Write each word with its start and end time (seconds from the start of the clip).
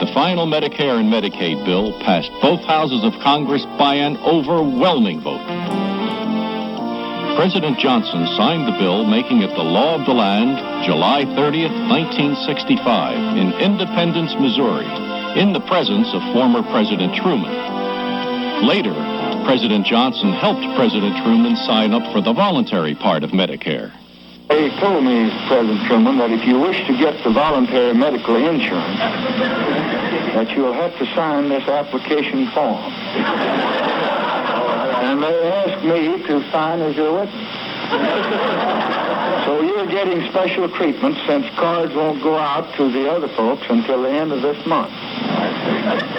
the 0.00 0.10
final 0.14 0.46
Medicare 0.46 0.96
and 0.96 1.12
Medicaid 1.12 1.62
bill 1.66 1.92
passed 2.00 2.32
both 2.40 2.64
houses 2.64 3.04
of 3.04 3.12
Congress 3.20 3.66
by 3.76 3.94
an 3.94 4.16
overwhelming 4.24 5.20
vote. 5.20 5.44
President 7.36 7.78
Johnson 7.78 8.24
signed 8.32 8.64
the 8.66 8.78
bill, 8.80 9.04
making 9.04 9.42
it 9.42 9.52
the 9.52 9.62
law 9.62 10.00
of 10.00 10.06
the 10.06 10.16
land 10.16 10.56
July 10.88 11.28
30th, 11.36 11.76
1965, 11.92 13.36
in 13.36 13.52
Independence, 13.60 14.32
Missouri, 14.40 14.88
in 15.36 15.52
the 15.52 15.60
presence 15.68 16.08
of 16.16 16.24
former 16.32 16.64
President 16.72 17.14
Truman. 17.20 17.52
Later, 18.64 18.96
President 19.44 19.84
Johnson 19.84 20.32
helped 20.32 20.64
President 20.76 21.12
Truman 21.20 21.56
sign 21.68 21.92
up 21.92 22.10
for 22.12 22.24
the 22.24 22.32
voluntary 22.32 22.94
part 22.94 23.22
of 23.22 23.36
Medicare. 23.36 23.92
They 24.50 24.68
told 24.80 25.04
me, 25.04 25.30
President 25.46 25.86
Truman, 25.86 26.18
that 26.18 26.32
if 26.32 26.44
you 26.44 26.58
wish 26.58 26.84
to 26.88 26.98
get 26.98 27.22
the 27.22 27.30
voluntary 27.30 27.94
medical 27.94 28.34
insurance, 28.34 28.98
that 30.34 30.50
you'll 30.50 30.72
have 30.72 30.90
to 30.98 31.06
sign 31.14 31.48
this 31.48 31.62
application 31.68 32.50
form. 32.50 32.82
And 35.06 35.22
they 35.22 35.52
asked 35.52 35.84
me 35.84 36.26
to 36.26 36.50
sign 36.50 36.80
as 36.80 36.96
your 36.96 37.20
witness. 37.20 37.46
So 39.46 39.62
you're 39.62 39.86
getting 39.86 40.28
special 40.30 40.68
treatment 40.68 41.16
since 41.28 41.46
cards 41.54 41.94
won't 41.94 42.20
go 42.20 42.36
out 42.36 42.74
to 42.74 42.90
the 42.90 43.08
other 43.08 43.28
folks 43.28 43.62
until 43.68 44.02
the 44.02 44.10
end 44.10 44.32
of 44.32 44.42
this 44.42 44.66
month. 44.66 44.90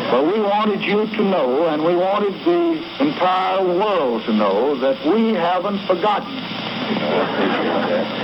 But 0.09 0.23
we 0.23 0.39
wanted 0.39 0.81
you 0.83 1.05
to 1.05 1.21
know, 1.21 1.67
and 1.67 1.83
we 1.83 1.97
wanted 1.97 2.33
the 2.45 3.03
entire 3.03 3.65
world 3.65 4.23
to 4.23 4.31
know, 4.31 4.79
that 4.79 5.05
we 5.05 5.33
haven't 5.33 5.85
forgotten 5.85 6.70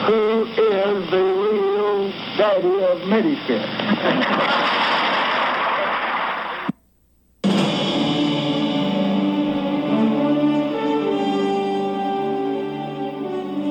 who 0.06 0.44
is 0.46 1.10
the 1.10 1.24
real 1.24 2.12
daddy 2.38 2.84
of 2.84 3.00
Medicare. 3.08 3.66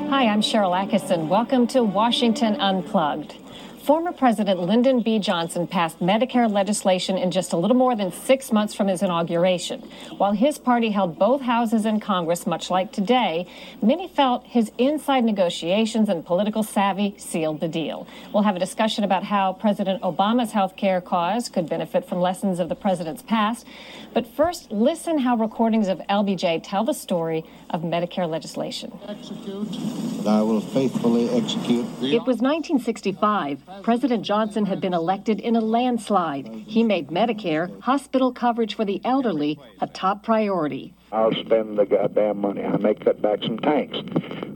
Hi, 0.08 0.28
I'm 0.28 0.40
Sharyl 0.40 0.72
Attkisson. 0.74 1.28
Welcome 1.28 1.66
to 1.68 1.82
Washington 1.84 2.56
Unplugged. 2.56 3.45
Former 3.86 4.10
President 4.10 4.58
Lyndon 4.58 5.00
B. 5.00 5.20
Johnson 5.20 5.68
passed 5.68 6.00
Medicare 6.00 6.50
legislation 6.50 7.16
in 7.16 7.30
just 7.30 7.52
a 7.52 7.56
little 7.56 7.76
more 7.76 7.94
than 7.94 8.10
six 8.10 8.50
months 8.50 8.74
from 8.74 8.88
his 8.88 9.00
inauguration. 9.00 9.80
While 10.16 10.32
his 10.32 10.58
party 10.58 10.90
held 10.90 11.20
both 11.20 11.42
houses 11.42 11.86
in 11.86 12.00
Congress, 12.00 12.48
much 12.48 12.68
like 12.68 12.90
today, 12.90 13.46
many 13.80 14.08
felt 14.08 14.44
his 14.44 14.72
inside 14.76 15.22
negotiations 15.22 16.08
and 16.08 16.26
political 16.26 16.64
savvy 16.64 17.14
sealed 17.16 17.60
the 17.60 17.68
deal. 17.68 18.08
We'll 18.32 18.42
have 18.42 18.56
a 18.56 18.58
discussion 18.58 19.04
about 19.04 19.22
how 19.22 19.52
President 19.52 20.02
Obama's 20.02 20.50
health 20.50 20.74
care 20.74 21.00
cause 21.00 21.48
could 21.48 21.68
benefit 21.68 22.08
from 22.08 22.20
lessons 22.20 22.58
of 22.58 22.68
the 22.68 22.74
president's 22.74 23.22
past. 23.22 23.68
But 24.12 24.26
first, 24.26 24.72
listen 24.72 25.18
how 25.18 25.36
recordings 25.36 25.86
of 25.86 26.00
LBJ 26.10 26.62
tell 26.64 26.82
the 26.82 26.92
story 26.92 27.44
of 27.70 27.82
Medicare 27.82 28.28
legislation. 28.28 28.98
Execute. 29.06 30.26
I 30.26 30.42
will 30.42 30.60
faithfully 30.60 31.28
execute. 31.30 31.86
It 32.02 32.26
was 32.26 32.38
1965. 32.42 33.62
President 33.82 34.24
Johnson 34.24 34.66
had 34.66 34.80
been 34.80 34.94
elected 34.94 35.40
in 35.40 35.56
a 35.56 35.60
landslide. 35.60 36.46
He 36.66 36.82
made 36.82 37.08
Medicare, 37.08 37.80
hospital 37.80 38.32
coverage 38.32 38.74
for 38.74 38.84
the 38.84 39.00
elderly, 39.04 39.58
a 39.80 39.86
top 39.86 40.22
priority. 40.22 40.94
I'll 41.12 41.32
spend 41.32 41.78
the 41.78 41.86
goddamn 41.86 42.40
money. 42.40 42.64
I 42.64 42.76
may 42.76 42.94
cut 42.94 43.22
back 43.22 43.42
some 43.42 43.58
tanks, 43.58 43.98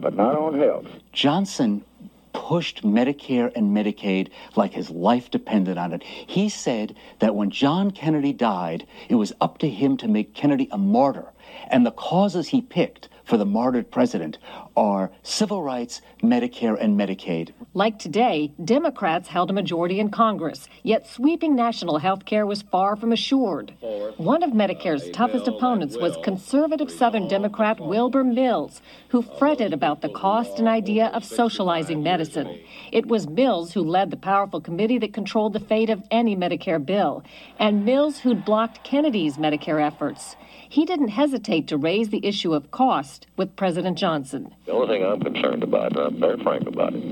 but 0.00 0.14
not 0.14 0.36
on 0.36 0.58
health. 0.58 0.86
Johnson 1.12 1.84
pushed 2.32 2.82
Medicare 2.82 3.52
and 3.54 3.76
Medicaid 3.76 4.28
like 4.56 4.72
his 4.72 4.90
life 4.90 5.30
depended 5.30 5.78
on 5.78 5.92
it. 5.92 6.02
He 6.02 6.48
said 6.48 6.96
that 7.18 7.34
when 7.34 7.50
John 7.50 7.90
Kennedy 7.90 8.32
died, 8.32 8.86
it 9.08 9.16
was 9.16 9.32
up 9.40 9.58
to 9.58 9.68
him 9.68 9.96
to 9.98 10.08
make 10.08 10.34
Kennedy 10.34 10.68
a 10.70 10.78
martyr. 10.78 11.26
And 11.68 11.84
the 11.84 11.90
causes 11.90 12.48
he 12.48 12.60
picked 12.60 13.08
for 13.30 13.36
the 13.36 13.46
martyred 13.46 13.88
president 13.92 14.38
are 14.76 15.12
civil 15.22 15.62
rights, 15.62 16.02
Medicare, 16.20 16.76
and 16.80 16.98
Medicaid. 16.98 17.52
Like 17.74 17.96
today, 17.96 18.52
Democrats 18.64 19.28
held 19.28 19.50
a 19.50 19.52
majority 19.52 20.00
in 20.00 20.10
Congress, 20.10 20.68
yet 20.82 21.06
sweeping 21.06 21.54
national 21.54 21.98
health 21.98 22.24
care 22.24 22.44
was 22.44 22.62
far 22.62 22.96
from 22.96 23.12
assured. 23.12 23.72
One 24.16 24.42
of 24.42 24.50
Medicare's 24.50 25.08
toughest 25.10 25.46
opponents 25.46 25.96
was 25.96 26.16
conservative 26.24 26.90
Southern 26.90 27.28
Democrat 27.28 27.78
Wilbur 27.78 28.24
Mills, 28.24 28.82
who 29.10 29.22
fretted 29.22 29.72
about 29.72 30.00
the 30.00 30.08
cost 30.08 30.58
and 30.58 30.66
idea 30.66 31.06
of 31.14 31.24
socializing 31.24 32.02
medicine. 32.02 32.58
It 32.90 33.06
was 33.06 33.28
Mills 33.28 33.74
who 33.74 33.84
led 33.84 34.10
the 34.10 34.16
powerful 34.16 34.60
committee 34.60 34.98
that 34.98 35.14
controlled 35.14 35.52
the 35.52 35.60
fate 35.60 35.88
of 35.88 36.02
any 36.10 36.34
Medicare 36.34 36.84
bill, 36.84 37.22
and 37.60 37.84
Mills 37.84 38.18
who'd 38.18 38.44
blocked 38.44 38.82
Kennedy's 38.82 39.36
Medicare 39.36 39.80
efforts. 39.80 40.34
He 40.68 40.84
didn't 40.84 41.08
hesitate 41.08 41.68
to 41.68 41.76
raise 41.76 42.08
the 42.08 42.24
issue 42.26 42.54
of 42.54 42.70
cost 42.70 43.19
with 43.36 43.54
President 43.56 43.96
Johnson. 43.98 44.54
The 44.66 44.72
only 44.72 44.88
thing 44.88 45.04
I'm 45.04 45.20
concerned 45.20 45.62
about, 45.62 45.96
and 45.96 46.00
I'm 46.00 46.20
very 46.20 46.42
frank 46.42 46.66
about 46.66 46.94
it, 46.94 47.02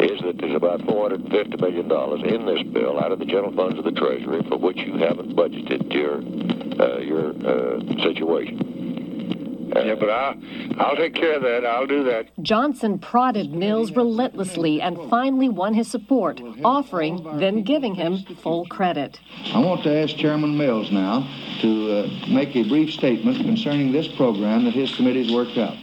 is 0.00 0.20
that 0.22 0.38
there's 0.38 0.54
about 0.54 0.80
$450 0.80 1.60
million 1.60 1.90
in 2.26 2.46
this 2.46 2.62
bill 2.72 3.00
out 3.00 3.10
of 3.10 3.18
the 3.18 3.24
general 3.24 3.52
funds 3.52 3.78
of 3.78 3.84
the 3.84 3.92
Treasury 3.92 4.42
for 4.48 4.56
which 4.56 4.78
you 4.78 4.96
haven't 4.98 5.34
budgeted 5.34 5.92
your, 5.92 6.18
uh, 6.80 6.98
your 6.98 7.30
uh, 7.30 7.80
situation. 8.02 8.77
Yeah, 9.74 9.94
but 9.94 10.10
I'll, 10.10 10.34
I'll 10.78 10.96
take 10.96 11.14
care 11.14 11.34
of 11.34 11.42
that. 11.42 11.64
I'll 11.64 11.86
do 11.86 12.04
that. 12.04 12.28
Johnson 12.42 12.98
prodded 12.98 13.52
Mills 13.52 13.92
relentlessly 13.92 14.80
and 14.80 14.98
finally 15.10 15.48
won 15.48 15.74
his 15.74 15.90
support, 15.90 16.40
offering, 16.64 17.22
then 17.38 17.62
giving 17.62 17.94
him 17.94 18.24
full 18.42 18.66
credit. 18.66 19.20
I 19.52 19.58
want 19.58 19.82
to 19.84 19.94
ask 19.94 20.16
Chairman 20.16 20.56
Mills 20.56 20.90
now 20.90 21.28
to 21.60 21.92
uh, 21.92 22.28
make 22.28 22.54
a 22.56 22.68
brief 22.68 22.92
statement 22.92 23.38
concerning 23.38 23.92
this 23.92 24.08
program 24.16 24.64
that 24.64 24.74
his 24.74 24.94
committee's 24.94 25.32
worked 25.32 25.58
out. 25.58 25.76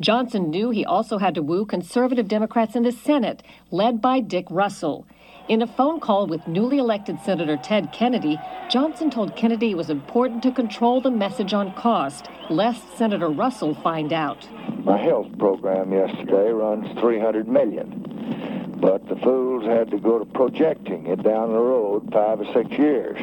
Johnson 0.00 0.50
knew 0.50 0.70
he 0.70 0.84
also 0.84 1.18
had 1.18 1.34
to 1.36 1.42
woo 1.42 1.64
conservative 1.64 2.26
Democrats 2.26 2.74
in 2.74 2.82
the 2.82 2.92
Senate, 2.92 3.42
led 3.70 4.00
by 4.00 4.20
Dick 4.20 4.46
Russell. 4.50 5.06
In 5.48 5.60
a 5.60 5.66
phone 5.66 5.98
call 5.98 6.28
with 6.28 6.46
newly 6.46 6.78
elected 6.78 7.18
Senator 7.24 7.56
Ted 7.56 7.92
Kennedy, 7.92 8.38
Johnson 8.70 9.10
told 9.10 9.34
Kennedy 9.34 9.72
it 9.72 9.76
was 9.76 9.90
important 9.90 10.40
to 10.44 10.52
control 10.52 11.00
the 11.00 11.10
message 11.10 11.52
on 11.52 11.74
cost, 11.74 12.28
lest 12.48 12.96
Senator 12.96 13.28
Russell 13.28 13.74
find 13.74 14.12
out. 14.12 14.46
My 14.84 14.98
health 14.98 15.36
program 15.38 15.92
yesterday 15.92 16.50
runs 16.52 16.96
300 17.00 17.48
million, 17.48 18.78
but 18.80 19.08
the 19.08 19.16
fools 19.16 19.64
had 19.64 19.90
to 19.90 19.98
go 19.98 20.20
to 20.20 20.24
projecting 20.26 21.08
it 21.08 21.24
down 21.24 21.52
the 21.52 21.58
road 21.58 22.08
five 22.12 22.40
or 22.40 22.46
six 22.52 22.70
years. 22.78 23.18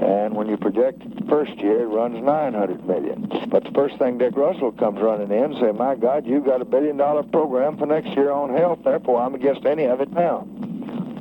And 0.00 0.36
when 0.36 0.46
you 0.46 0.56
project 0.56 1.02
it 1.02 1.16
the 1.16 1.26
first 1.26 1.56
year, 1.58 1.82
it 1.82 1.86
runs 1.86 2.22
900 2.22 2.86
million. 2.86 3.28
But 3.48 3.64
the 3.64 3.72
first 3.72 3.98
thing 3.98 4.18
Dick 4.18 4.36
Russell 4.36 4.70
comes 4.70 5.00
running 5.00 5.32
in 5.32 5.52
and 5.52 5.56
say, 5.58 5.72
my 5.72 5.96
God, 5.96 6.26
you've 6.26 6.44
got 6.44 6.60
a 6.60 6.64
billion 6.64 6.96
dollar 6.96 7.24
program 7.24 7.76
for 7.76 7.86
next 7.86 8.10
year 8.10 8.30
on 8.30 8.54
health, 8.54 8.80
therefore 8.84 9.20
I'm 9.20 9.34
against 9.34 9.66
any 9.66 9.84
of 9.84 10.00
it 10.00 10.12
now. 10.12 10.46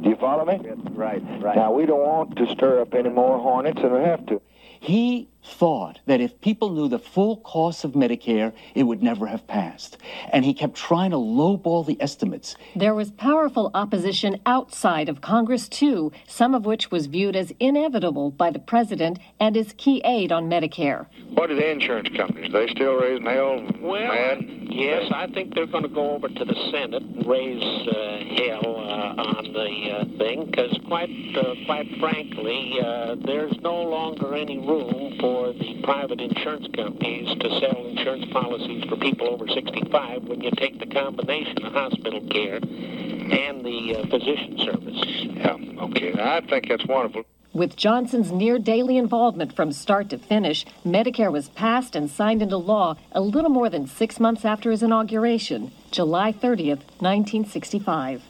Do 0.05 0.11
you 0.11 0.17
follow 0.17 0.45
me? 0.45 0.59
Right, 0.91 1.23
right. 1.41 1.55
Now, 1.55 1.71
we 1.71 1.87
don't 1.87 1.99
want 1.99 2.35
to 2.35 2.45
stir 2.51 2.79
up 2.79 2.93
any 2.93 3.09
more 3.09 3.39
hornets 3.39 3.81
than 3.81 3.91
we 3.91 4.01
have 4.01 4.23
to. 4.27 4.39
He 4.79 5.29
thought 5.45 5.99
that 6.05 6.21
if 6.21 6.39
people 6.41 6.69
knew 6.71 6.87
the 6.87 6.99
full 6.99 7.37
cost 7.37 7.83
of 7.83 7.91
Medicare, 7.93 8.51
it 8.73 8.83
would 8.83 9.03
never 9.03 9.27
have 9.27 9.45
passed. 9.47 9.97
And 10.31 10.43
he 10.43 10.53
kept 10.53 10.75
trying 10.75 11.11
to 11.11 11.17
lowball 11.17 11.85
the 11.85 12.01
estimates. 12.01 12.55
There 12.75 12.95
was 12.95 13.11
powerful 13.11 13.71
opposition 13.73 14.39
outside 14.45 15.07
of 15.09 15.21
Congress, 15.21 15.69
too, 15.69 16.11
some 16.27 16.53
of 16.55 16.65
which 16.65 16.91
was 16.91 17.05
viewed 17.07 17.35
as 17.35 17.53
inevitable 17.59 18.31
by 18.31 18.49
the 18.51 18.59
president 18.59 19.19
and 19.39 19.55
his 19.55 19.73
key 19.77 20.01
aide 20.03 20.31
on 20.31 20.49
Medicare. 20.49 21.05
What 21.33 21.51
are 21.51 21.55
the 21.55 21.69
insurance 21.69 22.09
companies? 22.15 22.53
Are 22.53 22.65
They 22.65 22.71
still 22.73 22.95
raising 22.95 23.25
hell 23.25 23.61
Well, 23.81 24.07
mad? 24.07 24.43
yes, 24.69 25.11
I 25.13 25.27
think 25.27 25.53
they're 25.53 25.65
going 25.67 25.83
to 25.83 25.89
go 25.89 26.11
over 26.15 26.27
to 26.27 26.45
the 26.45 26.55
Senate 26.71 27.03
and 27.03 27.25
raise 27.25 27.61
uh, 27.87 28.17
hell 28.37 28.75
uh, 28.77 29.23
on 29.37 29.53
the 29.53 29.91
uh, 29.91 30.17
thing 30.17 30.45
because, 30.45 30.77
quite 30.87 31.09
uh, 31.35 31.53
quite 31.65 31.87
frankly, 31.99 32.79
uh, 32.83 33.15
there's 33.25 33.55
no 33.61 33.81
longer 33.81 34.35
any 34.35 34.57
room 34.57 35.17
for 35.19 35.34
the 35.43 35.81
private 35.83 36.21
insurance 36.21 36.67
companies 36.73 37.37
to 37.39 37.49
sell 37.59 37.85
insurance 37.87 38.25
policies 38.31 38.85
for 38.85 38.95
people 38.95 39.27
over 39.27 39.47
65 39.47 40.23
when 40.23 40.39
you 40.39 40.49
take 40.51 40.79
the 40.79 40.85
combination 40.85 41.65
of 41.65 41.73
hospital 41.73 42.21
care 42.31 42.55
and 42.55 43.65
the 43.65 43.97
uh, 43.97 44.07
physician 44.07 44.57
service. 44.59 45.03
Yeah, 45.35 45.83
okay. 45.83 46.13
I 46.17 46.39
think 46.41 46.69
that's 46.69 46.85
wonderful. 46.85 47.23
With 47.53 47.75
Johnson's 47.75 48.31
near 48.31 48.59
daily 48.59 48.97
involvement 48.97 49.55
from 49.55 49.73
start 49.73 50.09
to 50.09 50.17
finish, 50.17 50.65
Medicare 50.85 51.31
was 51.31 51.49
passed 51.49 51.95
and 51.95 52.09
signed 52.09 52.41
into 52.41 52.57
law 52.57 52.95
a 53.11 53.21
little 53.21 53.49
more 53.49 53.69
than 53.69 53.87
six 53.87 54.19
months 54.19 54.45
after 54.45 54.71
his 54.71 54.83
inauguration, 54.83 55.71
July 55.91 56.31
30th, 56.31 56.83
1965. 56.99 58.23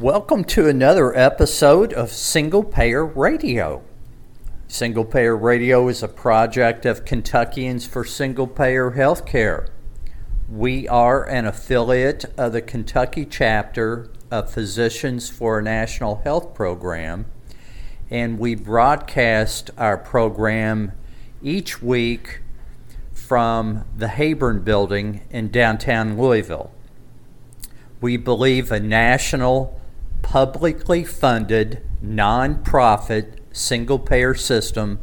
Welcome 0.00 0.44
to 0.44 0.68
another 0.68 1.16
episode 1.16 1.92
of 1.92 2.10
Single 2.10 2.64
Payer 2.64 3.04
Radio. 3.04 3.82
Single 4.68 5.04
Payer 5.04 5.36
Radio 5.36 5.86
is 5.86 6.02
a 6.02 6.08
project 6.08 6.84
of 6.84 7.04
Kentuckians 7.04 7.86
for 7.86 8.04
Single 8.04 8.48
Payer 8.48 8.90
Healthcare. 8.90 9.68
We 10.48 10.88
are 10.88 11.22
an 11.24 11.46
affiliate 11.46 12.24
of 12.36 12.52
the 12.52 12.60
Kentucky 12.60 13.24
chapter 13.24 14.10
of 14.28 14.50
Physicians 14.50 15.30
for 15.30 15.60
a 15.60 15.62
National 15.62 16.16
Health 16.24 16.52
Program, 16.52 17.26
and 18.10 18.40
we 18.40 18.56
broadcast 18.56 19.70
our 19.78 19.96
program 19.96 20.90
each 21.40 21.80
week 21.80 22.40
from 23.12 23.84
the 23.96 24.08
Heyburn 24.08 24.64
Building 24.64 25.20
in 25.30 25.52
downtown 25.52 26.20
Louisville. 26.20 26.72
We 28.00 28.16
believe 28.16 28.72
a 28.72 28.80
national, 28.80 29.80
publicly 30.22 31.04
funded, 31.04 31.82
nonprofit 32.04 33.35
single 33.56 33.98
payer 33.98 34.34
system 34.34 35.00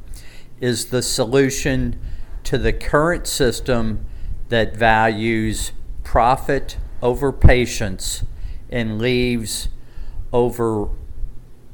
is 0.62 0.86
the 0.86 1.02
solution 1.02 2.00
to 2.44 2.58
the 2.58 2.74
current 2.74 3.28
system 3.28 4.06
that 4.50 4.76
values 4.76 5.72
profit 6.04 6.78
over 7.02 7.32
patients 7.32 8.24
and 8.70 9.00
leaves 9.00 9.70
over 10.32 10.90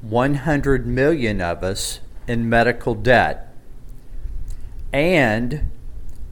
100 0.01 0.87
million 0.87 1.41
of 1.41 1.63
us 1.63 1.99
in 2.27 2.47
medical 2.47 2.95
debt. 2.95 3.53
And 4.93 5.69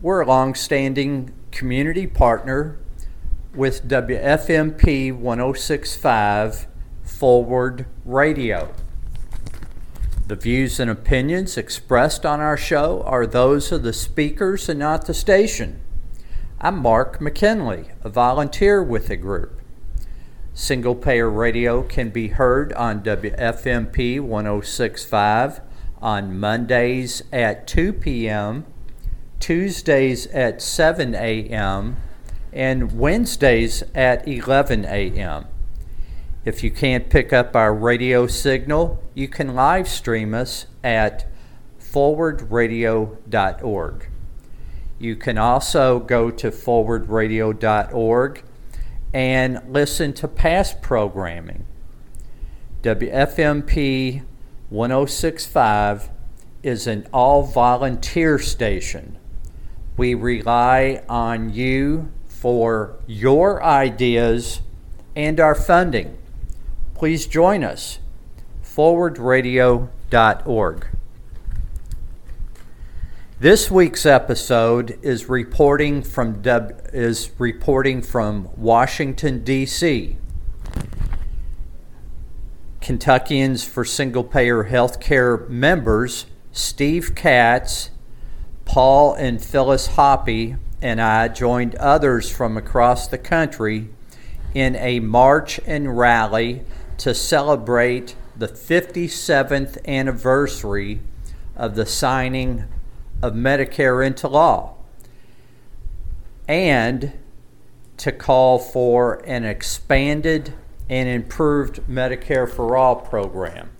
we're 0.01 0.21
a 0.21 0.27
long-standing 0.27 1.33
community 1.51 2.07
partner 2.07 2.77
with 3.53 3.87
WFMP 3.87 5.11
1065 5.13 6.67
Forward 7.03 7.85
Radio. 8.05 8.73
The 10.27 10.35
views 10.35 10.77
and 10.81 10.91
opinions 10.91 11.55
expressed 11.55 12.25
on 12.25 12.41
our 12.41 12.57
show 12.57 13.01
are 13.03 13.25
those 13.25 13.71
of 13.71 13.83
the 13.83 13.93
speakers 13.93 14.67
and 14.67 14.77
not 14.77 15.05
the 15.05 15.13
station. 15.13 15.79
I'm 16.59 16.79
Mark 16.79 17.21
McKinley, 17.21 17.85
a 18.03 18.09
volunteer 18.09 18.83
with 18.83 19.07
the 19.07 19.15
group. 19.15 19.61
Single 20.53 20.95
Payer 20.95 21.29
Radio 21.29 21.81
can 21.81 22.09
be 22.09 22.27
heard 22.27 22.73
on 22.73 23.03
WFMP 23.03 24.19
1065 24.19 25.61
on 26.01 26.37
Mondays 26.37 27.23
at 27.31 27.65
2 27.65 27.93
p.m., 27.93 28.65
Tuesdays 29.39 30.27
at 30.27 30.61
7 30.61 31.15
a.m., 31.15 31.95
and 32.51 32.99
Wednesdays 32.99 33.81
at 33.95 34.27
11 34.27 34.83
a.m. 34.83 35.45
If 36.47 36.63
you 36.63 36.71
can't 36.71 37.09
pick 37.09 37.33
up 37.33 37.57
our 37.57 37.75
radio 37.75 38.25
signal, 38.25 39.03
you 39.13 39.27
can 39.27 39.53
live 39.53 39.89
stream 39.89 40.33
us 40.33 40.67
at 40.81 41.29
forwardradio.org. 41.77 44.09
You 44.97 45.17
can 45.17 45.37
also 45.37 45.99
go 45.99 46.31
to 46.31 46.49
forwardradio.org 46.49 48.43
and 49.13 49.61
listen 49.67 50.13
to 50.13 50.27
past 50.29 50.81
programming. 50.81 51.65
WFMP 52.81 54.23
1065 54.69 56.09
is 56.63 56.87
an 56.87 57.07
all 57.11 57.43
volunteer 57.43 58.39
station. 58.39 59.17
We 59.97 60.13
rely 60.13 61.03
on 61.09 61.53
you 61.53 62.09
for 62.25 62.95
your 63.05 63.61
ideas 63.61 64.61
and 65.13 65.41
our 65.41 65.53
funding. 65.53 66.17
Please 66.97 67.27
join 67.27 67.63
us. 67.63 67.99
forwardradio.org. 68.63 70.87
This 73.39 73.69
week's 73.69 74.07
episode 74.07 74.97
is 75.03 75.29
reporting 75.29 76.01
from 76.01 76.41
is 76.91 77.29
reporting 77.37 78.01
from 78.01 78.49
Washington 78.57 79.43
D.C. 79.43 80.17
Kentuckians 82.81 83.63
for 83.63 83.85
Single 83.85 84.23
Payer 84.23 84.63
Healthcare 84.63 85.47
members 85.47 86.25
Steve 86.51 87.13
Katz, 87.13 87.91
Paul 88.65 89.13
and 89.13 89.39
Phyllis 89.39 89.89
Hoppy, 89.89 90.55
and 90.81 90.99
I 90.99 91.27
joined 91.27 91.75
others 91.75 92.31
from 92.31 92.57
across 92.57 93.07
the 93.07 93.19
country 93.19 93.89
in 94.55 94.75
a 94.77 94.99
march 94.99 95.59
and 95.67 95.95
rally 95.95 96.63
to 96.97 97.13
celebrate 97.13 98.15
the 98.35 98.47
57th 98.47 99.85
anniversary 99.87 101.01
of 101.55 101.75
the 101.75 101.85
signing 101.85 102.65
of 103.21 103.33
Medicare 103.33 104.05
into 104.05 104.27
law 104.27 104.75
and 106.47 107.13
to 107.97 108.11
call 108.11 108.59
for 108.59 109.15
an 109.25 109.43
expanded 109.43 110.53
and 110.89 111.09
improved 111.09 111.81
Medicare 111.87 112.49
for 112.49 112.77
All 112.77 112.95
program. 112.95 113.71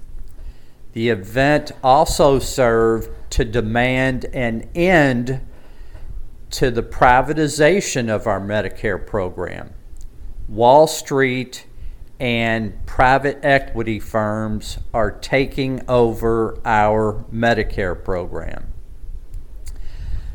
The 0.94 1.10
event 1.10 1.72
also 1.84 2.40
served 2.40 3.10
to 3.32 3.46
demand 3.46 4.26
an 4.34 4.68
end 4.74 5.42
to 6.50 6.72
the 6.72 6.82
privatization 6.82 8.10
of 8.10 8.26
our 8.26 8.42
Medicare 8.42 9.06
program. 9.06 9.74
Wall 10.48 10.88
Street 10.88 11.67
and 12.20 12.86
private 12.86 13.40
equity 13.44 14.00
firms 14.00 14.80
are 14.94 15.12
taking 15.12 15.82
over 15.88 16.60
our 16.66 17.26
Medicare 17.32 18.02
program. 18.04 18.74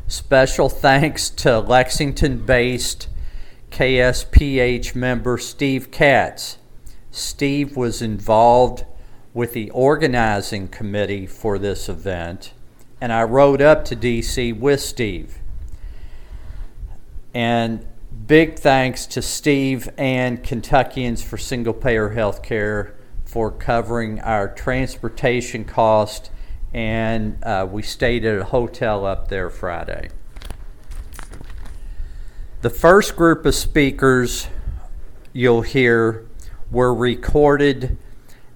Special 0.07 0.69
thanks 0.69 1.29
to 1.29 1.59
Lexington 1.59 2.45
based 2.45 3.09
KSPH 3.71 4.95
member 4.95 5.37
Steve 5.37 5.91
Katz. 5.91 6.57
Steve 7.11 7.75
was 7.75 8.01
involved 8.01 8.85
with 9.33 9.53
the 9.53 9.69
organizing 9.71 10.67
committee 10.67 11.25
for 11.25 11.57
this 11.57 11.89
event, 11.89 12.53
and 13.01 13.11
I 13.11 13.23
rode 13.23 13.61
up 13.61 13.83
to 13.85 13.95
DC 13.95 14.57
with 14.57 14.79
Steve. 14.79 15.39
And 17.33 17.85
big 18.13 18.57
thanks 18.57 19.05
to 19.07 19.21
Steve 19.21 19.89
and 19.97 20.43
Kentuckians 20.43 21.23
for 21.23 21.37
Single 21.37 21.73
Payer 21.73 22.09
Health 22.09 22.43
Care 22.43 22.95
for 23.25 23.51
covering 23.51 24.19
our 24.21 24.47
transportation 24.47 25.65
cost 25.65 26.29
and 26.73 27.43
uh, 27.43 27.67
we 27.69 27.81
stayed 27.81 28.23
at 28.23 28.39
a 28.39 28.43
hotel 28.45 29.05
up 29.05 29.27
there 29.27 29.49
Friday. 29.49 30.09
The 32.61 32.69
first 32.69 33.15
group 33.15 33.45
of 33.45 33.55
speakers 33.55 34.47
you'll 35.33 35.63
hear 35.63 36.25
were 36.71 36.93
recorded 36.93 37.97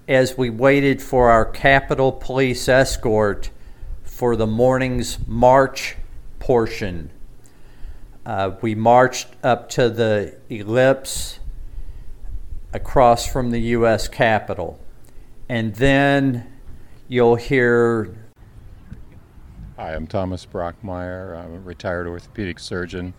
as 0.08 0.38
we 0.38 0.50
waited 0.50 1.02
for 1.02 1.30
our 1.30 1.46
Capitol 1.46 2.12
Police 2.12 2.70
escort 2.70 3.50
for 4.04 4.36
the 4.36 4.48
morning's 4.48 5.20
march 5.28 5.98
portion. 6.40 7.12
Uh, 8.28 8.52
we 8.60 8.76
marched 8.76 9.30
up 9.42 9.70
to 9.70 9.90
the 9.90 10.36
ellipse 10.50 11.40
across 12.74 13.26
from 13.26 13.52
the 13.52 13.60
U.S. 13.60 14.10
Capitol. 14.10 14.78
And 15.48 15.74
then 15.76 16.46
you'll 17.08 17.38
hear. 17.38 18.14
Hi, 19.78 19.96
I'm 19.96 20.08
Thomas 20.08 20.46
Brockmeyer. 20.46 21.42
I'm 21.42 21.54
a 21.54 21.60
retired 21.60 22.06
orthopedic 22.06 22.60
surgeon 22.60 23.14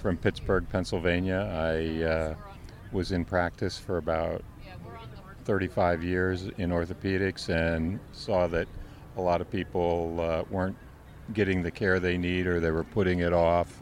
from 0.00 0.16
Pittsburgh, 0.16 0.66
Pennsylvania. 0.72 1.50
I 1.52 2.04
uh, 2.04 2.34
was 2.92 3.12
in 3.12 3.26
practice 3.26 3.78
for 3.78 3.98
about 3.98 4.42
35 5.44 6.02
years 6.02 6.44
in 6.56 6.70
orthopedics 6.70 7.50
and 7.50 8.00
saw 8.12 8.46
that 8.46 8.68
a 9.18 9.20
lot 9.20 9.42
of 9.42 9.50
people 9.50 10.18
uh, 10.18 10.44
weren't 10.48 10.78
getting 11.34 11.62
the 11.62 11.70
care 11.70 12.00
they 12.00 12.16
need 12.16 12.46
or 12.46 12.58
they 12.58 12.70
were 12.70 12.84
putting 12.84 13.18
it 13.18 13.34
off. 13.34 13.78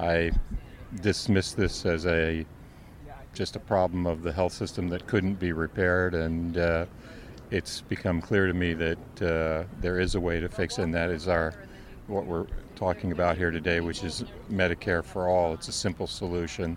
I 0.00 0.32
dismissed 1.02 1.56
this 1.58 1.84
as 1.84 2.06
a 2.06 2.46
just 3.34 3.54
a 3.54 3.60
problem 3.60 4.06
of 4.06 4.22
the 4.22 4.32
health 4.32 4.52
system 4.52 4.88
that 4.88 5.06
couldn't 5.06 5.34
be 5.34 5.52
repaired 5.52 6.14
and 6.14 6.56
uh, 6.58 6.86
it's 7.50 7.82
become 7.82 8.20
clear 8.20 8.46
to 8.46 8.54
me 8.54 8.74
that 8.74 9.22
uh, 9.22 9.64
there 9.80 10.00
is 10.00 10.14
a 10.14 10.20
way 10.20 10.40
to 10.40 10.48
fix 10.48 10.78
it, 10.78 10.82
and 10.82 10.94
that 10.94 11.10
is 11.10 11.28
our 11.28 11.54
what 12.06 12.24
we're 12.24 12.46
talking 12.76 13.12
about 13.12 13.36
here 13.36 13.50
today, 13.50 13.80
which 13.80 14.02
is 14.02 14.24
Medicare 14.50 15.04
for 15.04 15.28
all. 15.28 15.52
It's 15.52 15.68
a 15.68 15.72
simple 15.72 16.06
solution. 16.06 16.76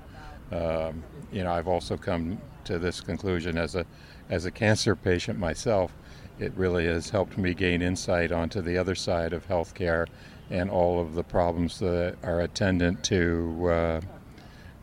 Um, 0.51 1.03
you 1.31 1.43
know, 1.43 1.51
I've 1.51 1.67
also 1.67 1.97
come 1.97 2.39
to 2.65 2.77
this 2.77 3.01
conclusion 3.01 3.57
as 3.57 3.75
a 3.75 3.85
as 4.29 4.45
a 4.45 4.51
cancer 4.51 4.95
patient 4.95 5.39
myself. 5.39 5.93
It 6.39 6.51
really 6.55 6.87
has 6.87 7.09
helped 7.09 7.37
me 7.37 7.53
gain 7.53 7.81
insight 7.81 8.31
onto 8.31 8.61
the 8.61 8.77
other 8.77 8.95
side 8.95 9.33
of 9.33 9.47
healthcare 9.47 10.07
and 10.53 10.69
all 10.69 11.01
of 11.01 11.15
the 11.15 11.23
problems 11.23 11.79
that 11.79 12.15
are 12.21 12.41
attendant 12.41 13.03
to 13.03 13.67
uh, 13.69 14.01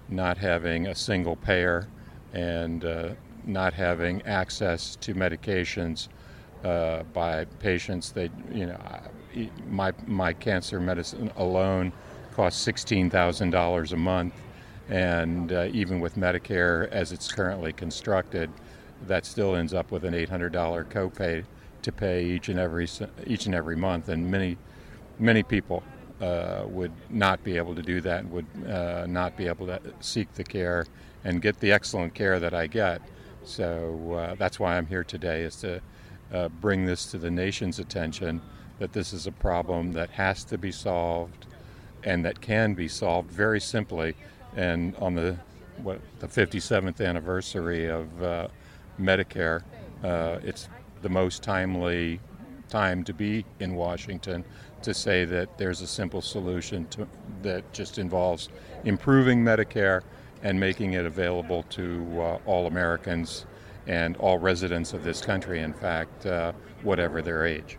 not 0.09 0.37
having 0.37 0.89
a 0.89 0.95
single 0.95 1.37
payer 1.37 1.87
and 2.33 2.85
uh, 2.85 3.11
not 3.45 3.73
having 3.73 4.21
access 4.23 4.97
to 4.97 5.15
medications 5.15 6.09
uh, 6.65 7.05
by 7.13 7.45
patients. 7.61 8.11
They, 8.11 8.31
you 8.53 8.67
know, 8.67 8.79
my 9.69 9.93
my 10.09 10.33
cancer 10.33 10.81
medicine 10.81 11.31
alone 11.37 11.93
costs 12.35 12.61
sixteen 12.61 13.09
thousand 13.09 13.51
dollars 13.51 13.93
a 13.93 13.97
month, 13.97 14.35
and 14.89 15.53
uh, 15.53 15.69
even 15.73 16.01
with 16.01 16.17
Medicare 16.17 16.89
as 16.91 17.13
it's 17.13 17.31
currently 17.31 17.73
constructed, 17.73 18.51
that 19.07 19.25
still 19.25 19.55
ends 19.55 19.73
up 19.73 19.93
with 19.93 20.05
an 20.05 20.15
eight 20.15 20.29
hundred 20.29 20.53
dollar 20.53 20.85
copay 20.85 21.45
to 21.83 21.93
pay 21.93 22.25
each 22.25 22.49
and 22.49 22.59
every 22.59 22.89
each 23.25 23.47
and 23.47 23.55
every 23.55 23.77
month, 23.77 24.09
and 24.09 24.29
many 24.29 24.57
many 25.21 25.43
people 25.43 25.83
uh, 26.21 26.65
would 26.67 26.93
not 27.09 27.43
be 27.45 27.57
able 27.57 27.75
to 27.75 27.83
do 27.83 28.01
that, 28.01 28.27
would 28.29 28.47
uh, 28.69 29.07
not 29.07 29.37
be 29.37 29.47
able 29.47 29.67
to 29.67 29.81
seek 30.01 30.33
the 30.35 30.45
care 30.45 30.87
and 31.25 31.41
get 31.43 31.61
the 31.61 31.73
excellent 31.73 32.15
care 32.15 32.41
that 32.41 32.55
I 32.55 32.67
get. 32.67 33.01
So 33.45 34.15
uh, 34.15 34.35
that's 34.35 34.59
why 34.59 34.77
I'm 34.77 34.87
here 34.87 35.05
today, 35.05 35.43
is 35.43 35.57
to 35.57 35.81
uh, 36.33 36.49
bring 36.49 36.85
this 36.85 37.07
to 37.07 37.19
the 37.19 37.31
nation's 37.31 37.79
attention 37.79 38.41
that 38.79 38.93
this 38.93 39.13
is 39.13 39.27
a 39.27 39.33
problem 39.33 39.93
that 39.93 40.11
has 40.11 40.45
to 40.45 40.59
be 40.59 40.73
solved 40.73 41.47
and 42.03 42.25
that 42.25 42.41
can 42.41 42.75
be 42.75 42.89
solved 42.89 43.31
very 43.31 43.61
simply. 43.61 44.15
And 44.57 44.97
on 44.97 45.15
the 45.15 45.37
what 45.83 46.01
the 46.19 46.27
57th 46.27 47.07
anniversary 47.07 47.87
of 47.87 48.23
uh, 48.23 48.49
Medicare, 49.01 49.63
uh, 50.05 50.39
it's 50.43 50.69
the 51.01 51.09
most 51.09 51.43
timely 51.43 52.21
time 52.69 53.03
to 53.05 53.15
be 53.15 53.45
in 53.59 53.75
Washington 53.75 54.45
to 54.83 54.95
say 54.95 55.25
that 55.25 55.59
there's 55.59 55.81
a 55.81 55.87
simple 55.87 56.23
solution 56.23 56.87
to, 56.89 57.07
that 57.43 57.71
just 57.73 57.99
involves 57.99 58.49
improving 58.85 59.45
Medicare 59.45 60.03
and 60.43 60.59
making 60.59 60.95
it 60.95 61.05
available 61.05 61.65
to 61.65 62.07
uh, 62.21 62.39
all 62.47 62.67
Americans 62.67 63.47
and 63.87 64.17
all 64.17 64.39
residents 64.39 64.93
of 64.93 65.05
this 65.05 65.21
country, 65.21 65.61
in 65.61 65.73
fact, 65.73 66.27
uh, 66.27 66.53
whatever 66.83 67.23
their 67.23 67.45
age. 67.45 67.79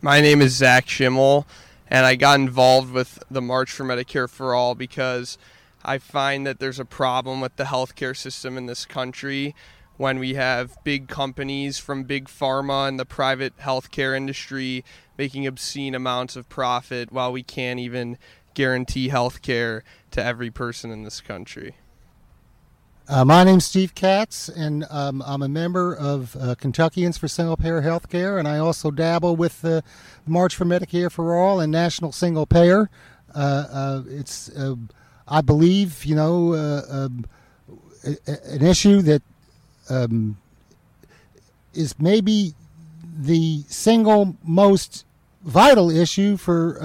My 0.00 0.20
name 0.20 0.40
is 0.42 0.52
Zach 0.56 0.88
Schimmel, 0.88 1.46
and 1.88 2.04
I 2.04 2.16
got 2.16 2.40
involved 2.40 2.92
with 2.92 3.22
the 3.30 3.40
March 3.40 3.70
for 3.70 3.84
Medicare 3.84 4.28
for 4.28 4.54
All 4.54 4.74
because 4.74 5.38
I 5.84 5.98
find 5.98 6.46
that 6.46 6.58
there's 6.58 6.80
a 6.80 6.84
problem 6.84 7.40
with 7.40 7.56
the 7.56 7.64
healthcare 7.64 8.16
system 8.16 8.58
in 8.58 8.66
this 8.66 8.84
country 8.84 9.54
when 10.02 10.18
we 10.18 10.34
have 10.34 10.76
big 10.82 11.06
companies 11.06 11.78
from 11.78 12.02
big 12.02 12.24
pharma 12.24 12.88
and 12.88 12.98
the 12.98 13.04
private 13.04 13.56
healthcare 13.58 14.16
industry 14.16 14.84
making 15.16 15.46
obscene 15.46 15.94
amounts 15.94 16.34
of 16.34 16.48
profit 16.48 17.12
while 17.12 17.30
we 17.30 17.40
can't 17.40 17.78
even 17.78 18.18
guarantee 18.52 19.10
healthcare 19.10 19.82
to 20.10 20.20
every 20.20 20.50
person 20.50 20.90
in 20.90 21.04
this 21.04 21.20
country. 21.20 21.76
Uh, 23.06 23.24
my 23.24 23.44
name's 23.44 23.64
Steve 23.64 23.94
Katz, 23.94 24.48
and 24.48 24.84
um, 24.90 25.22
I'm 25.24 25.40
a 25.40 25.48
member 25.48 25.94
of 25.94 26.34
uh, 26.34 26.56
Kentuckians 26.56 27.16
for 27.16 27.28
Single 27.28 27.56
Payer 27.56 27.82
Healthcare, 27.82 28.40
and 28.40 28.48
I 28.48 28.58
also 28.58 28.90
dabble 28.90 29.36
with 29.36 29.62
the 29.62 29.84
March 30.26 30.56
for 30.56 30.64
Medicare 30.64 31.12
for 31.12 31.32
All 31.32 31.60
and 31.60 31.70
National 31.70 32.10
Single 32.10 32.46
Payer. 32.46 32.90
Uh, 33.32 33.38
uh 33.38 34.02
it's, 34.08 34.48
uh, 34.48 34.74
I 35.28 35.42
believe, 35.42 36.04
you 36.04 36.16
know, 36.16 36.54
uh, 36.54 36.82
um, 36.90 37.24
an 38.04 38.66
issue 38.66 39.00
that 39.02 39.22
um, 39.88 40.36
is 41.74 41.98
maybe 41.98 42.54
the 43.18 43.62
single 43.68 44.36
most 44.44 45.04
vital 45.42 45.90
issue 45.90 46.36
for 46.36 46.78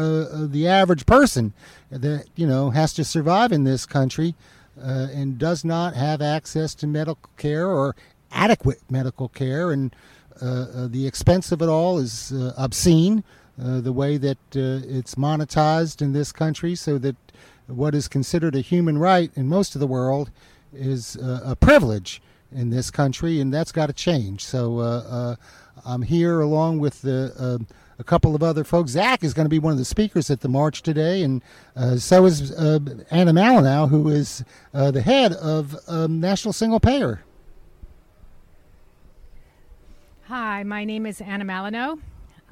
the 0.49 0.67
average 0.67 1.05
person 1.05 1.53
that 1.91 2.25
you 2.35 2.47
know 2.47 2.69
has 2.71 2.93
to 2.93 3.03
survive 3.03 3.51
in 3.51 3.63
this 3.63 3.85
country 3.85 4.35
uh, 4.83 5.07
and 5.13 5.37
does 5.37 5.65
not 5.65 5.95
have 5.95 6.21
access 6.21 6.75
to 6.75 6.87
medical 6.87 7.29
care 7.37 7.67
or 7.67 7.95
adequate 8.31 8.79
medical 8.89 9.29
care, 9.29 9.71
and 9.71 9.95
uh, 10.41 10.45
uh 10.45 10.87
the 10.87 11.07
expense 11.07 11.51
of 11.51 11.61
it 11.61 11.69
all 11.69 11.97
is 11.97 12.31
uh, 12.31 12.53
obscene. 12.57 13.23
Uh, 13.59 13.81
the 13.81 13.91
way 13.91 14.17
that 14.17 14.37
it's 14.53 15.15
monetized 15.15 15.99
in 15.99 16.13
this 16.13 16.31
country, 16.31 16.75
so 16.75 16.99
that 16.99 17.15
what 17.65 17.95
is 17.95 18.07
considered 18.07 18.55
a 18.55 18.61
human 18.61 18.99
right 18.99 19.31
in 19.35 19.47
most 19.47 19.73
of 19.73 19.81
the 19.81 19.87
world 19.87 20.29
is 20.71 21.15
a 21.15 21.55
privilege 21.55 22.21
in 22.51 22.69
this 22.69 22.89
country, 22.89 23.39
and 23.39 23.53
that's 23.53 23.71
got 23.71 23.87
to 23.87 23.93
change. 23.93 24.43
So 24.43 25.37
I'm 25.85 26.01
here 26.01 26.41
along 26.41 26.79
with 26.79 27.01
the 27.01 27.65
a 27.99 28.03
couple 28.03 28.35
of 28.35 28.43
other 28.43 28.63
folks. 28.63 28.91
Zach 28.91 29.23
is 29.23 29.33
going 29.33 29.45
to 29.45 29.49
be 29.49 29.59
one 29.59 29.71
of 29.71 29.79
the 29.79 29.85
speakers 29.85 30.29
at 30.29 30.41
the 30.41 30.49
march 30.49 30.83
today, 30.83 31.23
and 31.23 31.41
uh, 31.75 31.97
so 31.97 32.25
is 32.25 32.51
uh, 32.51 32.79
Ana 33.11 33.33
Malinow, 33.33 33.89
who 33.89 34.09
is 34.09 34.43
uh, 34.73 34.91
the 34.91 35.01
head 35.01 35.33
of 35.33 35.75
um, 35.87 36.19
National 36.19 36.53
Single 36.53 36.79
Payer. 36.79 37.21
Hi, 40.25 40.63
my 40.63 40.83
name 40.83 41.05
is 41.05 41.21
Ana 41.21 41.45
Malinow. 41.45 41.99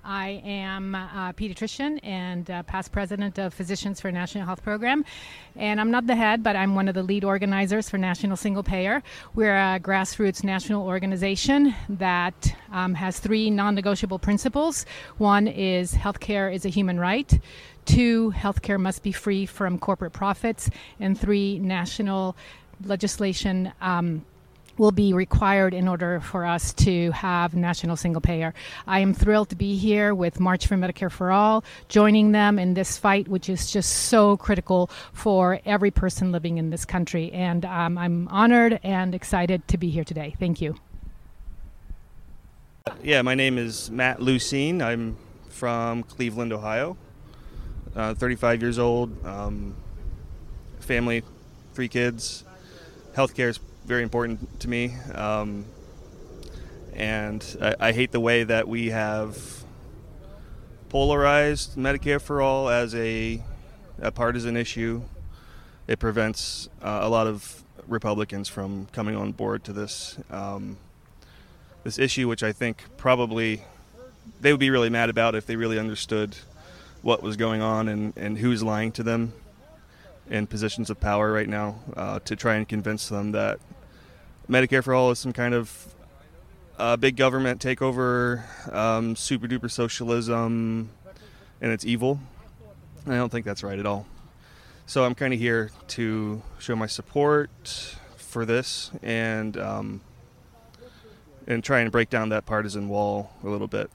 I 0.05 0.41
am 0.45 0.93
a 0.93 1.33
pediatrician 1.35 1.99
and 2.03 2.45
past 2.67 2.91
president 2.91 3.39
of 3.39 3.53
Physicians 3.53 3.99
for 3.99 4.11
National 4.11 4.45
Health 4.45 4.61
Program. 4.63 5.03
And 5.55 5.81
I'm 5.81 5.89
not 5.89 6.05
the 6.05 6.15
head, 6.15 6.43
but 6.43 6.55
I'm 6.55 6.75
one 6.75 6.87
of 6.87 6.93
the 6.93 7.01
lead 7.01 7.23
organizers 7.23 7.89
for 7.89 7.97
National 7.97 8.37
Single 8.37 8.61
Payer. 8.61 9.01
We're 9.33 9.55
a 9.55 9.79
grassroots 9.79 10.43
national 10.43 10.85
organization 10.85 11.73
that 11.89 12.55
um, 12.71 12.93
has 12.93 13.19
three 13.19 13.49
non 13.49 13.73
negotiable 13.73 14.19
principles. 14.19 14.85
One 15.17 15.47
is 15.47 15.93
healthcare 15.93 16.53
is 16.53 16.65
a 16.65 16.69
human 16.69 16.99
right. 16.99 17.39
Two, 17.85 18.31
healthcare 18.31 18.79
must 18.79 19.01
be 19.01 19.11
free 19.11 19.47
from 19.47 19.79
corporate 19.79 20.13
profits. 20.13 20.69
And 20.99 21.19
three, 21.19 21.57
national 21.57 22.35
legislation. 22.83 23.73
Um, 23.81 24.23
will 24.77 24.91
be 24.91 25.13
required 25.13 25.73
in 25.73 25.87
order 25.87 26.19
for 26.19 26.45
us 26.45 26.73
to 26.73 27.11
have 27.11 27.55
national 27.55 27.95
single 27.95 28.21
payer. 28.21 28.53
I 28.87 28.99
am 28.99 29.13
thrilled 29.13 29.49
to 29.49 29.55
be 29.55 29.77
here 29.77 30.13
with 30.13 30.39
March 30.39 30.67
for 30.67 30.75
Medicare 30.75 31.11
for 31.11 31.31
All, 31.31 31.63
joining 31.87 32.31
them 32.31 32.59
in 32.59 32.73
this 32.73 32.97
fight, 32.97 33.27
which 33.27 33.49
is 33.49 33.71
just 33.71 33.91
so 33.91 34.37
critical 34.37 34.89
for 35.13 35.59
every 35.65 35.91
person 35.91 36.31
living 36.31 36.57
in 36.57 36.69
this 36.69 36.85
country. 36.85 37.31
And 37.31 37.65
um, 37.65 37.97
I'm 37.97 38.27
honored 38.29 38.79
and 38.83 39.15
excited 39.15 39.67
to 39.69 39.77
be 39.77 39.89
here 39.89 40.03
today. 40.03 40.35
Thank 40.39 40.61
you. 40.61 40.75
Yeah, 43.01 43.21
my 43.21 43.33
name 43.33 43.57
is 43.57 43.89
Matt 43.89 44.19
Lucine. 44.19 44.81
I'm 44.81 45.17
from 45.49 46.03
Cleveland, 46.03 46.53
Ohio. 46.53 46.97
Uh, 47.95 48.13
35 48.13 48.61
years 48.61 48.77
old, 48.77 49.25
um, 49.25 49.73
family, 50.81 51.23
three 51.73 51.87
kids. 51.87 52.43
Healthcare 53.15 53.47
is 53.47 53.59
very 53.85 54.01
important 54.01 54.59
to 54.61 54.67
me. 54.67 54.95
Um, 55.13 55.65
and 56.95 57.45
I, 57.61 57.75
I, 57.79 57.91
hate 57.91 58.11
the 58.11 58.19
way 58.19 58.43
that 58.43 58.67
we 58.67 58.89
have 58.89 59.37
polarized 60.89 61.75
Medicare 61.75 62.19
for 62.19 62.41
all 62.41 62.69
as 62.69 62.95
a, 62.95 63.43
a 63.99 64.11
partisan 64.11 64.57
issue. 64.57 65.03
It 65.87 65.99
prevents 65.99 66.67
uh, 66.81 66.99
a 67.03 67.09
lot 67.09 67.27
of 67.27 67.63
Republicans 67.87 68.49
from 68.49 68.87
coming 68.87 69.15
on 69.15 69.33
board 69.33 69.63
to 69.65 69.73
this 69.73 70.17
um, 70.31 70.77
this 71.83 71.99
issue, 71.99 72.27
which 72.27 72.41
I 72.41 72.51
think 72.51 72.83
probably 72.97 73.61
they 74.41 74.51
would 74.51 74.59
be 74.59 74.71
really 74.71 74.89
mad 74.89 75.11
about 75.11 75.35
if 75.35 75.45
they 75.45 75.55
really 75.55 75.77
understood 75.77 76.35
what 77.03 77.21
was 77.21 77.37
going 77.37 77.61
on 77.61 77.87
and, 77.87 78.13
and 78.17 78.39
who's 78.39 78.63
lying 78.63 78.91
to 78.93 79.03
them 79.03 79.33
in 80.27 80.47
positions 80.47 80.89
of 80.89 80.99
power 80.99 81.31
right 81.31 81.47
now 81.47 81.75
uh, 81.95 82.17
to 82.25 82.35
try 82.35 82.55
and 82.55 82.67
convince 82.67 83.09
them 83.09 83.31
that 83.33 83.59
Medicare 84.49 84.83
for 84.83 84.93
all 84.93 85.11
is 85.11 85.19
some 85.19 85.33
kind 85.33 85.53
of 85.53 85.95
uh, 86.77 86.95
big 86.97 87.15
government 87.15 87.61
takeover, 87.61 88.43
um, 88.73 89.15
super 89.15 89.47
duper 89.47 89.71
socialism, 89.71 90.89
and 91.61 91.71
it's 91.71 91.85
evil. 91.85 92.19
I 93.07 93.15
don't 93.15 93.31
think 93.31 93.45
that's 93.45 93.63
right 93.63 93.79
at 93.79 93.85
all. 93.85 94.05
So 94.85 95.03
I'm 95.03 95.15
kind 95.15 95.33
of 95.33 95.39
here 95.39 95.71
to 95.89 96.41
show 96.59 96.75
my 96.75 96.85
support 96.85 97.95
for 98.17 98.45
this 98.45 98.91
and 99.01 99.57
um, 99.57 100.01
and 101.47 101.63
try 101.63 101.79
and 101.79 101.91
break 101.91 102.09
down 102.09 102.29
that 102.29 102.45
partisan 102.45 102.87
wall 102.89 103.31
a 103.43 103.47
little 103.47 103.67
bit. 103.67 103.89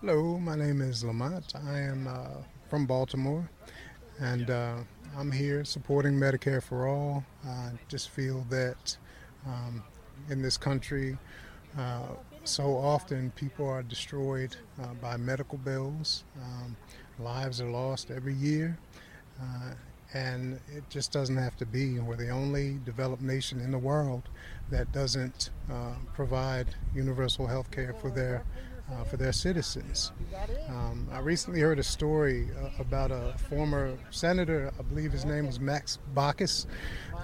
Hello, 0.00 0.38
my 0.38 0.54
name 0.54 0.80
is 0.80 1.02
Lamont. 1.04 1.54
I 1.66 1.78
am 1.78 2.06
uh, 2.06 2.42
from 2.68 2.86
Baltimore, 2.86 3.48
and 4.20 4.50
uh, 4.50 4.76
I'm 5.16 5.30
here 5.30 5.62
supporting 5.64 6.14
Medicare 6.14 6.62
for 6.62 6.88
All. 6.88 7.22
I 7.46 7.72
just 7.88 8.08
feel 8.08 8.46
that 8.48 8.96
um, 9.46 9.82
in 10.30 10.40
this 10.40 10.56
country, 10.56 11.18
uh, 11.78 12.14
so 12.44 12.76
often 12.76 13.30
people 13.36 13.68
are 13.68 13.82
destroyed 13.82 14.56
uh, 14.82 14.94
by 15.02 15.18
medical 15.18 15.58
bills. 15.58 16.24
Um, 16.42 16.76
lives 17.18 17.60
are 17.60 17.68
lost 17.68 18.10
every 18.10 18.34
year. 18.34 18.78
Uh, 19.40 19.74
and 20.14 20.58
it 20.74 20.88
just 20.88 21.12
doesn't 21.12 21.36
have 21.36 21.56
to 21.56 21.66
be. 21.66 21.98
We're 21.98 22.16
the 22.16 22.30
only 22.30 22.78
developed 22.84 23.22
nation 23.22 23.60
in 23.60 23.70
the 23.70 23.78
world 23.78 24.22
that 24.70 24.92
doesn't 24.92 25.50
uh, 25.70 25.94
provide 26.14 26.74
universal 26.94 27.46
health 27.46 27.70
care 27.70 27.94
for 27.94 28.10
their 28.10 28.44
uh, 28.92 29.04
for 29.04 29.16
their 29.16 29.32
citizens. 29.32 30.12
Um, 30.68 31.08
I 31.12 31.20
recently 31.20 31.60
heard 31.60 31.78
a 31.78 31.82
story 31.82 32.48
uh, 32.62 32.68
about 32.80 33.10
a 33.10 33.34
former 33.48 33.96
senator, 34.10 34.72
I 34.78 34.82
believe 34.82 35.12
his 35.12 35.24
name 35.24 35.46
was 35.46 35.60
Max 35.60 35.98
Baucus, 36.14 36.66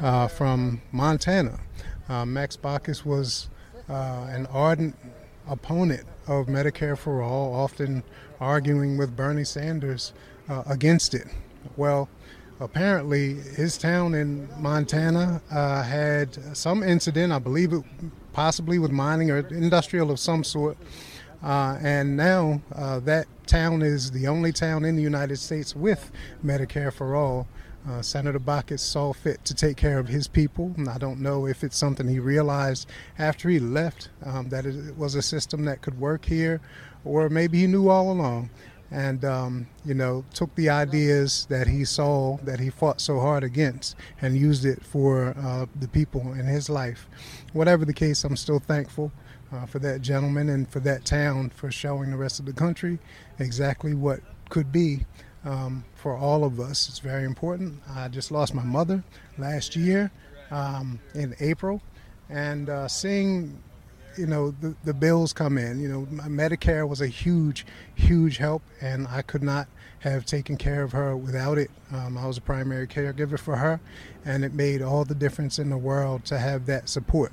uh, 0.00 0.28
from 0.28 0.80
Montana. 0.92 1.58
Uh, 2.08 2.24
Max 2.24 2.56
Baucus 2.56 3.04
was 3.04 3.48
uh, 3.88 4.26
an 4.30 4.46
ardent 4.46 4.96
opponent 5.48 6.04
of 6.26 6.46
Medicare 6.46 6.96
for 6.96 7.22
All, 7.22 7.54
often 7.54 8.02
arguing 8.40 8.96
with 8.96 9.16
Bernie 9.16 9.44
Sanders 9.44 10.12
uh, 10.48 10.62
against 10.66 11.14
it. 11.14 11.26
Well, 11.76 12.08
apparently 12.60 13.34
his 13.34 13.78
town 13.78 14.14
in 14.14 14.48
Montana 14.58 15.40
uh, 15.50 15.82
had 15.82 16.56
some 16.56 16.82
incident, 16.82 17.32
I 17.32 17.38
believe 17.38 17.72
it 17.72 17.82
possibly 18.32 18.78
with 18.78 18.90
mining 18.90 19.30
or 19.30 19.38
industrial 19.38 20.10
of 20.10 20.20
some 20.20 20.44
sort. 20.44 20.76
Uh, 21.42 21.78
and 21.80 22.16
now 22.16 22.60
uh, 22.74 22.98
that 23.00 23.26
town 23.46 23.82
is 23.82 24.10
the 24.10 24.26
only 24.26 24.52
town 24.52 24.84
in 24.84 24.96
the 24.96 25.02
United 25.02 25.36
States 25.36 25.74
with 25.74 26.10
Medicare 26.44 26.92
for 26.92 27.14
all. 27.14 27.46
Uh, 27.88 28.02
Senator 28.02 28.40
Baucus 28.40 28.80
saw 28.80 29.12
fit 29.12 29.44
to 29.44 29.54
take 29.54 29.76
care 29.76 29.98
of 29.98 30.08
his 30.08 30.28
people. 30.28 30.74
And 30.76 30.88
I 30.88 30.98
don't 30.98 31.20
know 31.20 31.46
if 31.46 31.62
it's 31.64 31.76
something 31.76 32.08
he 32.08 32.18
realized 32.18 32.88
after 33.18 33.48
he 33.48 33.58
left 33.58 34.10
um, 34.24 34.48
that 34.50 34.66
it 34.66 34.96
was 34.96 35.14
a 35.14 35.22
system 35.22 35.64
that 35.66 35.80
could 35.80 35.98
work 35.98 36.24
here, 36.24 36.60
or 37.04 37.28
maybe 37.28 37.60
he 37.60 37.66
knew 37.66 37.88
all 37.88 38.10
along 38.10 38.50
and 38.90 39.24
um, 39.24 39.66
you 39.84 39.94
know 39.94 40.24
took 40.32 40.54
the 40.54 40.70
ideas 40.70 41.46
that 41.50 41.66
he 41.66 41.84
saw 41.84 42.38
that 42.38 42.58
he 42.58 42.70
fought 42.70 43.00
so 43.00 43.20
hard 43.20 43.44
against 43.44 43.94
and 44.22 44.36
used 44.36 44.64
it 44.64 44.82
for 44.84 45.34
uh, 45.38 45.66
the 45.78 45.88
people 45.88 46.32
in 46.32 46.46
his 46.46 46.70
life. 46.70 47.06
Whatever 47.52 47.84
the 47.84 47.92
case, 47.92 48.24
I'm 48.24 48.36
still 48.36 48.58
thankful 48.58 49.12
uh, 49.52 49.66
for 49.66 49.78
that 49.78 50.02
gentleman 50.02 50.48
and 50.48 50.68
for 50.68 50.80
that 50.80 51.04
town 51.04 51.50
for 51.50 51.70
showing 51.70 52.10
the 52.10 52.16
rest 52.16 52.38
of 52.38 52.46
the 52.46 52.52
country 52.52 52.98
exactly 53.38 53.94
what 53.94 54.20
could 54.48 54.72
be 54.72 55.06
um, 55.44 55.84
for 55.94 56.16
all 56.16 56.44
of 56.44 56.60
us. 56.60 56.88
It's 56.88 56.98
very 56.98 57.24
important. 57.24 57.80
I 57.94 58.08
just 58.08 58.30
lost 58.30 58.54
my 58.54 58.62
mother 58.62 59.02
last 59.38 59.76
year 59.76 60.10
um, 60.50 61.00
in 61.14 61.34
April, 61.40 61.80
and 62.28 62.68
uh, 62.68 62.88
seeing 62.88 63.62
you 64.16 64.26
know 64.26 64.50
the, 64.60 64.74
the 64.84 64.92
bills 64.92 65.32
come 65.32 65.56
in 65.56 65.78
you 65.80 65.88
know 65.88 66.04
medicare 66.26 66.88
was 66.88 67.00
a 67.00 67.06
huge 67.06 67.64
huge 67.94 68.38
help 68.38 68.62
and 68.80 69.06
i 69.06 69.22
could 69.22 69.44
not 69.44 69.68
have 70.00 70.24
taken 70.24 70.56
care 70.56 70.82
of 70.82 70.90
her 70.90 71.16
without 71.16 71.56
it 71.56 71.70
um, 71.92 72.18
i 72.18 72.26
was 72.26 72.36
a 72.36 72.40
primary 72.40 72.86
caregiver 72.86 73.38
for 73.38 73.54
her 73.54 73.78
and 74.24 74.44
it 74.44 74.52
made 74.52 74.82
all 74.82 75.04
the 75.04 75.14
difference 75.14 75.60
in 75.60 75.70
the 75.70 75.78
world 75.78 76.24
to 76.24 76.36
have 76.36 76.66
that 76.66 76.88
support 76.88 77.30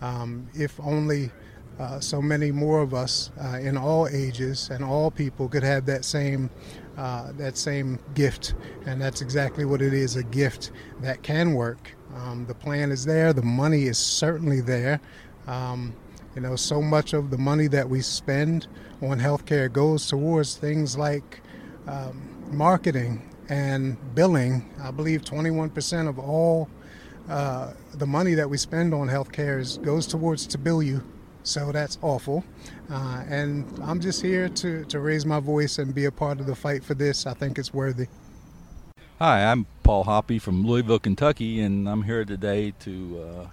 um, 0.00 0.48
if 0.54 0.78
only 0.78 1.30
uh, 1.78 2.00
so 2.00 2.20
many 2.20 2.50
more 2.50 2.80
of 2.80 2.94
us 2.94 3.30
uh, 3.42 3.58
in 3.58 3.76
all 3.76 4.08
ages 4.08 4.70
and 4.70 4.84
all 4.84 5.10
people 5.10 5.48
could 5.48 5.62
have 5.62 5.86
that 5.86 6.04
same 6.04 6.50
uh, 6.96 7.30
that 7.32 7.56
same 7.56 7.98
gift 8.14 8.54
and 8.86 9.00
that's 9.00 9.20
exactly 9.20 9.64
what 9.64 9.80
it 9.80 9.92
is 9.94 10.16
a 10.16 10.24
gift 10.24 10.72
that 11.00 11.22
can 11.22 11.54
work 11.54 11.94
um, 12.16 12.44
the 12.46 12.54
plan 12.54 12.90
is 12.90 13.04
there 13.04 13.32
the 13.32 13.42
money 13.42 13.84
is 13.84 13.98
certainly 13.98 14.60
there 14.60 15.00
um, 15.46 15.94
you 16.34 16.42
know, 16.42 16.54
so 16.54 16.80
much 16.80 17.14
of 17.14 17.30
the 17.30 17.38
money 17.38 17.66
that 17.66 17.88
we 17.88 18.00
spend 18.00 18.68
on 19.02 19.18
healthcare 19.18 19.72
goes 19.72 20.06
towards 20.06 20.56
things 20.56 20.96
like 20.96 21.40
um, 21.88 22.22
marketing 22.52 23.28
and 23.48 23.96
billing. 24.14 24.70
I 24.80 24.92
believe 24.92 25.22
21% 25.22 26.08
of 26.08 26.18
all 26.18 26.68
uh, 27.28 27.72
the 27.94 28.06
money 28.06 28.34
that 28.34 28.48
we 28.48 28.56
spend 28.56 28.94
on 28.94 29.08
healthcare 29.08 29.58
is, 29.58 29.78
goes 29.78 30.06
towards 30.06 30.46
to 30.48 30.58
bill 30.58 30.80
you. 30.80 31.02
So 31.48 31.72
that's 31.72 31.96
awful. 32.02 32.44
Uh, 32.90 33.24
and 33.26 33.64
I'm 33.82 34.00
just 34.00 34.20
here 34.20 34.50
to, 34.50 34.84
to 34.84 35.00
raise 35.00 35.24
my 35.24 35.40
voice 35.40 35.78
and 35.78 35.94
be 35.94 36.04
a 36.04 36.12
part 36.12 36.40
of 36.40 36.46
the 36.46 36.54
fight 36.54 36.84
for 36.84 36.92
this. 36.92 37.26
I 37.26 37.32
think 37.32 37.58
it's 37.58 37.72
worthy. 37.72 38.06
Hi, 39.18 39.50
I'm 39.50 39.64
Paul 39.82 40.04
Hoppy 40.04 40.38
from 40.38 40.66
Louisville, 40.66 40.98
Kentucky, 40.98 41.60
and 41.60 41.88
I'm 41.88 42.02
here 42.02 42.26
today 42.26 42.74
to 42.80 43.22
uh, 43.22 43.46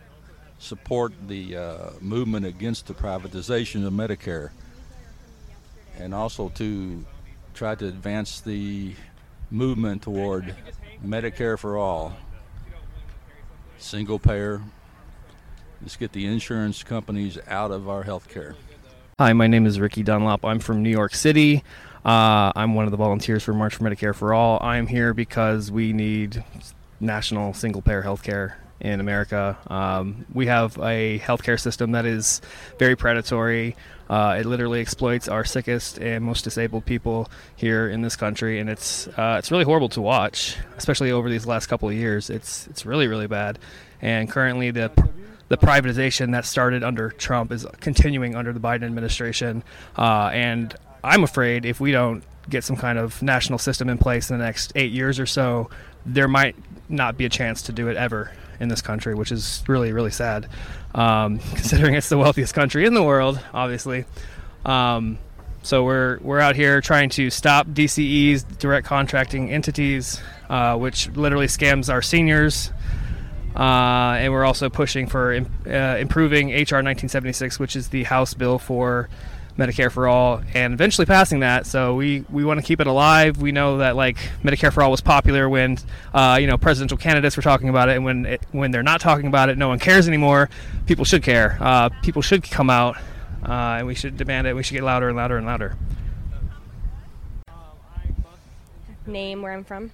support 0.60 1.14
the 1.30 1.56
uh, 1.56 1.90
movement 2.02 2.46
against 2.46 2.88
the 2.88 2.94
privatization 2.94 3.88
of 3.88 3.94
Medicare 3.94 4.50
and 5.98 6.14
also 6.14 6.50
to 6.50 7.06
try 7.54 7.76
to 7.76 7.88
advance 7.88 8.42
the 8.42 8.94
movement 9.50 10.02
toward 10.02 10.54
Medicare 11.02 11.58
for 11.58 11.78
all, 11.78 12.14
single 13.78 14.20
payer. 14.20 14.62
Let's 15.82 15.98
get 15.98 16.12
the 16.14 16.26
insurance 16.26 16.84
companies 16.84 17.38
out 17.48 17.72
of 17.72 17.90
our 17.90 18.04
health 18.04 18.30
care. 18.30 18.56
Hi, 19.20 19.34
my 19.34 19.48
name 19.48 19.66
is 19.66 19.80
Ricky 19.80 20.04
Dunlop. 20.04 20.44
I'm 20.46 20.60
from 20.60 20.84
New 20.84 20.90
York 20.90 21.14
City. 21.16 21.64
Uh, 22.04 22.52
I'm 22.56 22.76
one 22.76 22.86
of 22.86 22.92
the 22.92 22.98
volunteers 22.98 23.44
for 23.44 23.54
March 23.54 23.76
for 23.76 23.84
Medicare 23.84 24.16
for 24.16 24.34
All. 24.34 24.60
I'm 24.62 24.88
here 24.88 25.14
because 25.14 25.72
we 25.72 25.94
need 25.94 26.44
national 27.00 27.54
single 27.54 27.82
payer 27.82 28.02
health 28.02 28.24
care 28.24 28.58
in 28.80 29.00
America. 29.00 29.58
Um, 29.68 30.26
we 30.34 30.48
have 30.48 30.78
a 30.78 31.20
healthcare 31.20 31.60
system 31.60 31.92
that 31.94 32.06
is 32.06 32.42
very 32.78 32.96
predatory. 32.96 33.76
Uh, 34.10 34.38
it 34.40 34.46
literally 34.46 34.82
exploits 34.82 35.28
our 35.28 35.44
sickest 35.44 35.98
and 35.98 36.24
most 36.24 36.44
disabled 36.44 36.86
people 36.86 37.30
here 37.56 37.90
in 37.90 38.02
this 38.02 38.16
country, 38.16 38.60
and 38.60 38.70
it's 38.70 39.08
uh, 39.08 39.38
it's 39.40 39.50
really 39.50 39.64
horrible 39.64 39.90
to 39.90 40.02
watch, 40.02 40.58
especially 40.78 41.12
over 41.12 41.30
these 41.30 41.48
last 41.48 41.68
couple 41.68 41.90
of 41.90 41.96
years. 41.96 42.30
It's 42.30 42.68
it's 42.68 42.86
really 42.86 43.08
really 43.08 43.28
bad, 43.28 43.58
and 44.02 44.30
currently 44.30 44.70
the 44.72 44.92
the 45.48 45.58
privatization 45.58 46.32
that 46.32 46.46
started 46.46 46.84
under 46.84 47.12
Trump 47.12 47.52
is 47.52 47.66
continuing 47.80 48.36
under 48.36 48.52
the 48.52 48.60
Biden 48.60 48.84
administration, 48.84 49.64
uh, 49.98 50.30
and 50.34 50.76
I'm 51.04 51.24
afraid 51.24 51.66
if 51.66 51.80
we 51.80 51.92
don't 51.92 52.24
get 52.50 52.64
some 52.64 52.76
kind 52.76 52.98
of 52.98 53.22
national 53.22 53.60
system 53.60 53.90
in 53.90 53.98
place 53.98 54.30
in 54.30 54.38
the 54.38 54.44
next 54.44 54.72
eight 54.76 54.92
years 54.92 55.20
or 55.20 55.26
so, 55.26 55.70
there 56.06 56.28
might 56.28 56.56
not 56.90 57.18
be 57.18 57.26
a 57.26 57.30
chance 57.30 57.64
to 57.64 57.72
do 57.72 57.88
it 57.88 57.98
ever 57.98 58.32
in 58.60 58.70
this 58.70 58.82
country, 58.82 59.16
which 59.16 59.32
is 59.32 59.64
really, 59.68 59.92
really 59.92 60.12
sad, 60.12 60.48
um, 60.94 61.40
considering 61.56 61.96
it's 61.96 62.10
the 62.10 62.18
wealthiest 62.18 62.54
country 62.54 62.86
in 62.86 62.94
the 62.94 63.04
world, 63.04 63.40
obviously. 63.54 64.06
Um, 64.66 65.18
so 65.62 65.84
we're 65.84 66.20
we're 66.22 66.40
out 66.40 66.56
here 66.56 66.80
trying 66.80 67.10
to 67.12 67.32
stop 67.32 67.68
DCEs, 67.68 68.60
direct 68.60 68.86
contracting 68.86 69.50
entities, 69.52 70.22
uh, 70.48 70.78
which 70.78 71.10
literally 71.10 71.48
scams 71.48 71.92
our 71.92 72.04
seniors. 72.04 72.72
Uh, 73.56 74.18
and 74.20 74.34
we're 74.34 74.44
also 74.44 74.70
pushing 74.70 75.08
for 75.08 75.34
uh, 75.34 75.70
improving 75.70 76.48
HR 76.50 76.84
1976, 76.84 77.58
which 77.58 77.76
is 77.76 77.90
the 77.90 78.04
House 78.04 78.34
bill 78.34 78.60
for 78.60 79.08
Medicare 79.58 79.90
for 79.90 80.08
All, 80.08 80.42
and 80.54 80.74
eventually 80.74 81.06
passing 81.06 81.40
that. 81.40 81.66
So 81.66 81.96
we, 81.96 82.26
we 82.30 82.44
want 82.44 82.60
to 82.60 82.66
keep 82.66 82.82
it 82.82 82.88
alive. 82.88 83.38
We 83.38 83.54
know 83.54 83.78
that 83.78 83.96
like 83.96 84.18
Medicare 84.44 84.74
for 84.74 84.84
All 84.84 84.92
was 84.92 85.00
popular 85.00 85.48
when 85.48 85.78
uh, 86.14 86.38
you 86.40 86.48
know 86.48 86.58
presidential 86.58 86.98
candidates 86.98 87.38
were 87.38 87.44
talking 87.44 87.70
about 87.70 87.88
it, 87.88 87.96
and 87.96 88.04
when 88.04 88.26
it, 88.26 88.42
when 88.52 88.72
they're 88.72 88.84
not 88.84 89.00
talking 89.00 89.28
about 89.28 89.48
it, 89.50 89.58
no 89.58 89.70
one 89.70 89.80
cares 89.80 90.08
anymore. 90.08 90.50
People 90.86 91.06
should 91.06 91.24
care. 91.24 91.58
Uh, 91.62 91.90
people 92.02 92.22
should 92.22 92.44
come 92.44 92.70
out, 92.70 92.98
uh, 93.44 93.78
and 93.80 93.88
we 93.88 93.96
should 93.96 94.18
demand 94.18 94.48
it. 94.48 94.56
We 94.56 94.64
should 94.64 94.74
get 94.74 94.84
louder 94.84 95.08
and 95.08 95.16
louder 95.16 95.38
and 95.38 95.46
louder. 95.46 95.78
Name 99.08 99.42
where 99.42 99.54
I'm 99.54 99.64
from. 99.64 99.92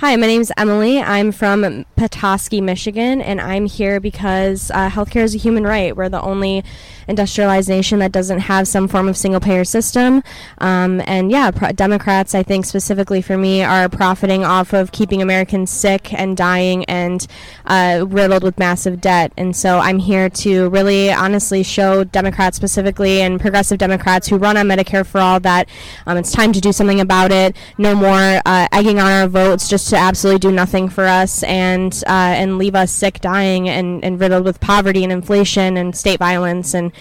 Hi, 0.00 0.16
my 0.16 0.26
name 0.26 0.40
is 0.40 0.50
Emily. 0.56 0.98
I'm 0.98 1.30
from 1.30 1.84
Petoskey, 1.94 2.62
Michigan, 2.62 3.20
and 3.20 3.38
I'm 3.38 3.66
here 3.66 4.00
because 4.00 4.70
uh, 4.70 4.88
healthcare 4.88 5.24
is 5.24 5.34
a 5.34 5.38
human 5.38 5.64
right. 5.64 5.94
We're 5.94 6.08
the 6.08 6.22
only 6.22 6.64
industrialized 7.10 7.68
nation 7.68 7.98
that 7.98 8.12
doesn't 8.12 8.38
have 8.40 8.66
some 8.66 8.88
form 8.88 9.08
of 9.08 9.16
single 9.16 9.40
payer 9.40 9.64
system. 9.64 10.22
Um, 10.58 11.02
and 11.04 11.30
yeah, 11.30 11.50
pro- 11.50 11.72
Democrats, 11.72 12.34
I 12.34 12.42
think 12.42 12.64
specifically 12.64 13.20
for 13.20 13.36
me, 13.36 13.62
are 13.62 13.88
profiting 13.88 14.44
off 14.44 14.72
of 14.72 14.92
keeping 14.92 15.20
Americans 15.20 15.70
sick 15.70 16.12
and 16.14 16.36
dying 16.36 16.84
and 16.86 17.26
uh, 17.66 18.06
riddled 18.08 18.42
with 18.42 18.58
massive 18.58 19.00
debt. 19.00 19.32
And 19.36 19.54
so 19.54 19.78
I'm 19.78 19.98
here 19.98 20.30
to 20.30 20.70
really 20.70 21.12
honestly 21.12 21.62
show 21.62 22.04
Democrats 22.04 22.56
specifically 22.56 23.20
and 23.20 23.40
progressive 23.40 23.78
Democrats 23.78 24.28
who 24.28 24.36
run 24.36 24.56
on 24.56 24.66
Medicare 24.68 25.06
for 25.06 25.20
all 25.20 25.40
that 25.40 25.68
um, 26.06 26.16
it's 26.16 26.32
time 26.32 26.52
to 26.52 26.60
do 26.60 26.72
something 26.72 27.00
about 27.00 27.32
it. 27.32 27.56
No 27.78 27.94
more 27.94 28.40
uh, 28.46 28.68
egging 28.72 28.98
on 28.98 29.10
our 29.10 29.28
votes 29.28 29.68
just 29.68 29.88
to 29.90 29.96
absolutely 29.96 30.38
do 30.38 30.52
nothing 30.52 30.88
for 30.88 31.04
us 31.04 31.42
and 31.42 31.92
uh, 32.06 32.32
and 32.40 32.58
leave 32.58 32.74
us 32.74 32.92
sick, 32.92 33.20
dying, 33.20 33.68
and, 33.68 34.04
and 34.04 34.20
riddled 34.20 34.44
with 34.44 34.60
poverty 34.60 35.02
and 35.02 35.12
inflation 35.12 35.76
and 35.76 35.96
state 35.96 36.18
violence 36.18 36.74
and 36.74 36.92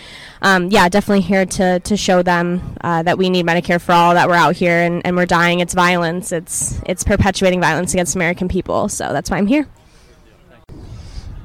um, 0.41 0.69
yeah, 0.71 0.87
definitely 0.87 1.21
here 1.21 1.45
to, 1.45 1.79
to 1.79 1.97
show 1.97 2.23
them 2.23 2.77
uh, 2.81 3.03
that 3.03 3.17
we 3.17 3.29
need 3.29 3.45
Medicare 3.45 3.81
for 3.81 3.91
all, 3.91 4.13
that 4.13 4.29
we're 4.29 4.35
out 4.35 4.55
here 4.55 4.77
and, 4.77 5.05
and 5.05 5.15
we're 5.15 5.25
dying. 5.25 5.59
It's 5.59 5.73
violence. 5.73 6.31
It's 6.31 6.81
it's 6.85 7.03
perpetuating 7.03 7.59
violence 7.59 7.93
against 7.93 8.15
American 8.15 8.47
people. 8.47 8.87
So 8.87 9.11
that's 9.11 9.29
why 9.29 9.37
I'm 9.37 9.47
here. 9.47 9.67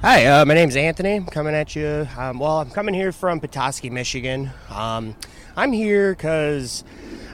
Hi, 0.00 0.26
uh, 0.26 0.44
my 0.44 0.54
name's 0.54 0.76
Anthony. 0.76 1.16
I'm 1.16 1.26
coming 1.26 1.54
at 1.54 1.74
you. 1.74 2.06
Um, 2.16 2.38
well, 2.38 2.58
I'm 2.60 2.70
coming 2.70 2.94
here 2.94 3.10
from 3.10 3.40
Petoskey, 3.40 3.90
Michigan. 3.90 4.50
Um, 4.68 5.16
I'm 5.56 5.72
here 5.72 6.14
because 6.14 6.84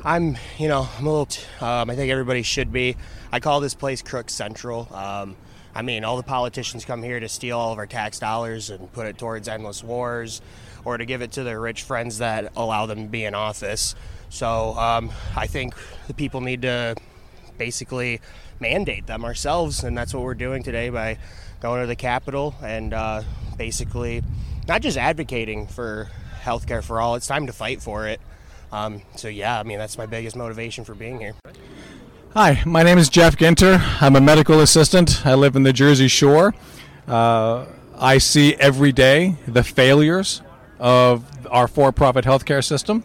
I'm, 0.05 0.39
you 0.57 0.69
know, 0.69 0.89
I'm 0.97 1.07
a 1.07 1.11
little. 1.11 1.27
T- 1.27 1.43
um, 1.61 1.91
I 1.91 1.97
think 1.97 2.11
everybody 2.11 2.43
should 2.43 2.73
be. 2.73 2.97
I 3.33 3.41
call 3.41 3.61
this 3.61 3.75
place 3.75 4.03
Crook 4.03 4.31
Central. 4.31 4.89
Um, 4.95 5.37
I 5.75 5.83
mean, 5.83 6.05
all 6.05 6.17
the 6.17 6.23
politicians 6.23 6.85
come 6.85 7.03
here 7.03 7.21
to 7.21 7.29
steal 7.29 7.59
all 7.59 7.73
of 7.73 7.79
our 7.79 7.87
tax 7.87 8.19
dollars 8.19 8.71
and 8.71 8.91
put 8.93 9.07
it 9.07 9.19
towards 9.19 9.47
endless 9.47 9.85
wars 9.85 10.41
or 10.85 10.99
to 10.99 11.05
give 11.05 11.23
it 11.23 11.33
to 11.33 11.45
their 11.45 11.61
rich 11.61 11.83
friends 11.83 12.19
that 12.19 12.53
allow 12.57 12.87
them 12.87 13.05
to 13.05 13.09
be 13.09 13.25
in 13.25 13.35
office. 13.35 13.95
So 14.29 14.75
um, 14.79 15.11
I 15.37 15.47
think 15.47 15.75
the 16.07 16.15
people 16.15 16.41
need 16.41 16.63
to 16.63 16.97
basically 17.59 18.21
mandate 18.61 19.07
them 19.07 19.25
ourselves, 19.25 19.83
and 19.85 19.97
that's 19.97 20.15
what 20.15 20.23
we're 20.23 20.35
doing 20.35 20.63
today 20.63 20.91
by 20.91 21.19
going 21.61 21.81
to 21.83 21.87
the 21.87 21.97
Capitol 21.97 22.55
and 22.63 22.95
uh, 22.95 23.23
basically 23.57 24.23
not 24.69 24.83
just 24.83 24.97
advocating 24.97 25.67
for 25.67 26.09
healthcare 26.43 26.83
for 26.83 27.01
all. 27.01 27.17
It's 27.17 27.27
time 27.27 27.47
to 27.47 27.53
fight 27.53 27.83
for 27.83 28.07
it. 28.07 28.21
Um, 28.73 29.03
so 29.17 29.29
yeah, 29.29 29.59
I 29.59 29.63
mean 29.65 29.79
that's 29.79 29.99
my 29.99 30.07
biggest 30.07 30.37
motivation 30.37 30.85
for 30.85 30.95
being 30.95 31.19
here. 31.19 31.35
Hi, 32.35 32.63
my 32.65 32.85
name 32.85 32.99
is 32.99 33.09
Jeff 33.09 33.37
Ginter. 33.37 33.81
I'm 34.01 34.15
a 34.15 34.21
medical 34.21 34.61
assistant. 34.61 35.27
I 35.27 35.35
live 35.35 35.57
in 35.57 35.65
the 35.65 35.73
Jersey 35.73 36.07
Shore. 36.07 36.55
Uh, 37.09 37.67
I 37.99 38.19
see 38.19 38.55
every 38.55 38.93
day 38.93 39.37
the 39.49 39.65
failures 39.65 40.41
of 40.81 41.25
our 41.51 41.69
for 41.69 41.93
profit 41.93 42.25
healthcare 42.25 42.65
system. 42.65 43.05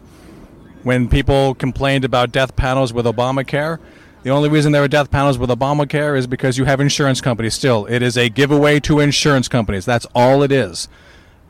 When 0.82 1.08
people 1.08 1.54
complained 1.54 2.04
about 2.04 2.32
death 2.32 2.56
panels 2.56 2.92
with 2.92 3.06
Obamacare, 3.06 3.78
the 4.22 4.30
only 4.30 4.48
reason 4.48 4.72
there 4.72 4.82
are 4.82 4.88
death 4.88 5.10
panels 5.10 5.38
with 5.38 5.50
Obamacare 5.50 6.18
is 6.18 6.26
because 6.26 6.58
you 6.58 6.64
have 6.64 6.80
insurance 6.80 7.20
companies 7.20 7.54
still. 7.54 7.86
It 7.86 8.02
is 8.02 8.16
a 8.16 8.28
giveaway 8.28 8.80
to 8.80 8.98
insurance 8.98 9.46
companies. 9.46 9.84
That's 9.84 10.06
all 10.14 10.42
it 10.42 10.50
is. 10.50 10.88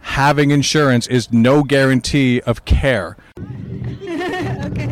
Having 0.01 0.51
insurance 0.51 1.07
is 1.07 1.33
no 1.33 1.63
guarantee 1.63 2.41
of 2.43 2.65
care. 2.65 3.17
okay. 3.39 4.89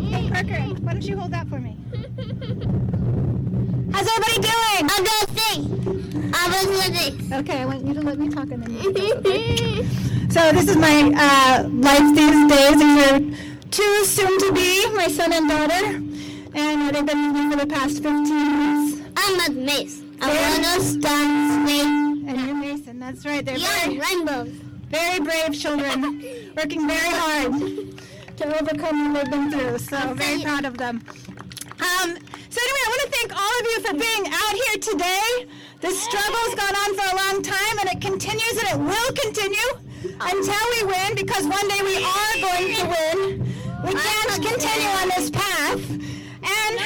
Hey, 0.00 0.30
Parker, 0.30 0.60
why 0.80 0.92
don't 0.92 1.02
you 1.02 1.18
hold 1.18 1.32
that 1.32 1.48
for 1.48 1.58
me? 1.58 1.76
How's 3.92 4.08
everybody 4.08 4.38
doing? 4.40 4.65
Okay, 6.56 7.60
I 7.60 7.66
want 7.66 7.84
you 7.84 7.92
to 7.92 8.00
let 8.00 8.18
me 8.18 8.30
talk 8.30 8.50
and 8.50 8.62
then 8.62 8.72
you 8.72 8.92
can 8.92 8.94
talk, 8.94 9.26
okay? 9.26 9.86
So 10.30 10.52
this 10.52 10.68
is 10.68 10.76
my 10.76 11.12
uh, 11.14 11.68
life 11.68 12.14
these 12.14 12.48
days. 12.48 12.78
These 12.78 13.10
are 13.10 13.20
two 13.70 14.04
soon 14.04 14.38
to 14.38 14.52
be, 14.52 14.88
my 14.94 15.08
son 15.08 15.32
and 15.34 15.48
daughter. 15.48 15.86
And 16.54 16.94
they've 16.94 17.04
been 17.04 17.32
with 17.32 17.44
me 17.44 17.50
for 17.50 17.56
the 17.56 17.66
past 17.66 18.02
15 18.02 18.12
months. 18.24 19.02
I'm 19.16 19.40
a 19.40 19.54
Mace. 19.54 20.02
I'm 20.22 20.62
gonna 20.62 20.80
start 20.80 21.66
snake. 21.66 22.26
And 22.26 22.40
you're 22.40 22.54
Mason, 22.54 23.00
that's 23.00 23.26
right. 23.26 23.44
They're 23.44 23.58
very, 23.58 23.98
rainbows. 23.98 24.52
Very 24.88 25.20
brave 25.20 25.58
children, 25.58 26.22
working 26.56 26.88
very 26.88 27.16
hard 27.16 27.52
to 28.38 28.60
overcome 28.60 29.12
what 29.12 29.24
they've 29.24 29.30
been 29.30 29.50
through. 29.50 29.78
So 29.78 30.14
very 30.14 30.42
proud 30.42 30.64
of 30.64 30.78
them. 30.78 31.04
Um, 31.80 32.16
so 32.50 32.60
anyway, 32.62 32.82
I 32.84 32.88
want 32.88 33.02
to 33.06 33.10
thank 33.16 33.30
all 33.34 33.54
of 33.60 33.64
you 33.70 33.78
for 33.86 33.94
being 33.94 34.24
out 34.32 34.54
here 34.54 34.78
today. 34.80 35.28
This 35.80 36.02
struggle's 36.02 36.54
gone 36.54 36.76
on 36.76 36.90
for 36.96 37.06
a 37.12 37.16
long 37.16 37.42
time, 37.42 37.78
and 37.80 37.88
it 37.90 38.00
continues, 38.00 38.56
and 38.60 38.68
it 38.74 38.78
will 38.78 39.12
continue 39.14 39.70
until 40.20 40.64
we 40.74 40.80
win. 40.86 41.14
Because 41.14 41.46
one 41.46 41.66
day 41.68 41.80
we 41.82 41.96
are 42.02 42.34
going 42.40 42.74
to 42.76 42.84
win. 42.86 43.18
We 43.84 43.92
can't 43.92 44.42
continue 44.42 44.88
on 44.88 45.08
this 45.16 45.30
path. 45.30 45.82
And 45.90 46.76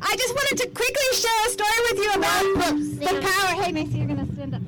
I 0.00 0.16
just 0.16 0.34
wanted 0.34 0.58
to 0.62 0.68
quickly 0.70 1.10
share 1.12 1.46
a 1.46 1.50
story 1.50 1.80
with 1.90 1.98
you 2.02 2.10
about 2.12 2.44
the 3.04 3.12
power. 3.20 3.62
Hey, 3.62 3.72
Macy, 3.72 3.98
you're 3.98 4.06
gonna 4.08 4.26
stand 4.32 4.54
up. 4.54 4.62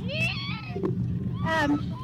Um, 1.47 1.95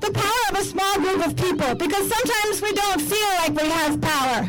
the 0.00 0.10
power 0.10 0.42
of 0.50 0.58
a 0.58 0.64
small 0.64 0.94
group 1.00 1.26
of 1.26 1.36
people, 1.36 1.74
because 1.74 2.08
sometimes 2.08 2.62
we 2.62 2.72
don't 2.72 3.00
feel 3.00 3.28
like 3.38 3.54
we 3.60 3.68
have 3.68 4.00
power. 4.00 4.48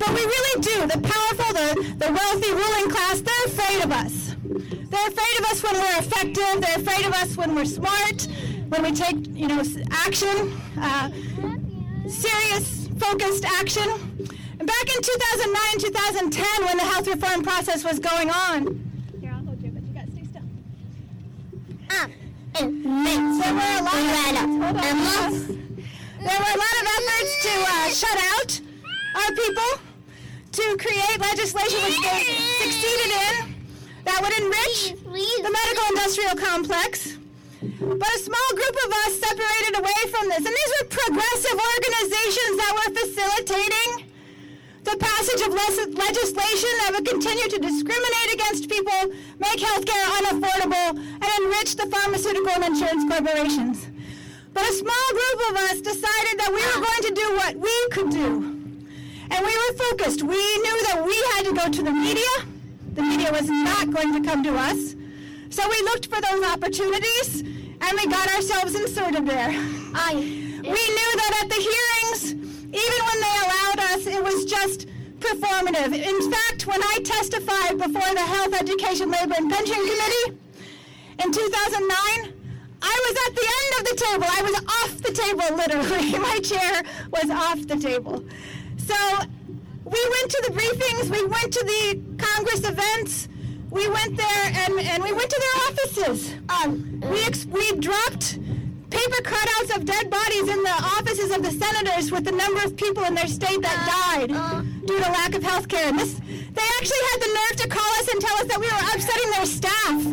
But 0.00 0.08
we 0.14 0.24
really 0.24 0.60
do. 0.62 0.86
The 0.86 0.98
powerful, 0.98 1.52
the, 1.52 1.68
the 2.04 2.10
wealthy 2.10 2.50
ruling 2.52 2.88
class, 2.90 3.20
they're 3.20 3.44
afraid 3.46 3.84
of 3.84 3.92
us. 3.92 4.34
They're 4.88 5.08
afraid 5.08 5.34
of 5.38 5.44
us 5.52 5.62
when 5.62 5.74
we're 5.74 5.98
effective. 5.98 6.60
They're 6.62 6.78
afraid 6.78 7.06
of 7.06 7.12
us 7.12 7.36
when 7.36 7.54
we're 7.54 7.66
smart, 7.66 8.26
when 8.70 8.82
we 8.82 8.92
take, 8.92 9.26
you 9.36 9.46
know, 9.46 9.62
action, 9.90 10.58
uh, 10.80 11.10
serious, 12.08 12.88
focused 12.98 13.44
action. 13.44 13.88
And 14.58 14.66
back 14.66 14.86
in 14.88 15.02
2009, 15.02 15.92
2010, 15.92 16.64
when 16.64 16.78
the 16.78 16.84
health 16.84 17.06
reform 17.06 17.42
process 17.42 17.84
was 17.84 17.98
going 17.98 18.30
on, 18.30 18.80
here, 19.20 19.32
I'll 19.34 19.44
hold 19.44 19.62
you, 19.62 19.70
but 19.70 19.82
you 19.82 19.92
got 19.92 20.06
to 20.06 20.12
stay 20.12 20.24
still. 20.24 20.42
Um, 21.90 22.12
there 22.56 23.52
were 23.52 23.76
a 23.76 23.84
lot 23.84 24.32
of, 24.32 24.48
there 26.20 26.38
were 26.40 26.54
a 26.56 26.60
lot 26.64 26.76
of 26.80 26.86
efforts 26.96 27.32
to 27.44 27.52
uh, 27.68 27.88
shut 27.90 28.18
out 28.38 28.60
our 29.14 29.32
people 29.34 29.89
to 30.52 30.76
create 30.78 31.18
legislation 31.20 31.78
which 31.84 32.00
they 32.02 32.20
succeeded 32.58 33.10
in 33.14 33.54
that 34.04 34.18
would 34.22 34.34
enrich 34.42 34.98
the 35.04 35.50
medical 35.50 35.84
industrial 35.94 36.34
complex. 36.34 37.18
But 37.60 38.08
a 38.08 38.18
small 38.18 38.50
group 38.56 38.76
of 38.86 38.90
us 39.04 39.20
separated 39.20 39.78
away 39.78 40.00
from 40.10 40.28
this. 40.28 40.42
And 40.42 40.54
these 40.54 40.72
were 40.80 40.88
progressive 40.88 41.58
organizations 41.60 42.54
that 42.56 42.72
were 42.72 42.90
facilitating 42.98 44.10
the 44.82 44.96
passage 44.96 45.42
of 45.44 45.52
legislation 45.52 46.72
that 46.80 46.90
would 46.96 47.06
continue 47.06 47.48
to 47.52 47.58
discriminate 47.60 48.30
against 48.32 48.68
people, 48.68 49.12
make 49.38 49.60
healthcare 49.60 50.06
unaffordable, 50.18 50.98
and 50.98 51.30
enrich 51.44 51.76
the 51.76 51.86
pharmaceutical 51.86 52.50
and 52.56 52.64
insurance 52.64 53.04
corporations. 53.04 53.86
But 54.54 54.64
a 54.68 54.72
small 54.72 55.08
group 55.12 55.50
of 55.50 55.56
us 55.68 55.80
decided 55.80 56.40
that 56.40 56.48
we 56.48 56.64
were 56.64 56.80
going 56.80 57.02
to 57.06 57.14
do 57.14 57.26
what 57.36 57.54
we 57.56 57.88
could 57.92 58.10
do. 58.10 58.59
And 59.40 59.46
we 59.46 59.56
were 59.56 59.78
focused. 59.88 60.22
We 60.22 60.36
knew 60.36 60.78
that 60.88 61.02
we 61.02 61.16
had 61.32 61.46
to 61.46 61.54
go 61.54 61.66
to 61.70 61.82
the 61.82 61.90
media. 61.90 62.28
The 62.92 63.00
media 63.00 63.32
was 63.32 63.48
not 63.48 63.90
going 63.90 64.12
to 64.12 64.20
come 64.20 64.44
to 64.44 64.54
us. 64.54 64.94
So 65.48 65.66
we 65.66 65.80
looked 65.88 66.12
for 66.12 66.20
those 66.20 66.44
opportunities 66.44 67.40
and 67.40 67.92
we 67.96 68.06
got 68.06 68.28
ourselves 68.34 68.74
inserted 68.74 69.24
there. 69.26 69.48
I, 69.48 70.12
we 70.12 70.82
knew 70.92 71.10
that 71.24 71.40
at 71.40 71.48
the 71.48 71.56
hearings, 71.56 72.34
even 72.68 72.98
when 73.08 73.18
they 73.24 73.36
allowed 73.40 73.80
us, 73.96 74.06
it 74.06 74.22
was 74.22 74.44
just 74.44 74.86
performative. 75.20 75.96
In 75.96 76.30
fact, 76.30 76.66
when 76.66 76.82
I 76.82 76.98
testified 77.02 77.78
before 77.78 78.12
the 78.12 78.20
Health, 78.20 78.60
Education, 78.60 79.10
Labor, 79.10 79.36
and 79.38 79.50
Pension 79.50 79.76
Committee 79.76 80.38
in 81.24 81.32
2009, 81.32 82.40
I 82.82 82.96
was 83.08 83.16
at 83.26 83.34
the 83.40 83.46
end 83.56 83.72
of 83.78 83.84
the 83.88 83.96
table. 84.04 84.26
I 84.28 84.42
was 84.42 84.56
off 84.68 85.00
the 85.00 85.12
table, 85.16 85.56
literally. 85.56 86.18
My 86.28 86.40
chair 86.40 86.82
was 87.10 87.30
off 87.30 87.66
the 87.66 87.76
table. 87.76 88.22
So 88.90 89.18
we 89.84 90.02
went 90.16 90.30
to 90.34 90.40
the 90.48 90.52
briefings, 90.58 91.10
we 91.10 91.24
went 91.24 91.52
to 91.52 91.64
the 91.64 92.00
Congress 92.18 92.68
events, 92.68 93.28
we 93.70 93.88
went 93.88 94.16
there 94.16 94.44
and, 94.62 94.80
and 94.80 95.02
we 95.04 95.12
went 95.12 95.30
to 95.30 95.40
their 95.44 95.56
offices. 95.68 96.34
Um, 96.48 97.00
we, 97.08 97.22
ex- 97.22 97.46
we 97.46 97.64
dropped 97.76 98.40
paper 98.90 99.22
cutouts 99.22 99.76
of 99.76 99.84
dead 99.84 100.10
bodies 100.10 100.48
in 100.48 100.60
the 100.64 100.76
offices 100.98 101.30
of 101.30 101.44
the 101.44 101.52
senators 101.52 102.10
with 102.10 102.24
the 102.24 102.32
number 102.32 102.60
of 102.64 102.76
people 102.76 103.04
in 103.04 103.14
their 103.14 103.28
state 103.28 103.62
that 103.62 103.78
died 103.86 104.30
due 104.86 104.98
to 104.98 105.08
lack 105.12 105.36
of 105.36 105.44
health 105.44 105.68
care. 105.68 105.86
And 105.88 105.96
this, 105.96 106.14
they 106.14 106.66
actually 106.78 107.02
had 107.12 107.20
the 107.20 107.38
nerve 107.38 107.56
to 107.62 107.68
call 107.68 107.92
us 108.00 108.08
and 108.08 108.20
tell 108.20 108.36
us 108.38 108.46
that 108.46 108.58
we 108.58 108.66
were 108.66 108.84
upsetting 108.92 109.30
their 109.36 109.46
staff. 109.46 110.04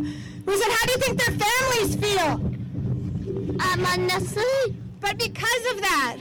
We 0.45 0.55
said, 0.55 0.71
how 0.71 0.85
do 0.85 0.91
you 0.91 0.99
think 0.99 1.17
their 1.17 1.35
families 1.47 1.95
feel? 1.95 2.29
Um, 3.59 3.85
unnecessary. 3.97 4.77
But 4.99 5.17
because 5.17 5.63
of 5.73 5.81
that, 5.81 6.17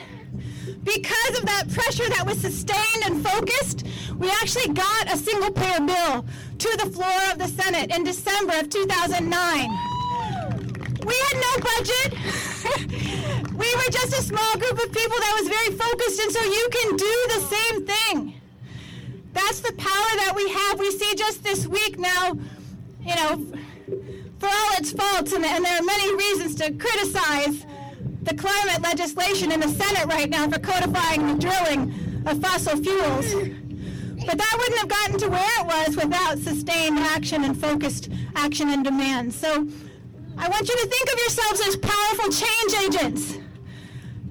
because 0.87 1.38
of 1.38 1.46
that 1.46 1.68
pressure 1.68 2.09
that 2.09 2.25
was 2.25 2.40
sustained 2.40 3.03
and 3.05 3.27
focused, 3.27 3.85
we 4.16 4.31
actually 4.31 4.72
got 4.72 5.12
a 5.12 5.16
single 5.16 5.51
payer 5.51 5.81
bill 5.81 6.25
to 6.59 6.79
the 6.83 6.90
floor 6.90 7.20
of 7.33 7.38
the 7.38 7.49
Senate 7.49 7.94
in 7.94 8.05
December 8.05 8.55
of 8.61 8.70
2009. 8.70 9.27
We 11.05 11.14
had 11.27 11.37
no 11.42 11.53
budget. 11.59 12.11
we 13.53 13.68
were 13.75 13.90
just 13.90 14.14
a 14.14 14.22
small 14.22 14.53
group 14.55 14.79
of 14.79 14.92
people 14.92 15.18
that 15.18 15.35
was 15.40 15.49
very 15.49 15.75
focused, 15.77 16.20
and 16.22 16.33
so 16.33 16.42
you 16.42 16.68
can 16.70 16.96
do 16.96 17.14
the 17.35 17.40
same 17.51 17.87
thing. 17.87 18.40
That's 19.33 19.61
the 19.61 19.72
power 19.75 20.12
that 20.22 20.33
we 20.35 20.49
have. 20.51 20.79
We 20.79 20.90
see 20.92 21.14
just 21.16 21.42
this 21.42 21.66
week 21.66 21.99
now, 21.99 22.38
you 23.05 23.14
know, 23.14 23.46
for 24.38 24.46
all 24.46 24.70
its 24.79 24.92
faults, 24.92 25.33
and, 25.33 25.44
and 25.44 25.64
there 25.64 25.79
are 25.79 25.85
many 25.85 26.14
reasons 26.14 26.55
to 26.57 26.72
criticize 26.72 27.66
the 28.27 28.35
climate 28.35 28.83
legislation 28.83 29.53
in 29.53 29.61
the 29.61 29.69
Senate 29.69 30.05
right 30.07 30.29
now 30.29 30.49
for 30.51 30.59
codifying 30.59 31.29
the 31.29 31.35
drilling 31.39 31.95
of 32.27 32.43
fossil 32.43 32.77
fuels. 32.77 33.33
But 34.27 34.37
that 34.37 34.57
wouldn't 34.59 34.79
have 34.81 34.89
gotten 34.89 35.19
to 35.19 35.29
where 35.29 35.61
it 35.61 35.67
was 35.67 35.97
without 35.97 36.39
sustained 36.39 36.99
action 36.99 37.45
and 37.45 37.57
focused 37.57 38.11
action 38.35 38.71
and 38.71 38.83
demand. 38.83 39.33
So 39.33 39.49
I 40.37 40.49
want 40.49 40.69
you 40.69 40.77
to 40.77 40.87
think 40.89 41.12
of 41.12 41.19
yourselves 41.21 41.61
as 41.69 41.77
powerful 41.77 42.33
change 42.33 42.75
agents 42.85 43.39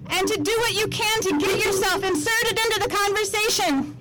and 0.09 0.27
to 0.27 0.41
do 0.41 0.51
what 0.59 0.73
you 0.73 0.87
can 0.87 1.21
to 1.21 1.37
get 1.39 1.65
yourself 1.65 2.03
inserted 2.03 2.59
into 2.65 2.79
the 2.81 2.89
conversation. 2.93 3.95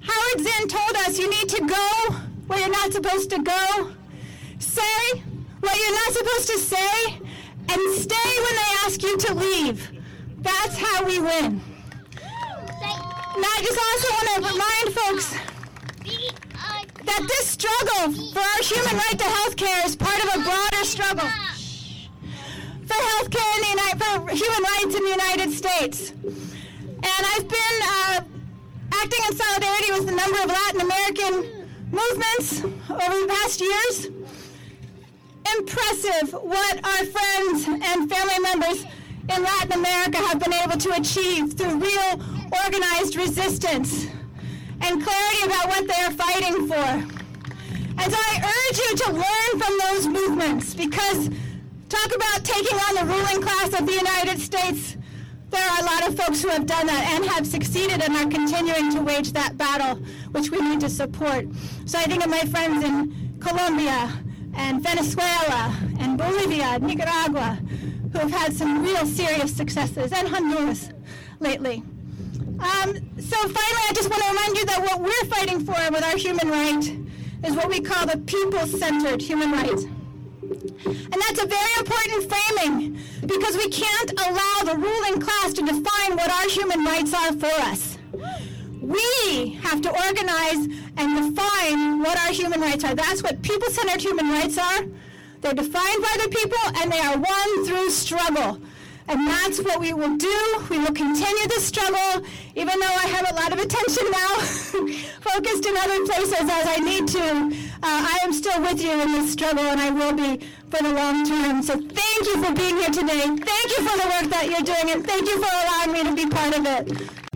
Howard 0.00 0.40
Zinn 0.40 0.68
told 0.68 0.96
us 1.06 1.18
you 1.18 1.28
need 1.28 1.48
to 1.50 1.66
go 1.66 2.16
where 2.46 2.60
you're 2.60 2.70
not 2.70 2.92
supposed 2.92 3.28
to 3.30 3.42
go, 3.42 3.92
say 4.58 5.22
what 5.60 5.76
you're 5.76 5.94
not 5.94 6.12
supposed 6.12 6.48
to 6.48 6.58
say, 6.58 7.21
and 7.68 7.94
stay 7.94 8.30
when 8.44 8.54
they 8.56 8.70
ask 8.84 9.02
you 9.02 9.16
to 9.18 9.34
leave. 9.34 9.90
That's 10.38 10.76
how 10.76 11.04
we 11.04 11.18
win. 11.18 11.60
And 13.34 13.44
I 13.44 13.58
just 13.62 13.78
also 13.78 14.08
want 14.16 14.28
to 14.28 14.38
remind 14.52 14.86
folks 14.94 15.34
that 17.04 17.26
this 17.28 17.46
struggle 17.46 18.12
for 18.32 18.40
our 18.40 18.62
human 18.62 18.96
right 18.96 19.18
to 19.18 19.24
health 19.24 19.56
care 19.56 19.86
is 19.86 19.96
part 19.96 20.22
of 20.24 20.40
a 20.40 20.44
broader 20.44 20.84
struggle 20.84 21.28
for 22.86 22.94
health 22.94 23.30
care 23.30 23.54
in 23.56 23.62
the 23.62 23.68
United, 23.68 24.02
for 24.02 24.30
human 24.34 24.62
rights 24.62 24.94
in 24.94 25.02
the 25.02 25.10
United 25.10 25.50
States. 25.52 26.10
And 26.10 27.26
I've 27.34 27.48
been 27.48 27.78
uh, 27.82 28.24
acting 28.92 29.24
in 29.28 29.36
solidarity 29.36 29.92
with 29.92 30.08
a 30.08 30.14
number 30.14 30.38
of 30.42 30.48
Latin 30.48 30.80
American 30.82 31.68
movements 31.90 32.64
over 32.64 33.20
the 33.20 33.26
past 33.28 33.60
years 33.60 34.21
impressive 35.58 36.32
what 36.32 36.84
our 36.84 37.04
friends 37.06 37.66
and 37.66 38.10
family 38.10 38.38
members 38.42 38.84
in 39.28 39.42
Latin 39.42 39.72
America 39.72 40.18
have 40.18 40.40
been 40.40 40.52
able 40.52 40.78
to 40.78 40.92
achieve 40.94 41.54
through 41.54 41.78
real 41.78 42.20
organized 42.64 43.16
resistance 43.16 44.06
and 44.80 45.02
clarity 45.02 45.44
about 45.44 45.68
what 45.68 45.86
they 45.86 46.02
are 46.02 46.12
fighting 46.12 46.66
for. 46.66 47.22
And 47.98 48.12
so 48.12 48.18
I 48.18 48.68
urge 48.68 48.78
you 48.78 48.96
to 48.96 49.12
learn 49.12 49.60
from 49.60 49.78
those 49.78 50.06
movements 50.08 50.74
because 50.74 51.30
talk 51.88 52.16
about 52.16 52.44
taking 52.44 52.78
on 52.78 52.94
the 52.96 53.12
ruling 53.12 53.42
class 53.42 53.78
of 53.78 53.86
the 53.86 53.92
United 53.92 54.40
States. 54.40 54.96
There 55.50 55.70
are 55.70 55.80
a 55.80 55.84
lot 55.84 56.08
of 56.08 56.16
folks 56.18 56.42
who 56.42 56.48
have 56.48 56.66
done 56.66 56.86
that 56.86 57.12
and 57.14 57.24
have 57.26 57.46
succeeded 57.46 58.02
and 58.02 58.16
are 58.16 58.28
continuing 58.28 58.90
to 58.94 59.02
wage 59.02 59.32
that 59.32 59.58
battle, 59.58 59.96
which 60.32 60.50
we 60.50 60.60
need 60.60 60.80
to 60.80 60.88
support. 60.88 61.46
So 61.84 61.98
I 61.98 62.04
think 62.04 62.24
of 62.24 62.30
my 62.30 62.40
friends 62.40 62.82
in 62.82 63.36
Colombia 63.38 64.10
and 64.54 64.82
Venezuela 64.82 65.76
and 65.98 66.18
Bolivia 66.18 66.64
and 66.64 66.84
Nicaragua 66.84 67.58
who 68.12 68.18
have 68.18 68.30
had 68.30 68.52
some 68.52 68.82
real 68.82 69.06
serious 69.06 69.54
successes 69.54 70.12
and 70.12 70.28
Honduras 70.28 70.90
lately. 71.40 71.82
Um, 72.58 72.94
so 73.18 73.36
finally, 73.36 73.84
I 73.88 73.92
just 73.94 74.10
want 74.10 74.22
to 74.22 74.28
remind 74.28 74.56
you 74.56 74.66
that 74.66 74.80
what 74.82 75.00
we're 75.00 75.28
fighting 75.28 75.60
for 75.60 75.74
with 75.90 76.04
our 76.04 76.16
human 76.16 76.48
right 76.48 76.98
is 77.44 77.56
what 77.56 77.68
we 77.68 77.80
call 77.80 78.06
the 78.06 78.18
people-centered 78.18 79.20
human 79.20 79.50
right. 79.50 79.84
And 80.84 81.14
that's 81.14 81.42
a 81.42 81.46
very 81.46 81.72
important 81.78 82.32
framing 82.32 82.98
because 83.26 83.56
we 83.56 83.68
can't 83.68 84.12
allow 84.26 84.72
the 84.72 84.76
ruling 84.76 85.20
class 85.20 85.52
to 85.54 85.62
define 85.62 86.16
what 86.16 86.30
our 86.30 86.48
human 86.48 86.84
rights 86.84 87.14
are 87.14 87.32
for 87.32 87.60
us. 87.62 87.98
We 88.92 89.54
have 89.62 89.80
to 89.82 89.90
organize 89.90 90.66
and 90.96 91.34
define 91.34 92.00
what 92.00 92.18
our 92.18 92.32
human 92.32 92.60
rights 92.60 92.84
are. 92.84 92.94
That's 92.94 93.22
what 93.22 93.42
people-centered 93.42 94.00
human 94.00 94.28
rights 94.28 94.58
are. 94.58 94.84
They're 95.40 95.54
defined 95.54 96.02
by 96.02 96.16
the 96.22 96.28
people 96.28 96.82
and 96.82 96.92
they 96.92 97.00
are 97.00 97.16
won 97.18 97.64
through 97.64 97.90
struggle. 97.90 98.60
And 99.08 99.26
that's 99.26 99.60
what 99.60 99.80
we 99.80 99.92
will 99.92 100.16
do. 100.16 100.64
We 100.70 100.78
will 100.78 100.92
continue 100.92 101.46
the 101.48 101.60
struggle, 101.60 102.24
even 102.54 102.78
though 102.78 102.86
I 102.86 103.06
have 103.08 103.30
a 103.30 103.34
lot 103.34 103.52
of 103.52 103.58
attention 103.58 104.10
now 104.10 104.38
focused 105.20 105.66
in 105.66 105.76
other 105.76 106.06
places 106.06 106.48
as 106.50 106.66
I 106.66 106.76
need 106.76 107.08
to. 107.08 107.22
Uh, 107.82 108.06
I 108.14 108.18
am 108.22 108.32
still 108.32 108.60
with 108.62 108.80
you 108.80 108.92
in 108.92 109.12
this 109.12 109.32
struggle, 109.32 109.64
and 109.64 109.80
I 109.80 109.90
will 109.90 110.12
be 110.12 110.46
for 110.70 110.82
the 110.82 110.92
long 110.92 111.26
term. 111.26 111.62
So 111.62 111.74
thank 111.74 112.26
you 112.26 112.44
for 112.44 112.54
being 112.54 112.76
here 112.76 112.90
today. 112.90 113.26
Thank 113.26 113.68
you 113.76 113.88
for 113.88 113.98
the 113.98 114.08
work 114.14 114.30
that 114.30 114.46
you're 114.48 114.62
doing, 114.62 114.94
and 114.94 115.04
thank 115.04 115.28
you 115.28 115.42
for 115.42 115.50
allowing 115.50 115.92
me 115.92 116.02
to 116.04 116.14
be 116.14 116.30
part 116.30 116.56
of 116.56 116.64
it. 116.64 117.31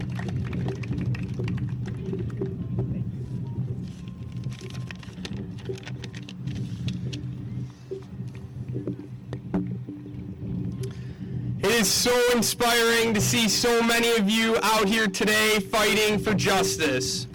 Is 11.77 11.93
so 11.93 12.19
inspiring 12.33 13.13
to 13.13 13.21
see 13.21 13.51
so 13.51 13.83
many 13.83 14.11
of 14.17 14.31
you 14.31 14.57
out 14.63 14.89
here 14.89 15.07
today 15.07 15.61
fighting 15.61 16.19
for 16.19 16.33
justice. 16.33 17.27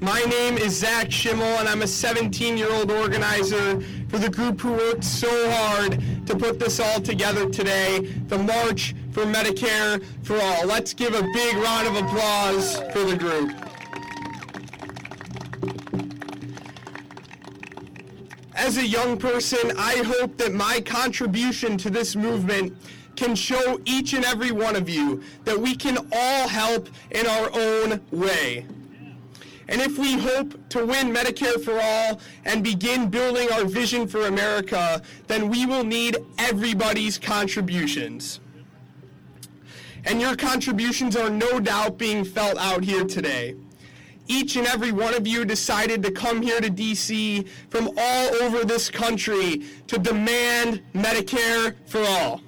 My 0.00 0.20
name 0.28 0.58
is 0.58 0.76
Zach 0.76 1.10
Schimmel, 1.10 1.46
and 1.58 1.66
I'm 1.66 1.80
a 1.80 1.86
17 1.86 2.58
year 2.58 2.70
old 2.70 2.90
organizer 2.90 3.80
for 4.08 4.18
the 4.18 4.28
group 4.28 4.60
who 4.60 4.72
worked 4.72 5.04
so 5.04 5.50
hard 5.52 6.02
to 6.26 6.36
put 6.36 6.60
this 6.60 6.80
all 6.80 7.00
together 7.00 7.48
today 7.48 8.00
the 8.28 8.36
March 8.36 8.94
for 9.12 9.24
Medicare 9.24 10.04
for 10.22 10.38
All. 10.38 10.66
Let's 10.66 10.92
give 10.92 11.14
a 11.14 11.22
big 11.22 11.56
round 11.56 11.88
of 11.88 11.96
applause 11.96 12.76
for 12.92 13.04
the 13.04 13.16
group. 13.16 13.63
As 18.64 18.78
a 18.78 18.86
young 18.86 19.18
person, 19.18 19.72
I 19.76 19.96
hope 19.96 20.38
that 20.38 20.54
my 20.54 20.80
contribution 20.80 21.76
to 21.76 21.90
this 21.90 22.16
movement 22.16 22.74
can 23.14 23.34
show 23.34 23.78
each 23.84 24.14
and 24.14 24.24
every 24.24 24.52
one 24.52 24.74
of 24.74 24.88
you 24.88 25.22
that 25.44 25.60
we 25.60 25.76
can 25.76 25.98
all 26.10 26.48
help 26.48 26.88
in 27.10 27.26
our 27.26 27.50
own 27.52 28.00
way. 28.10 28.64
And 29.68 29.82
if 29.82 29.98
we 29.98 30.14
hope 30.14 30.58
to 30.70 30.86
win 30.86 31.12
Medicare 31.12 31.62
for 31.62 31.78
all 31.78 32.22
and 32.46 32.64
begin 32.64 33.10
building 33.10 33.52
our 33.52 33.66
vision 33.66 34.08
for 34.08 34.28
America, 34.28 35.02
then 35.26 35.50
we 35.50 35.66
will 35.66 35.84
need 35.84 36.16
everybody's 36.38 37.18
contributions. 37.18 38.40
And 40.06 40.22
your 40.22 40.36
contributions 40.36 41.16
are 41.16 41.28
no 41.28 41.60
doubt 41.60 41.98
being 41.98 42.24
felt 42.24 42.56
out 42.56 42.82
here 42.82 43.04
today 43.04 43.56
each 44.26 44.56
and 44.56 44.66
every 44.66 44.92
one 44.92 45.14
of 45.14 45.26
you 45.26 45.44
decided 45.44 46.02
to 46.02 46.10
come 46.10 46.40
here 46.40 46.60
to 46.60 46.70
DC 46.70 47.46
from 47.70 47.90
all 47.96 48.34
over 48.42 48.64
this 48.64 48.90
country 48.90 49.64
to 49.86 49.98
demand 49.98 50.82
Medicare 50.94 51.74
for 51.86 52.02
all. 52.02 52.40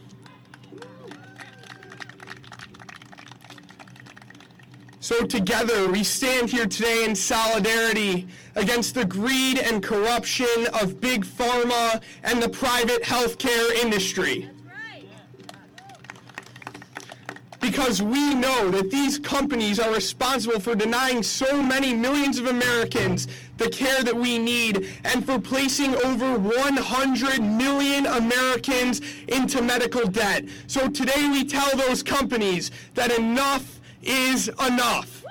So 5.01 5.25
together 5.25 5.89
we 5.89 6.03
stand 6.03 6.51
here 6.51 6.67
today 6.67 7.05
in 7.05 7.15
solidarity 7.15 8.27
against 8.57 8.95
the 8.95 9.05
greed 9.05 9.59
and 9.59 9.81
corruption 9.81 10.67
of 10.81 11.01
big 11.01 11.25
pharma 11.25 12.03
and 12.25 12.43
the 12.43 12.49
private 12.49 13.05
healthcare 13.05 13.71
industry. 13.85 14.51
Because 17.71 18.01
we 18.01 18.33
know 18.33 18.71
that 18.71 18.93
these 18.93 19.19
companies 19.19 19.81
are 19.81 19.93
responsible 19.93 20.61
for 20.61 20.77
denying 20.77 21.21
so 21.21 21.61
many 21.61 21.93
millions 21.93 22.39
of 22.39 22.47
Americans 22.47 23.27
the 23.57 23.69
care 23.71 24.05
that 24.05 24.15
we 24.15 24.39
need 24.39 24.89
and 25.05 25.27
for 25.27 25.39
placing 25.41 25.97
over 26.05 26.39
100 26.39 27.41
million 27.41 28.07
Americans 28.07 29.01
into 29.27 29.61
medical 29.63 30.07
debt. 30.07 30.45
So 30.69 30.89
today 30.89 31.29
we 31.29 31.45
tell 31.45 31.77
those 31.77 32.03
companies 32.05 32.71
that 32.95 33.11
enough 33.19 33.81
is 34.03 34.49
enough. 34.65 35.25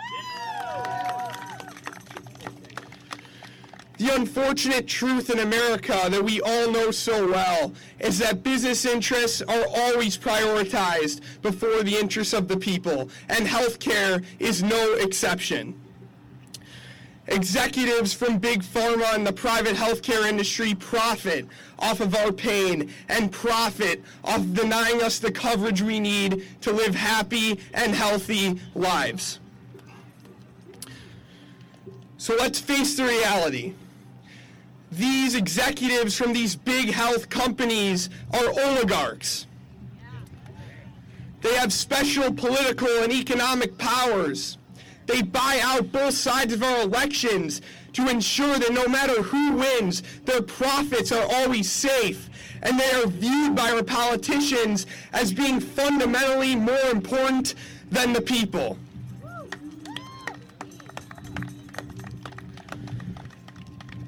The 3.98 4.14
unfortunate 4.14 4.88
truth 4.88 5.30
in 5.30 5.40
America 5.40 6.08
that 6.10 6.22
we 6.22 6.42
all 6.42 6.70
know 6.70 6.92
so 6.92 7.32
well 7.32 7.74
is 8.00 8.20
that 8.20 8.44
business 8.44 8.84
interests 8.84 9.42
are 9.42 9.66
always 9.74 10.18
prioritized 10.18 11.22
before 11.42 11.82
the 11.82 11.96
interests 11.96 12.34
of 12.34 12.50
the 12.50 12.58
people, 12.58 13.10
and 13.30 13.48
healthcare 13.48 14.26
is 14.40 14.62
no 14.62 14.96
exception. 14.96 15.80
Executives 17.28 18.14
from 18.14 18.38
big 18.38 18.64
pharma 18.64 19.16
and 19.16 19.26
the 19.26 19.34
private 19.34 19.76
healthcare 19.76 20.28
industry 20.28 20.76
profit 20.76 21.48
off 21.80 22.02
of 22.02 22.14
our 22.16 22.34
pain 22.34 22.94
and 23.08 23.32
profit 23.32 24.04
off 24.26 24.42
denying 24.54 25.02
us 25.02 25.20
the 25.20 25.32
coverage 25.32 25.82
we 25.82 26.00
need 26.02 26.46
to 26.62 26.72
live 26.72 26.94
happy 26.94 27.60
and 27.74 27.96
healthy 27.96 28.60
lives. 28.76 29.40
So 32.18 32.36
let's 32.36 32.60
face 32.60 32.96
the 32.98 33.06
reality 33.06 33.74
these 34.98 35.36
executives 35.36 36.16
from 36.16 36.34
these 36.34 36.56
big 36.56 36.92
health 36.92 37.30
companies 37.30 38.10
are 38.34 38.48
oligarchs. 38.48 39.48
They 41.42 41.54
have 41.56 41.72
special 41.72 42.34
political 42.34 42.88
and 43.04 43.12
economic 43.12 43.78
powers. 43.78 44.58
They 45.06 45.22
buy 45.22 45.60
out 45.62 45.92
both 45.92 46.16
sides 46.16 46.54
of 46.54 46.64
our 46.64 46.82
elections 46.82 47.62
to 47.94 48.10
ensure 48.10 48.58
that 48.58 48.74
no 48.74 48.88
matter 48.88 49.22
who 49.22 49.54
wins, 49.54 50.02
their 50.26 50.42
profits 50.42 51.12
are 51.12 51.28
always 51.36 51.72
safe. 51.72 52.30
And 52.64 52.80
they 52.80 52.92
are 52.94 53.08
viewed 53.08 53.56
by 53.56 53.72
our 53.72 53.84
politicians 53.84 54.88
as 55.14 55.32
being 55.32 55.60
fundamentally 55.60 56.56
more 56.56 56.90
important 56.92 57.54
than 57.92 58.12
the 58.14 58.22
people. 58.22 58.78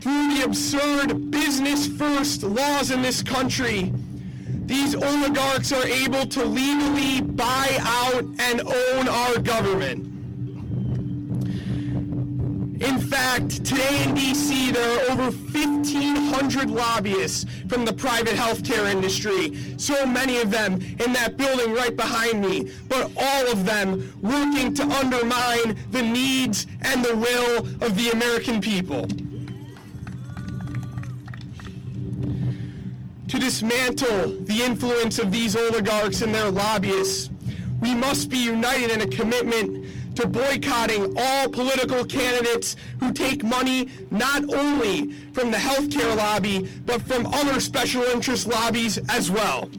Through 0.08 0.38
the 0.38 0.44
absurd 0.46 1.32
business 1.32 1.86
first 1.86 2.42
laws 2.42 2.92
in 2.92 3.02
this 3.02 3.22
country, 3.22 3.92
these 4.66 4.96
oligarchs 4.96 5.74
are 5.74 5.86
able 5.86 6.26
to 6.26 6.46
legally 6.46 7.20
buy 7.20 7.78
out 7.82 8.24
and 8.40 8.62
own 8.62 9.10
our 9.10 9.38
government. 9.38 10.06
In 12.82 13.00
fact, 13.00 13.66
today 13.66 14.04
in 14.06 14.16
DC, 14.16 14.72
there 14.72 14.90
are 14.90 15.12
over 15.12 15.24
1,500 15.24 16.72
lobbyists 16.72 17.46
from 17.68 17.84
the 17.84 17.92
private 17.92 18.36
healthcare 18.36 18.90
industry, 18.90 19.58
so 19.76 20.06
many 20.06 20.38
of 20.38 20.52
them 20.52 20.76
in 20.76 21.12
that 21.12 21.36
building 21.36 21.74
right 21.74 21.98
behind 21.98 22.40
me, 22.40 22.72
but 22.88 23.12
all 23.18 23.52
of 23.52 23.66
them 23.66 24.14
working 24.22 24.74
to 24.74 24.84
undermine 24.84 25.78
the 25.92 26.02
needs 26.02 26.66
and 26.84 27.04
the 27.04 27.18
will 27.18 27.58
of 27.84 27.98
the 27.98 28.12
American 28.12 28.62
people. 28.62 29.06
To 33.28 33.40
dismantle 33.40 34.40
the 34.46 34.64
influence 34.64 35.20
of 35.20 35.32
these 35.32 35.56
oligarchs 35.56 36.22
and 36.22 36.34
their 36.34 36.50
lobbyists. 36.50 37.30
We 37.82 37.94
must 37.94 38.30
be 38.30 38.38
united 38.38 38.92
in 38.92 39.02
a 39.02 39.08
commitment 39.08 40.16
to 40.16 40.28
boycotting 40.28 41.14
all 41.18 41.48
political 41.48 42.04
candidates 42.04 42.76
who 43.00 43.14
take 43.14 43.44
money 43.44 43.90
not 44.10 44.52
only 44.52 45.14
from 45.34 45.52
the 45.52 45.58
healthcare 45.58 46.16
lobby, 46.16 46.70
but 46.86 47.02
from 47.04 47.28
other 47.28 47.60
special 47.60 48.02
interest 48.04 48.48
lobbies 48.48 48.98
as 49.10 49.30
well. 49.30 49.70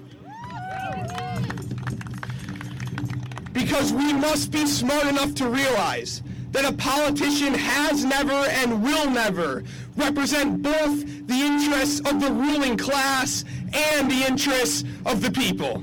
Because 3.53 3.93
we 3.93 4.13
must 4.13 4.53
be 4.53 4.65
smart 4.67 5.07
enough 5.07 5.35
to 5.37 5.49
realize 5.49 6.23
that 6.53 6.65
a 6.65 6.73
politician 6.73 7.55
has 7.55 8.05
never 8.05 8.33
and 8.33 8.83
will 8.83 9.11
never 9.11 9.65
represent 9.99 10.63
both 10.63 11.27
the 11.27 11.35
interests 11.35 12.01
of 12.01 12.21
the 12.21 12.31
ruling 12.31 12.77
class 12.77 13.45
and 13.73 14.11
the 14.11 14.25
interests 14.27 14.85
of 15.05 15.21
the 15.21 15.31
people. 15.31 15.83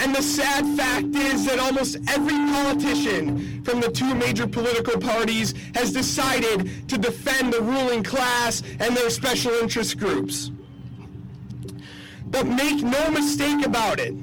And 0.00 0.14
the 0.14 0.22
sad 0.22 0.64
fact 0.76 1.14
is 1.14 1.44
that 1.46 1.58
almost 1.58 1.96
every 2.08 2.32
politician 2.32 3.62
from 3.64 3.80
the 3.80 3.90
two 3.90 4.14
major 4.14 4.46
political 4.46 4.98
parties 4.98 5.54
has 5.74 5.92
decided 5.92 6.88
to 6.88 6.96
defend 6.96 7.52
the 7.52 7.60
ruling 7.60 8.02
class 8.02 8.62
and 8.78 8.96
their 8.96 9.10
special 9.10 9.52
interest 9.54 9.98
groups. 9.98 10.50
But 12.26 12.46
make 12.46 12.82
no 12.82 13.10
mistake 13.10 13.66
about 13.66 13.98
it. 13.98 14.14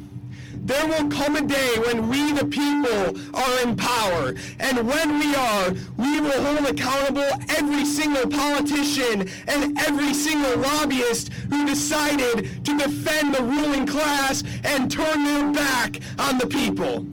There 0.66 0.88
will 0.88 1.08
come 1.10 1.36
a 1.36 1.44
day 1.44 1.76
when 1.86 2.10
we, 2.10 2.32
the 2.32 2.44
people, 2.44 3.16
are 3.36 3.62
in 3.62 3.76
power. 3.76 4.34
And 4.60 4.88
when 4.88 5.20
we 5.20 5.36
are, 5.36 5.70
we 5.96 6.20
will 6.20 6.42
hold 6.42 6.68
accountable 6.68 7.30
every 7.56 7.86
single 7.86 8.28
politician 8.28 9.30
and 9.48 9.78
every 9.78 10.16
single 10.16 10.58
lobbyist 10.58 11.32
who 11.52 11.68
decided 11.68 12.66
to 12.66 12.78
defend 12.80 13.36
the 13.36 13.44
ruling 13.44 13.86
class 13.86 14.44
and 14.64 14.90
turn 14.90 15.24
their 15.24 15.54
back 15.54 16.00
on 16.18 16.40
the 16.40 16.48
people. 16.48 17.06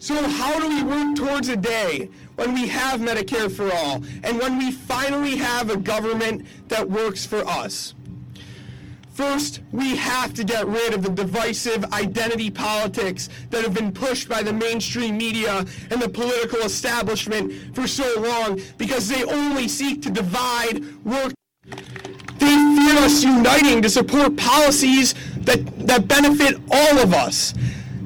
So 0.00 0.28
how 0.28 0.58
do 0.58 0.68
we 0.68 0.82
work 0.82 1.14
towards 1.14 1.48
a 1.48 1.56
day 1.56 2.10
when 2.34 2.54
we 2.54 2.66
have 2.66 2.98
Medicare 2.98 3.54
for 3.54 3.72
all 3.72 4.02
and 4.24 4.40
when 4.40 4.58
we 4.58 4.72
finally 4.72 5.36
have 5.36 5.70
a 5.70 5.76
government 5.76 6.44
that 6.66 6.90
works 6.90 7.24
for 7.24 7.46
us? 7.46 7.94
First, 9.20 9.60
we 9.70 9.96
have 9.96 10.32
to 10.32 10.44
get 10.44 10.66
rid 10.66 10.94
of 10.94 11.02
the 11.02 11.10
divisive 11.10 11.84
identity 11.92 12.50
politics 12.50 13.28
that 13.50 13.62
have 13.62 13.74
been 13.74 13.92
pushed 13.92 14.30
by 14.30 14.42
the 14.42 14.50
mainstream 14.50 15.18
media 15.18 15.66
and 15.90 16.00
the 16.00 16.08
political 16.08 16.60
establishment 16.60 17.52
for 17.74 17.86
so 17.86 18.18
long 18.18 18.62
because 18.78 19.08
they 19.08 19.22
only 19.24 19.68
seek 19.68 20.00
to 20.04 20.10
divide, 20.10 20.82
work. 21.04 21.34
They 21.66 22.56
fear 22.78 22.96
us 23.04 23.22
uniting 23.22 23.82
to 23.82 23.90
support 23.90 24.38
policies 24.38 25.14
that, 25.40 25.66
that 25.86 26.08
benefit 26.08 26.58
all 26.70 26.98
of 26.98 27.12
us. 27.12 27.52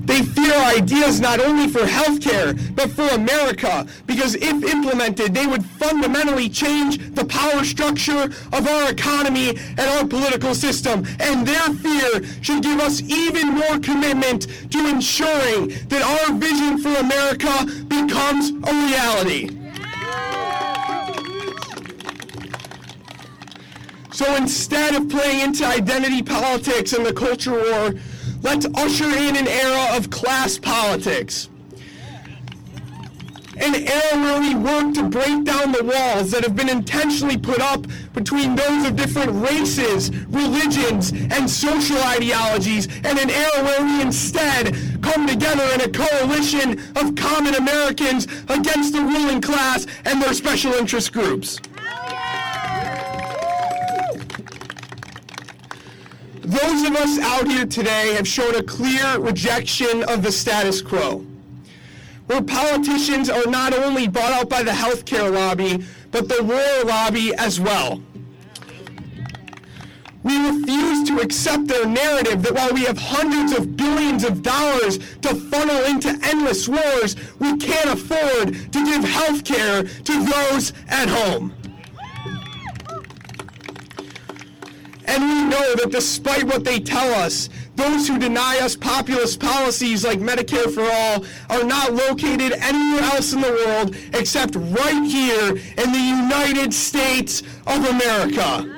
They 0.04 0.22
fear 0.22 0.54
ideas 0.54 1.20
not 1.20 1.40
only 1.40 1.68
for 1.68 1.80
healthcare, 1.80 2.54
but 2.76 2.90
for 2.90 3.08
America, 3.08 3.86
because 4.06 4.34
if 4.34 4.62
implemented, 4.62 5.34
they 5.34 5.46
would 5.46 5.64
fundamentally 5.64 6.48
change 6.48 6.98
the 7.14 7.24
power 7.24 7.64
structure 7.64 8.24
of 8.52 8.68
our 8.68 8.90
economy 8.90 9.50
and 9.50 9.80
our 9.80 10.06
political 10.06 10.54
system. 10.54 11.06
And 11.20 11.46
their 11.46 11.70
fear 11.74 12.24
should 12.42 12.62
give 12.62 12.80
us 12.80 13.00
even 13.02 13.54
more 13.54 13.78
commitment 13.78 14.46
to 14.70 14.86
ensuring 14.88 15.68
that 15.88 16.02
our 16.02 16.34
vision 16.34 16.78
for 16.78 16.94
America 16.96 17.64
becomes 17.88 18.50
a 18.50 18.72
reality. 18.86 19.58
So 24.12 24.36
instead 24.36 24.94
of 24.94 25.08
playing 25.08 25.40
into 25.40 25.66
identity 25.66 26.22
politics 26.22 26.92
and 26.92 27.04
the 27.04 27.12
culture 27.12 27.50
war, 27.50 27.94
Let's 28.44 28.66
usher 28.74 29.08
in 29.08 29.36
an 29.36 29.48
era 29.48 29.96
of 29.96 30.10
class 30.10 30.58
politics. 30.58 31.48
An 33.56 33.74
era 33.74 34.20
where 34.20 34.38
we 34.38 34.54
work 34.54 34.92
to 34.96 35.08
break 35.08 35.44
down 35.44 35.72
the 35.72 35.82
walls 35.82 36.30
that 36.32 36.44
have 36.44 36.54
been 36.54 36.68
intentionally 36.68 37.38
put 37.38 37.60
up 37.60 37.86
between 38.12 38.54
those 38.54 38.86
of 38.86 38.96
different 38.96 39.32
races, 39.48 40.14
religions, 40.26 41.12
and 41.12 41.48
social 41.48 41.96
ideologies, 41.96 42.86
and 43.02 43.18
an 43.18 43.30
era 43.30 43.64
where 43.64 43.82
we 43.82 44.02
instead 44.02 44.76
come 45.00 45.26
together 45.26 45.64
in 45.72 45.80
a 45.80 45.88
coalition 45.88 46.78
of 46.96 47.14
common 47.14 47.54
Americans 47.54 48.26
against 48.48 48.92
the 48.92 49.00
ruling 49.00 49.40
class 49.40 49.86
and 50.04 50.20
their 50.20 50.34
special 50.34 50.74
interest 50.74 51.14
groups. 51.14 51.60
Those 56.44 56.82
of 56.86 56.94
us 56.96 57.18
out 57.20 57.48
here 57.48 57.64
today 57.64 58.12
have 58.12 58.28
shown 58.28 58.54
a 58.54 58.62
clear 58.62 59.18
rejection 59.18 60.02
of 60.04 60.22
the 60.22 60.30
status 60.30 60.82
quo, 60.82 61.24
where 62.26 62.42
politicians 62.42 63.30
are 63.30 63.46
not 63.46 63.72
only 63.72 64.08
bought 64.08 64.30
out 64.30 64.50
by 64.50 64.62
the 64.62 64.70
healthcare 64.70 65.32
lobby, 65.32 65.82
but 66.10 66.28
the 66.28 66.44
war 66.44 66.84
lobby 66.84 67.34
as 67.36 67.58
well. 67.58 68.02
We 70.22 70.36
refuse 70.36 71.08
to 71.08 71.20
accept 71.20 71.66
their 71.66 71.86
narrative 71.86 72.42
that 72.42 72.52
while 72.52 72.74
we 72.74 72.84
have 72.84 72.98
hundreds 72.98 73.52
of 73.52 73.74
billions 73.74 74.22
of 74.22 74.42
dollars 74.42 74.98
to 75.22 75.34
funnel 75.34 75.84
into 75.84 76.10
endless 76.22 76.68
wars, 76.68 77.16
we 77.38 77.56
can't 77.56 77.88
afford 77.88 78.70
to 78.72 78.84
give 78.84 79.02
health 79.02 79.44
care 79.44 79.84
to 79.84 80.24
those 80.26 80.74
at 80.88 81.08
home. 81.08 81.54
And 85.06 85.22
we 85.22 85.44
know 85.44 85.74
that 85.76 85.90
despite 85.90 86.44
what 86.44 86.64
they 86.64 86.80
tell 86.80 87.12
us, 87.14 87.50
those 87.76 88.08
who 88.08 88.18
deny 88.18 88.58
us 88.60 88.76
populist 88.76 89.40
policies 89.40 90.04
like 90.04 90.18
Medicare 90.18 90.72
for 90.72 90.88
All 90.90 91.24
are 91.50 91.64
not 91.64 91.92
located 91.92 92.52
anywhere 92.52 93.02
else 93.02 93.32
in 93.32 93.40
the 93.40 93.50
world 93.50 93.96
except 94.14 94.54
right 94.54 95.04
here 95.04 95.50
in 95.50 95.92
the 95.92 95.98
United 95.98 96.72
States 96.72 97.42
of 97.66 97.84
America. 97.84 98.70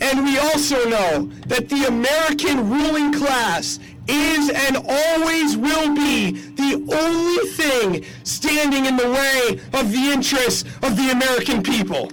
And 0.00 0.24
we 0.24 0.38
also 0.38 0.88
know 0.88 1.30
that 1.46 1.68
the 1.68 1.86
American 1.86 2.70
ruling 2.70 3.12
class 3.12 3.78
is 4.06 4.50
and 4.50 4.76
always 4.76 5.56
will 5.56 5.94
be 5.94 6.32
the 6.32 6.74
only 6.94 7.50
thing 7.50 8.04
standing 8.24 8.86
in 8.86 8.96
the 8.96 9.10
way 9.10 9.60
of 9.78 9.92
the 9.92 10.10
interests 10.12 10.62
of 10.82 10.96
the 10.96 11.10
American 11.10 11.62
people. 11.62 12.10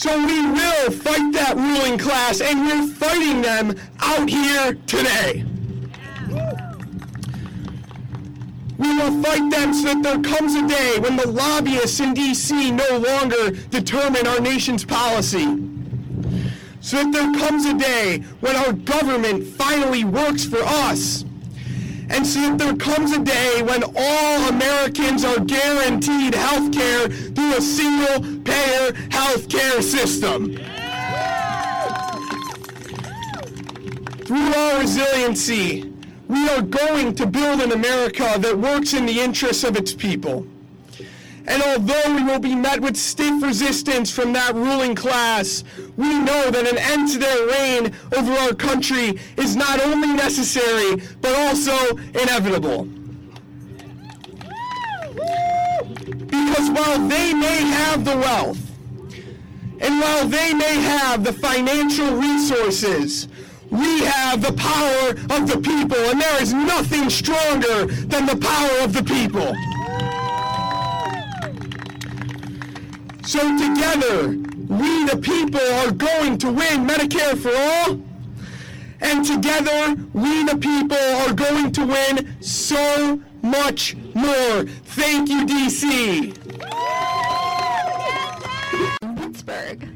So 0.00 0.16
we 0.16 0.46
will 0.46 0.90
fight 0.92 1.30
that 1.34 1.56
ruling 1.56 1.98
class, 1.98 2.40
and 2.40 2.64
we're 2.64 2.86
fighting 2.86 3.42
them 3.42 3.78
out 3.98 4.30
here 4.30 4.72
today. 4.86 5.44
We 8.78 8.96
will 8.96 9.22
fight 9.22 9.50
them 9.50 9.74
so 9.74 9.88
that 9.88 10.02
there 10.02 10.22
comes 10.22 10.54
a 10.54 10.66
day 10.66 10.98
when 11.00 11.16
the 11.16 11.28
lobbyists 11.28 12.00
in 12.00 12.14
D.C. 12.14 12.70
no 12.70 12.96
longer 12.96 13.50
determine 13.50 14.26
our 14.26 14.40
nation's 14.40 14.86
policy. 14.86 15.44
So 16.80 16.96
that 16.96 17.12
there 17.12 17.34
comes 17.34 17.66
a 17.66 17.74
day 17.74 18.20
when 18.40 18.56
our 18.56 18.72
government 18.72 19.46
finally 19.48 20.04
works 20.04 20.46
for 20.46 20.62
us 20.62 21.26
and 22.10 22.26
see 22.26 22.50
that 22.50 22.58
there 22.58 22.76
comes 22.76 23.12
a 23.12 23.22
day 23.22 23.62
when 23.62 23.82
all 23.96 24.48
Americans 24.48 25.24
are 25.24 25.38
guaranteed 25.40 26.34
health 26.34 26.72
care 26.72 27.08
through 27.08 27.54
a 27.56 27.62
single 27.62 28.42
payer 28.42 28.92
health 29.10 29.48
care 29.48 29.80
system. 29.80 30.56
Through 34.26 34.54
our 34.54 34.80
resiliency, 34.80 35.92
we 36.28 36.48
are 36.48 36.62
going 36.62 37.14
to 37.16 37.26
build 37.26 37.60
an 37.60 37.72
America 37.72 38.36
that 38.38 38.56
works 38.56 38.94
in 38.94 39.06
the 39.06 39.20
interests 39.20 39.64
of 39.64 39.76
its 39.76 39.92
people. 39.92 40.46
And 41.46 41.62
although 41.62 42.14
we 42.14 42.22
will 42.22 42.38
be 42.38 42.54
met 42.54 42.80
with 42.80 42.96
stiff 42.96 43.42
resistance 43.42 44.10
from 44.10 44.32
that 44.34 44.54
ruling 44.54 44.94
class, 44.94 45.64
we 46.00 46.18
know 46.18 46.50
that 46.50 46.66
an 46.66 46.78
end 46.78 47.10
to 47.12 47.18
their 47.18 47.46
reign 47.46 47.92
over 48.16 48.32
our 48.32 48.54
country 48.54 49.20
is 49.36 49.54
not 49.54 49.82
only 49.82 50.08
necessary, 50.08 51.02
but 51.20 51.38
also 51.38 51.96
inevitable. 52.22 52.84
Because 56.26 56.70
while 56.70 56.98
they 57.06 57.34
may 57.34 57.60
have 57.76 58.06
the 58.06 58.16
wealth, 58.16 58.58
and 59.82 60.00
while 60.00 60.26
they 60.26 60.54
may 60.54 60.74
have 60.76 61.22
the 61.22 61.34
financial 61.34 62.16
resources, 62.16 63.28
we 63.68 64.00
have 64.00 64.40
the 64.40 64.54
power 64.54 65.10
of 65.36 65.48
the 65.48 65.60
people, 65.60 65.98
and 65.98 66.18
there 66.18 66.42
is 66.42 66.54
nothing 66.54 67.10
stronger 67.10 67.84
than 67.84 68.24
the 68.24 68.36
power 68.36 68.84
of 68.84 68.94
the 68.94 69.04
people. 69.04 69.54
So 73.22 73.40
together, 73.58 74.39
we 74.70 75.04
the 75.04 75.18
people 75.20 75.60
are 75.60 75.90
going 75.90 76.38
to 76.38 76.46
win 76.46 76.86
Medicare 76.86 77.36
for 77.36 77.52
all. 77.52 78.00
And 79.00 79.24
together, 79.24 79.96
we 80.12 80.44
the 80.44 80.56
people 80.56 80.96
are 80.96 81.32
going 81.32 81.72
to 81.72 81.86
win 81.86 82.40
so 82.40 83.20
much 83.42 83.96
more. 84.14 84.64
Thank 84.84 85.28
you, 85.28 85.44
DC. 85.44 86.36
Pittsburgh. 89.16 89.88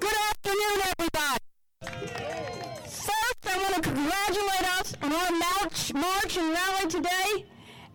Good 0.00 0.16
afternoon, 0.28 0.80
everybody. 0.98 1.49
I 3.50 3.58
want 3.58 3.74
to 3.74 3.80
congratulate 3.80 4.78
us 4.78 4.94
on 5.02 5.12
our 5.12 5.32
march, 5.32 5.92
march 5.92 6.36
and 6.36 6.52
rally 6.52 6.86
today. 6.88 7.46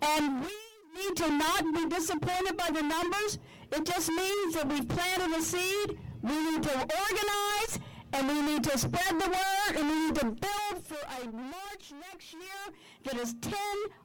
And 0.01 0.41
we 0.41 0.51
need 0.99 1.15
to 1.17 1.29
not 1.31 1.63
be 1.73 1.85
disappointed 1.87 2.57
by 2.57 2.69
the 2.71 2.81
numbers. 2.81 3.39
It 3.71 3.85
just 3.85 4.09
means 4.09 4.55
that 4.55 4.67
we've 4.67 4.87
planted 4.87 5.31
a 5.37 5.41
seed. 5.41 5.97
We 6.21 6.51
need 6.51 6.63
to 6.63 6.73
organize 6.73 7.79
and 8.13 8.27
we 8.27 8.41
need 8.41 8.63
to 8.65 8.77
spread 8.77 9.19
the 9.19 9.29
word 9.29 9.79
and 9.79 9.89
we 9.89 10.05
need 10.05 10.15
to 10.15 10.25
build 10.25 10.83
for 10.83 10.99
a 11.21 11.31
march 11.31 11.93
next 12.11 12.33
year 12.33 12.73
that 13.03 13.15
is 13.15 13.35
10, 13.41 13.53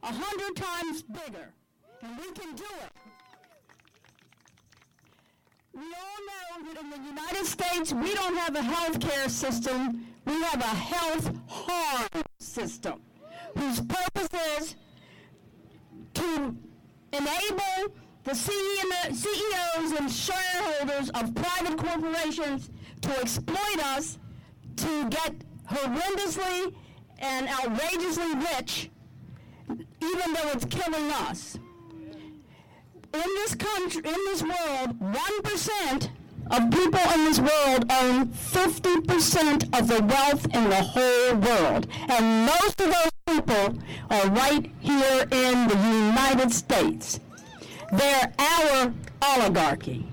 100 0.01 0.57
times 0.57 1.03
bigger. 1.03 1.53
And 2.03 2.19
we 2.19 2.31
can 2.33 2.55
do 2.55 2.65
it. 2.85 3.10
We 5.73 5.83
all 5.83 6.63
know 6.65 6.73
that 6.73 6.81
in 6.83 6.91
the 6.91 7.09
United 7.09 7.47
States, 7.47 7.93
we 7.93 8.13
don't 8.15 8.37
have 8.37 8.57
a 8.57 8.63
health 8.63 9.01
care 9.01 9.29
system. 9.29 10.07
We 10.27 10.43
have 10.43 10.61
a 10.61 10.65
health 10.65 11.31
harm 11.47 12.25
system 12.39 13.01
whose 13.57 13.81
purpose 13.81 14.29
is 14.59 14.77
to 16.15 16.57
enable 17.13 17.95
the 18.25 18.35
CEOs 18.35 19.93
and 19.93 20.11
shareholders 20.11 21.11
of 21.11 21.35
private 21.35 21.79
corporations 21.79 22.71
to 23.03 23.21
exploit 23.21 23.85
us 23.85 24.19
to 24.77 25.09
get 25.09 25.35
horrendously 25.71 26.75
and 27.19 27.49
outrageously 27.49 28.35
rich, 28.57 28.91
even 29.69 30.33
though 30.33 30.51
it's 30.51 30.65
killing 30.65 31.11
us. 31.13 31.59
In 33.13 33.21
this 33.21 33.57
country, 33.57 34.03
in 34.05 34.19
this 34.27 34.43
world, 34.43 34.99
1% 35.01 36.11
of 36.53 36.71
people 36.71 37.01
in 37.13 37.25
this 37.25 37.41
world 37.41 37.85
own 37.91 38.29
50% 38.29 39.79
of 39.79 39.89
the 39.89 40.03
wealth 40.05 40.47
in 40.55 40.71
the 40.71 40.77
whole 40.77 41.35
world. 41.35 41.89
And 42.09 42.47
most 42.47 42.81
of 42.81 42.87
those 42.87 43.11
people 43.27 43.79
are 44.11 44.31
right 44.31 44.71
here 44.79 45.27
in 45.33 45.69
the 45.69 45.77
United 45.77 46.53
States. 46.53 47.19
They're 47.93 48.33
our 48.39 48.93
oligarchy. 49.23 50.07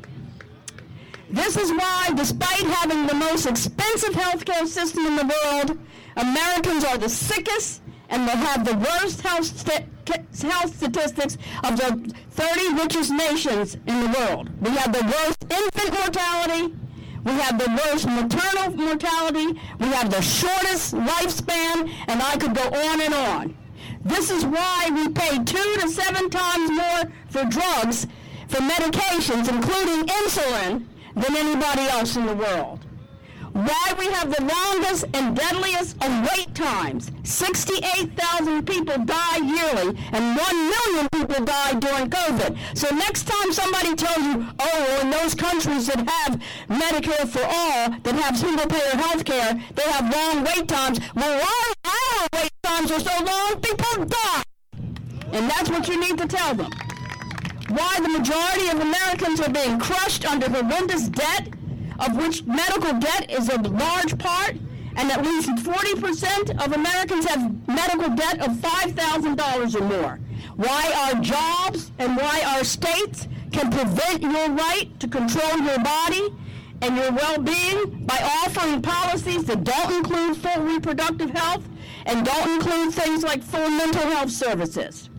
This 1.30 1.56
is 1.56 1.72
why, 1.72 2.12
despite 2.16 2.66
having 2.66 3.06
the 3.06 3.14
most 3.14 3.46
expensive 3.46 4.14
healthcare 4.14 4.66
system 4.66 5.06
in 5.06 5.16
the 5.18 5.36
world, 5.44 5.78
Americans 6.16 6.84
are 6.84 6.98
the 6.98 7.10
sickest 7.10 7.82
and 8.10 8.28
they 8.28 8.36
have 8.36 8.66
the 8.66 8.76
worst 8.76 9.22
health, 9.22 9.46
st- 9.46 9.86
health 10.42 10.76
statistics 10.76 11.38
of 11.64 11.78
the 11.78 12.14
30 12.32 12.82
richest 12.82 13.12
nations 13.12 13.76
in 13.76 14.00
the 14.00 14.18
world. 14.18 14.50
We 14.62 14.72
have 14.72 14.94
the 14.94 15.04
worst 15.04 15.46
infant 15.50 15.94
mortality. 15.94 16.74
We 17.24 17.32
have 17.34 17.58
the 17.60 17.70
worst 17.84 18.08
maternal 18.08 18.76
mortality. 18.78 19.60
We 19.80 19.88
have 19.88 20.10
the 20.10 20.22
shortest 20.22 20.94
lifespan, 20.94 21.92
and 22.08 22.22
I 22.22 22.38
could 22.38 22.56
go 22.56 22.64
on 22.64 23.02
and 23.02 23.14
on. 23.14 23.58
This 24.06 24.32
is 24.32 24.46
why 24.46 24.90
we 24.92 25.10
pay 25.10 25.44
two 25.44 25.76
to 25.82 25.90
seven 25.90 26.30
times 26.30 26.72
more 26.72 27.12
for 27.30 27.44
drugs, 27.50 28.08
for 28.48 28.62
medications, 28.62 29.50
including 29.50 30.06
insulin, 30.08 30.86
than 31.16 31.36
anybody 31.36 31.82
else 31.82 32.16
in 32.16 32.26
the 32.26 32.36
world. 32.36 32.87
Why 33.58 33.96
we 33.98 34.06
have 34.12 34.30
the 34.30 34.44
longest 34.44 35.06
and 35.16 35.36
deadliest 35.36 35.96
of 36.04 36.30
wait 36.30 36.54
times. 36.54 37.12
68,000 37.24 38.68
people 38.68 39.04
die 39.04 39.38
yearly 39.38 39.98
and 40.12 40.38
1 40.38 40.70
million 40.70 41.10
people 41.10 41.44
die 41.44 41.74
during 41.74 42.08
COVID. 42.08 42.56
So 42.78 42.94
next 42.94 43.24
time 43.24 43.52
somebody 43.52 43.96
tells 43.96 44.24
you, 44.24 44.46
oh, 44.60 45.00
in 45.02 45.10
those 45.10 45.34
countries 45.34 45.88
that 45.88 46.08
have 46.08 46.40
Medicare 46.70 47.28
for 47.28 47.42
all, 47.44 47.98
that 48.04 48.14
have 48.22 48.38
single 48.38 48.68
payer 48.68 48.96
health 48.96 49.26
care, 49.26 49.60
they 49.74 49.90
have 49.90 50.14
long 50.14 50.44
wait 50.44 50.68
times. 50.68 51.00
Well, 51.16 51.40
why 51.40 51.74
our 51.86 52.28
wait 52.40 52.52
times 52.62 52.92
are 52.92 53.00
so 53.00 53.24
long? 53.24 53.60
People 53.60 54.06
die. 54.06 54.44
And 55.34 55.50
that's 55.50 55.72
what 55.72 55.88
you 55.88 56.00
need 56.00 56.20
to 56.20 56.28
tell 56.28 56.54
them. 56.54 56.70
Why 57.70 57.98
the 58.04 58.10
majority 58.10 58.68
of 58.68 58.82
Americans 58.82 59.42
are 59.42 59.50
being 59.50 59.80
crushed 59.80 60.26
under 60.28 60.48
horrendous 60.48 61.10
debt 61.10 61.50
of 62.00 62.16
which 62.16 62.46
medical 62.46 62.94
debt 63.00 63.30
is 63.30 63.50
a 63.50 63.60
large 63.62 64.18
part, 64.18 64.56
and 64.96 65.12
at 65.12 65.24
least 65.24 65.50
40% 65.50 66.64
of 66.64 66.74
Americans 66.74 67.26
have 67.26 67.68
medical 67.68 68.10
debt 68.16 68.40
of 68.40 68.56
$5,000 68.58 69.76
or 69.76 69.84
more. 69.84 70.20
Why 70.56 70.92
our 71.06 71.22
jobs 71.22 71.92
and 72.00 72.18
why 72.18 72.42
our 72.46 72.64
states 72.64 73.28
can 73.52 73.72
prevent 73.72 74.22
your 74.22 74.50
right 74.52 74.90
to 75.00 75.08
control 75.08 75.58
your 75.60 75.80
body 75.80 76.34
and 76.82 76.96
your 76.96 77.12
well-being 77.12 78.06
by 78.06 78.18
offering 78.46 78.82
policies 78.82 79.46
that 79.46 79.64
don't 79.64 79.94
include 79.94 80.38
full 80.38 80.64
reproductive 80.64 81.30
health 81.32 81.68
and 82.06 82.26
don't 82.26 82.50
include 82.50 82.94
things 82.94 83.24
like 83.24 83.44
full 83.44 83.70
mental 83.70 84.04
health 84.04 84.32
services 84.32 85.10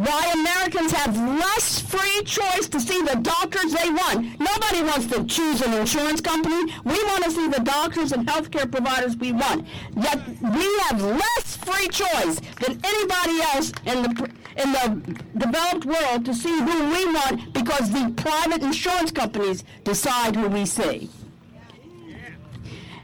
why 0.00 0.32
Americans 0.32 0.92
have 0.92 1.14
less 1.14 1.78
free 1.78 2.22
choice 2.24 2.68
to 2.68 2.80
see 2.80 3.02
the 3.02 3.16
doctors 3.16 3.74
they 3.74 3.90
want. 3.90 4.40
Nobody 4.40 4.82
wants 4.82 5.06
to 5.08 5.24
choose 5.24 5.60
an 5.60 5.74
insurance 5.74 6.22
company. 6.22 6.72
We 6.84 7.04
want 7.04 7.24
to 7.24 7.30
see 7.30 7.48
the 7.48 7.60
doctors 7.60 8.12
and 8.12 8.26
healthcare 8.26 8.70
providers 8.70 9.14
we 9.16 9.32
want. 9.32 9.66
Yet 9.94 10.26
we 10.40 10.66
have 10.88 11.02
less 11.02 11.56
free 11.58 11.88
choice 11.88 12.40
than 12.60 12.80
anybody 12.82 13.42
else 13.52 13.72
in 13.84 14.02
the 14.02 14.30
in 14.56 14.72
the 14.72 15.20
developed 15.36 15.84
world 15.84 16.24
to 16.24 16.34
see 16.34 16.58
who 16.58 16.84
we 16.90 17.04
want 17.12 17.52
because 17.52 17.90
the 17.90 18.12
private 18.16 18.62
insurance 18.62 19.10
companies 19.10 19.64
decide 19.84 20.34
who 20.34 20.48
we 20.48 20.64
see. 20.64 21.10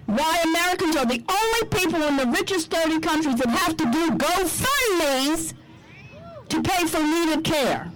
Why 0.07 0.40
Americans 0.44 0.97
are 0.97 1.07
the 1.07 1.22
only 1.28 1.68
people 1.78 2.03
in 2.05 2.16
the 2.16 2.26
richest 2.26 2.70
30 2.70 3.01
countries 3.01 3.36
that 3.36 3.49
have 3.49 3.76
to 3.76 3.84
do 3.90 4.11
GoFundMe's 4.12 5.55
to 6.49 6.62
pay 6.62 6.86
for 6.86 7.03
needed 7.03 7.44
care, 7.44 7.90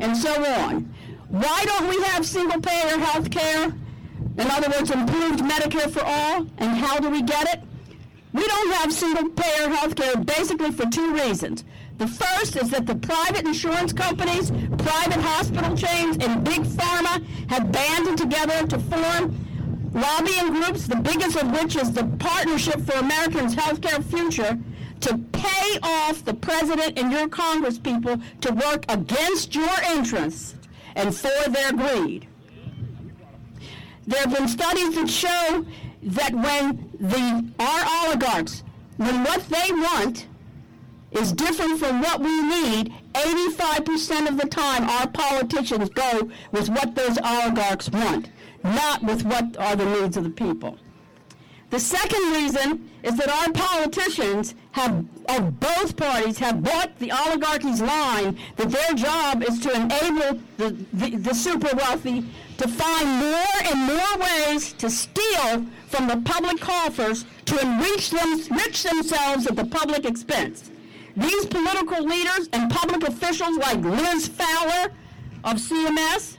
and 0.00 0.16
so 0.16 0.44
on. 0.44 0.92
Why 1.28 1.64
don't 1.64 1.88
we 1.88 2.02
have 2.04 2.24
single 2.26 2.60
payer 2.60 2.98
health 2.98 3.30
care? 3.30 3.72
In 4.38 4.46
other 4.50 4.68
words, 4.70 4.90
improved 4.90 5.40
Medicare 5.40 5.90
for 5.90 6.02
all. 6.04 6.46
And 6.58 6.76
how 6.76 6.98
do 6.98 7.10
we 7.10 7.22
get 7.22 7.52
it? 7.52 7.60
We 8.32 8.46
don't 8.46 8.72
have 8.74 8.92
single 8.92 9.28
payer 9.30 9.68
health 9.68 9.96
care 9.96 10.16
basically 10.16 10.70
for 10.70 10.86
two 10.86 11.12
reasons. 11.14 11.64
The 11.98 12.06
first 12.06 12.56
is 12.56 12.70
that 12.70 12.86
the 12.86 12.94
private 12.94 13.46
insurance 13.46 13.92
companies, 13.92 14.50
private 14.50 15.20
hospital 15.20 15.76
chains, 15.76 16.16
and 16.20 16.44
big 16.44 16.62
pharma 16.62 17.24
have 17.48 17.72
banded 17.72 18.16
together 18.16 18.66
to 18.68 18.78
form 18.78 19.44
lobbying 19.92 20.52
groups, 20.52 20.86
the 20.86 20.96
biggest 20.96 21.36
of 21.36 21.50
which 21.50 21.76
is 21.76 21.92
the 21.92 22.04
Partnership 22.18 22.80
for 22.82 22.98
Americans' 22.98 23.54
Healthcare 23.54 24.04
Future, 24.04 24.58
to 25.00 25.18
pay 25.32 25.78
off 25.82 26.24
the 26.24 26.34
president 26.34 26.98
and 26.98 27.12
your 27.12 27.28
Congress 27.28 27.78
people 27.78 28.16
to 28.40 28.52
work 28.52 28.84
against 28.88 29.54
your 29.54 29.80
interests 29.90 30.54
and 30.96 31.14
for 31.14 31.50
their 31.50 31.72
greed. 31.72 32.26
There 34.06 34.20
have 34.20 34.34
been 34.34 34.48
studies 34.48 34.94
that 34.94 35.10
show 35.10 35.66
that 36.02 36.32
when 36.34 36.90
the 36.98 37.52
our 37.58 38.06
oligarchs, 38.06 38.62
when 38.96 39.22
what 39.24 39.48
they 39.48 39.72
want 39.72 40.26
is 41.12 41.32
different 41.32 41.78
from 41.78 42.00
what 42.00 42.20
we 42.20 42.42
need, 42.42 42.92
85% 43.14 44.28
of 44.28 44.36
the 44.38 44.46
time 44.46 44.88
our 44.88 45.08
politicians 45.08 45.88
go 45.90 46.30
with 46.52 46.68
what 46.68 46.94
those 46.94 47.18
oligarchs 47.18 47.90
want, 47.90 48.30
not 48.62 49.02
with 49.02 49.24
what 49.24 49.56
are 49.56 49.76
the 49.76 49.84
needs 49.84 50.16
of 50.16 50.24
the 50.24 50.30
people. 50.30 50.78
The 51.70 51.80
second 51.80 52.32
reason 52.32 52.90
is 53.02 53.16
that 53.16 53.28
our 53.28 53.52
politicians 53.52 54.54
have, 54.78 55.04
of 55.28 55.60
both 55.60 55.96
parties, 55.96 56.38
have 56.38 56.62
bought 56.62 56.96
the 56.98 57.10
oligarchy's 57.12 57.80
line 57.80 58.38
that 58.56 58.70
their 58.70 58.94
job 58.94 59.42
is 59.42 59.58
to 59.60 59.72
enable 59.74 60.40
the, 60.56 60.70
the, 60.92 61.16
the 61.16 61.34
super 61.34 61.74
wealthy 61.76 62.24
to 62.58 62.68
find 62.68 63.08
more 63.20 63.58
and 63.64 63.80
more 63.86 64.14
ways 64.18 64.72
to 64.74 64.88
steal 64.88 65.66
from 65.88 66.06
the 66.06 66.20
public 66.24 66.60
coffers 66.60 67.24
to 67.46 67.60
enrich 67.60 68.10
them, 68.10 68.40
enrich 68.50 68.82
themselves 68.82 69.46
at 69.46 69.56
the 69.56 69.64
public 69.64 70.04
expense. 70.04 70.70
These 71.16 71.46
political 71.46 72.04
leaders 72.04 72.48
and 72.52 72.70
public 72.70 73.06
officials 73.08 73.58
like 73.58 73.78
Liz 73.78 74.28
Fowler 74.28 74.92
of 75.44 75.56
CMS 75.56 76.36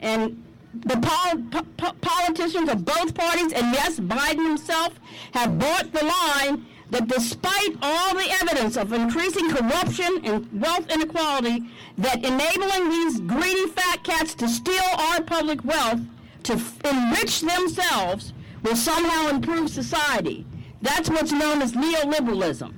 and 0.00 0.42
the 0.74 0.96
pol- 0.96 1.62
po- 1.76 1.92
politicians 2.00 2.70
of 2.70 2.84
both 2.86 3.14
parties, 3.14 3.52
and 3.52 3.74
yes, 3.74 4.00
Biden 4.00 4.46
himself, 4.48 4.98
have 5.34 5.58
bought 5.58 5.92
the 5.92 6.04
line 6.04 6.66
that 6.92 7.08
despite 7.08 7.74
all 7.80 8.14
the 8.14 8.36
evidence 8.42 8.76
of 8.76 8.92
increasing 8.92 9.50
corruption 9.50 10.20
and 10.24 10.46
wealth 10.60 10.86
inequality, 10.90 11.64
that 11.96 12.22
enabling 12.22 12.90
these 12.90 13.18
greedy 13.20 13.66
fat 13.68 14.04
cats 14.04 14.34
to 14.34 14.46
steal 14.46 14.84
our 14.98 15.22
public 15.22 15.64
wealth 15.64 16.00
to 16.42 16.52
enrich 16.84 17.40
themselves 17.40 18.34
will 18.62 18.76
somehow 18.76 19.28
improve 19.28 19.70
society. 19.70 20.44
That's 20.82 21.08
what's 21.08 21.32
known 21.32 21.62
as 21.62 21.72
neoliberalism. 21.72 22.74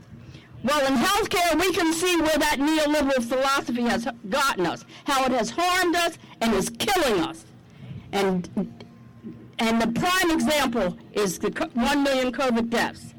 Well, 0.62 0.86
in 0.86 0.94
healthcare, 0.94 1.60
we 1.60 1.72
can 1.72 1.92
see 1.92 2.16
where 2.20 2.38
that 2.38 2.58
neoliberal 2.60 3.22
philosophy 3.24 3.82
has 3.82 4.06
gotten 4.28 4.64
us, 4.64 4.84
how 5.06 5.24
it 5.24 5.32
has 5.32 5.50
harmed 5.50 5.96
us 5.96 6.18
and 6.40 6.54
is 6.54 6.70
killing 6.70 7.20
us. 7.20 7.44
And, 8.12 8.48
and 9.58 9.82
the 9.82 9.88
prime 10.00 10.30
example 10.30 10.96
is 11.12 11.40
the 11.40 11.50
1 11.74 12.02
million 12.04 12.32
COVID 12.32 12.70
deaths. 12.70 13.13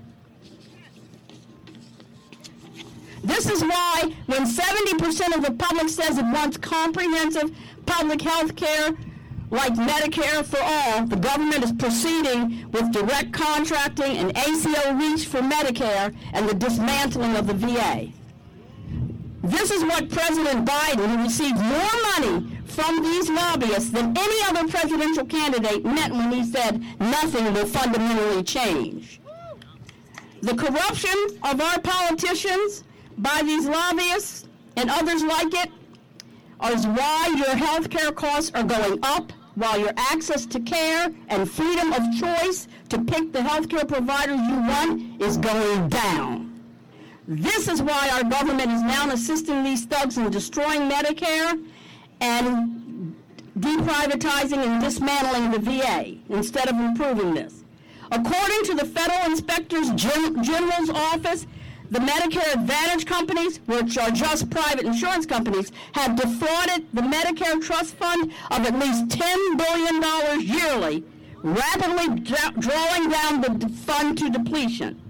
This 3.25 3.49
is 3.49 3.63
why 3.63 4.13
when 4.27 4.45
70% 4.45 5.35
of 5.35 5.43
the 5.43 5.51
public 5.57 5.89
says 5.89 6.19
it 6.19 6.25
wants 6.25 6.57
comprehensive 6.57 7.55
public 7.87 8.21
health 8.21 8.55
care 8.55 8.91
like 9.49 9.73
Medicare 9.73 10.45
for 10.45 10.59
all, 10.61 11.07
the 11.07 11.15
government 11.15 11.63
is 11.63 11.71
proceeding 11.71 12.69
with 12.71 12.91
direct 12.91 13.33
contracting 13.33 14.17
and 14.17 14.37
ACO 14.37 14.93
REACH 14.93 15.25
for 15.25 15.39
Medicare 15.39 16.15
and 16.33 16.47
the 16.47 16.53
dismantling 16.53 17.35
of 17.35 17.47
the 17.47 17.55
VA. 17.55 18.09
This 19.43 19.71
is 19.71 19.83
what 19.83 20.09
President 20.09 20.67
Biden, 20.67 21.07
who 21.07 21.23
received 21.23 21.57
more 21.57 22.01
money 22.19 22.59
from 22.65 23.01
these 23.03 23.29
lobbyists 23.29 23.89
than 23.89 24.15
any 24.15 24.43
other 24.49 24.67
presidential 24.67 25.25
candidate, 25.25 25.83
meant 25.83 26.13
when 26.13 26.31
he 26.31 26.43
said 26.43 26.83
nothing 26.99 27.53
will 27.53 27.65
fundamentally 27.65 28.43
change. 28.43 29.19
The 30.41 30.55
corruption 30.55 31.39
of 31.43 31.59
our 31.59 31.79
politicians 31.79 32.83
by 33.17 33.41
these 33.43 33.65
lobbyists 33.67 34.47
and 34.75 34.89
others 34.89 35.23
like 35.23 35.53
it 35.53 35.71
is 36.71 36.87
why 36.87 37.33
your 37.37 37.55
health 37.55 37.89
care 37.89 38.11
costs 38.11 38.51
are 38.55 38.63
going 38.63 38.99
up 39.03 39.31
while 39.55 39.79
your 39.79 39.93
access 39.95 40.45
to 40.45 40.59
care 40.59 41.09
and 41.29 41.49
freedom 41.49 41.93
of 41.93 42.03
choice 42.19 42.67
to 42.89 43.01
pick 43.03 43.31
the 43.31 43.41
health 43.41 43.69
care 43.69 43.85
providers 43.85 44.39
you 44.47 44.55
want 44.55 45.21
is 45.21 45.37
going 45.37 45.87
down. 45.89 46.61
This 47.27 47.67
is 47.67 47.81
why 47.81 48.09
our 48.13 48.23
government 48.23 48.71
is 48.71 48.81
now 48.81 49.09
assisting 49.11 49.63
these 49.63 49.85
thugs 49.85 50.17
in 50.17 50.29
destroying 50.29 50.89
Medicare 50.89 51.63
and 52.21 53.15
deprivatizing 53.57 54.57
and 54.57 54.83
dismantling 54.83 55.51
the 55.51 55.59
VA 55.59 56.17
instead 56.29 56.67
of 56.67 56.75
improving 56.75 57.33
this. 57.33 57.63
According 58.11 58.63
to 58.65 58.75
the 58.75 58.85
Federal 58.85 59.31
Inspector 59.31 59.95
General's 59.95 60.89
Office, 60.89 61.47
the 61.91 61.99
Medicare 61.99 62.53
Advantage 62.53 63.05
companies, 63.05 63.59
which 63.65 63.97
are 63.97 64.11
just 64.11 64.49
private 64.49 64.85
insurance 64.85 65.25
companies, 65.25 65.71
have 65.93 66.15
defrauded 66.15 66.87
the 66.93 67.01
Medicare 67.01 67.61
Trust 67.61 67.95
Fund 67.95 68.31
of 68.51 68.65
at 68.65 68.73
least 68.79 69.07
$10 69.07 69.57
billion 69.57 70.41
yearly, 70.41 71.03
rapidly 71.43 72.19
drawing 72.59 73.09
down 73.09 73.41
the 73.41 73.69
fund 73.85 74.17
to 74.17 74.29
depletion. 74.29 75.01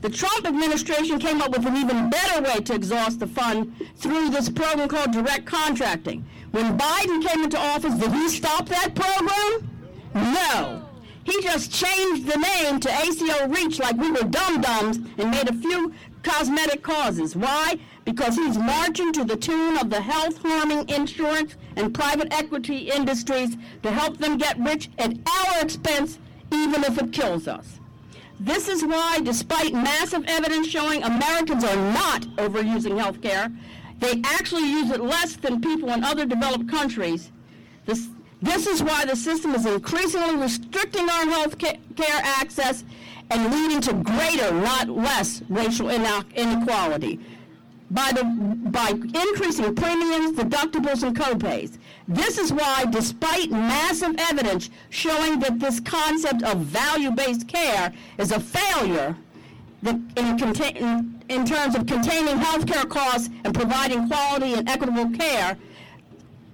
The 0.00 0.10
Trump 0.10 0.46
administration 0.46 1.18
came 1.18 1.42
up 1.42 1.50
with 1.50 1.66
an 1.66 1.76
even 1.76 2.08
better 2.08 2.42
way 2.42 2.60
to 2.60 2.74
exhaust 2.74 3.18
the 3.18 3.26
fund 3.26 3.74
through 3.96 4.30
this 4.30 4.48
program 4.48 4.88
called 4.88 5.10
direct 5.10 5.46
contracting. 5.46 6.24
When 6.52 6.78
Biden 6.78 7.26
came 7.26 7.42
into 7.42 7.58
office, 7.58 7.94
did 7.94 8.12
he 8.12 8.28
stop 8.28 8.68
that 8.68 8.94
program? 8.94 9.68
No. 10.14 10.87
He 11.28 11.42
just 11.42 11.70
changed 11.70 12.24
the 12.24 12.38
name 12.38 12.80
to 12.80 12.90
ACO 12.90 13.48
Reach 13.48 13.78
like 13.78 13.98
we 13.98 14.10
were 14.10 14.22
dum-dums 14.22 14.96
and 15.18 15.30
made 15.30 15.46
a 15.46 15.52
few 15.52 15.92
cosmetic 16.22 16.82
causes. 16.82 17.36
Why? 17.36 17.78
Because 18.06 18.34
he's 18.34 18.56
marching 18.56 19.12
to 19.12 19.24
the 19.24 19.36
tune 19.36 19.76
of 19.76 19.90
the 19.90 20.00
health-harming 20.00 20.88
insurance 20.88 21.56
and 21.76 21.92
private 21.92 22.32
equity 22.32 22.90
industries 22.90 23.58
to 23.82 23.90
help 23.90 24.16
them 24.16 24.38
get 24.38 24.58
rich 24.58 24.88
at 24.98 25.12
our 25.28 25.60
expense, 25.60 26.18
even 26.50 26.82
if 26.82 26.96
it 26.96 27.12
kills 27.12 27.46
us. 27.46 27.78
This 28.40 28.66
is 28.66 28.82
why, 28.82 29.18
despite 29.22 29.74
massive 29.74 30.24
evidence 30.28 30.66
showing 30.66 31.02
Americans 31.02 31.62
are 31.62 31.76
not 31.92 32.22
overusing 32.36 32.98
health 32.98 33.20
care, 33.20 33.52
they 33.98 34.22
actually 34.24 34.70
use 34.70 34.90
it 34.90 35.02
less 35.02 35.36
than 35.36 35.60
people 35.60 35.90
in 35.90 36.04
other 36.04 36.24
developed 36.24 36.70
countries. 36.70 37.32
This, 37.84 38.08
this 38.40 38.66
is 38.66 38.82
why 38.82 39.04
the 39.04 39.16
system 39.16 39.54
is 39.54 39.66
increasingly 39.66 40.36
restricting 40.36 41.08
our 41.08 41.24
health 41.26 41.58
care 41.58 41.76
access 42.22 42.84
and 43.30 43.52
leading 43.52 43.80
to 43.80 43.92
greater, 43.94 44.52
not 44.52 44.88
less, 44.88 45.42
racial 45.48 45.90
inequality 45.90 47.20
by, 47.90 48.12
the, 48.12 48.24
by 48.70 48.88
increasing 48.90 49.74
premiums, 49.74 50.38
deductibles, 50.38 51.02
and 51.02 51.16
copays. 51.16 51.78
This 52.06 52.38
is 52.38 52.52
why, 52.52 52.84
despite 52.90 53.50
massive 53.50 54.14
evidence 54.18 54.70
showing 54.90 55.40
that 55.40 55.58
this 55.58 55.80
concept 55.80 56.42
of 56.42 56.58
value-based 56.58 57.48
care 57.48 57.92
is 58.18 58.32
a 58.32 58.40
failure 58.40 59.16
in, 59.86 60.10
in, 60.16 61.20
in 61.28 61.46
terms 61.46 61.74
of 61.74 61.86
containing 61.86 62.36
healthcare 62.36 62.88
costs 62.88 63.30
and 63.44 63.54
providing 63.54 64.08
quality 64.08 64.54
and 64.54 64.68
equitable 64.68 65.10
care, 65.16 65.56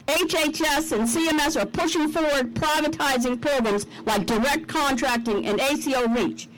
HHS 0.06 0.92
and 0.92 1.08
CMS 1.08 1.60
are 1.60 1.66
pushing 1.66 2.08
forward 2.10 2.54
privatizing 2.54 3.40
programs 3.40 3.86
like 4.04 4.26
direct 4.26 4.68
contracting 4.68 5.46
and 5.46 5.60
ACO 5.60 6.08
REACH. 6.08 6.48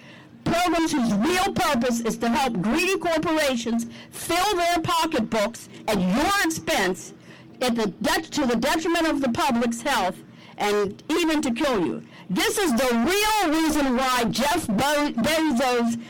Programs 0.45 0.93
whose 0.93 1.13
real 1.15 1.53
purpose 1.53 2.01
is 2.01 2.17
to 2.19 2.29
help 2.29 2.61
greedy 2.61 2.99
corporations 2.99 3.87
fill 4.11 4.57
their 4.57 4.81
pocketbooks 4.81 5.69
at 5.89 6.01
your 6.01 6.33
expense 6.45 7.15
at 7.61 7.75
the 7.75 7.87
de- 8.03 8.23
to 8.23 8.47
the 8.47 8.57
detriment 8.57 9.07
of 9.07 9.21
the 9.21 9.29
public's 9.31 9.81
health 9.83 10.17
and 10.59 11.03
even 11.11 11.41
to 11.43 11.51
kill 11.53 11.85
you. 11.85 12.03
This 12.31 12.59
is 12.59 12.73
the 12.73 12.95
real 12.95 13.63
reason 13.63 13.97
why 13.97 14.25
Jeff 14.31 14.67
Bo- 14.67 15.13
Bezos, 15.13 16.01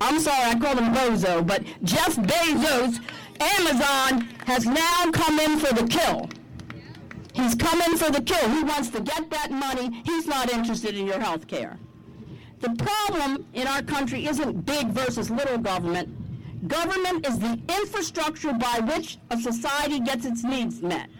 I'm 0.00 0.20
sorry, 0.20 0.50
I 0.50 0.58
call 0.58 0.76
him 0.76 0.92
Bozo, 0.94 1.44
but 1.46 1.62
Jeff 1.82 2.16
Bezos, 2.16 3.00
Amazon, 3.40 4.28
has 4.46 4.64
now 4.66 5.10
come 5.12 5.40
in 5.40 5.58
for 5.58 5.74
the 5.74 5.86
kill. 5.88 6.28
He's 7.34 7.54
coming 7.54 7.96
for 7.96 8.10
the 8.10 8.22
kill. 8.22 8.48
He 8.48 8.62
wants 8.62 8.90
to 8.90 9.00
get 9.00 9.28
that 9.30 9.50
money. 9.50 10.02
He's 10.04 10.26
not 10.26 10.52
interested 10.52 10.96
in 10.96 11.06
your 11.06 11.18
health 11.18 11.48
care. 11.48 11.78
The 12.60 12.70
problem 12.70 13.44
in 13.52 13.66
our 13.66 13.82
country 13.82 14.26
isn't 14.26 14.64
big 14.64 14.88
versus 14.88 15.30
little 15.30 15.58
government. 15.58 16.08
Government 16.68 17.26
is 17.26 17.38
the 17.38 17.60
infrastructure 17.68 18.52
by 18.52 18.80
which 18.80 19.18
a 19.30 19.38
society 19.38 20.00
gets 20.00 20.24
its 20.24 20.44
needs 20.44 20.80
met. 20.80 21.10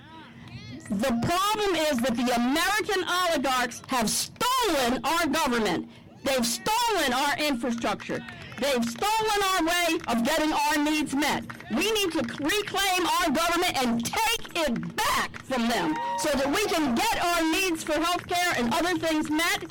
The 0.89 1.21
problem 1.23 1.77
is 1.77 1.99
that 1.99 2.17
the 2.17 2.35
American 2.35 3.05
oligarchs 3.05 3.83
have 3.89 4.09
stolen 4.09 5.01
our 5.05 5.27
government. 5.27 5.91
They've 6.23 6.47
stolen 6.47 7.13
our 7.13 7.37
infrastructure. 7.39 8.25
They've 8.59 8.85
stolen 8.85 9.41
our 9.53 9.65
way 9.65 9.99
of 10.09 10.25
getting 10.25 10.53
our 10.53 10.79
needs 10.79 11.15
met. 11.15 11.45
We 11.71 11.91
need 11.93 12.13
to 12.13 12.23
reclaim 12.41 13.07
our 13.07 13.31
government 13.31 13.83
and 13.83 14.05
take 14.05 14.57
it 14.57 14.97
back 14.97 15.43
from 15.43 15.69
them 15.69 15.95
so 16.19 16.31
that 16.31 16.49
we 16.49 16.65
can 16.67 16.95
get 16.95 17.25
our 17.25 17.43
needs 17.53 17.83
for 17.83 17.95
health 17.95 18.27
care 18.27 18.55
and 18.57 18.73
other 18.73 18.97
things 18.99 19.31
met 19.31 19.65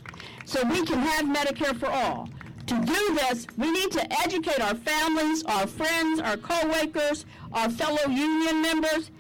so 0.46 0.64
we 0.68 0.86
can 0.86 1.00
have 1.00 1.26
Medicare 1.26 1.76
for 1.78 1.90
all. 1.90 2.30
To 2.68 2.76
do 2.76 3.16
this, 3.16 3.48
we 3.58 3.72
need 3.72 3.92
to 3.92 4.22
educate 4.22 4.62
our 4.62 4.76
families, 4.76 5.44
our 5.44 5.68
friends, 5.68 6.20
our 6.20 6.38
co-workers, 6.38 7.26
our 7.52 7.70
fellow 7.70 8.08
union 8.10 8.62
members 8.62 9.12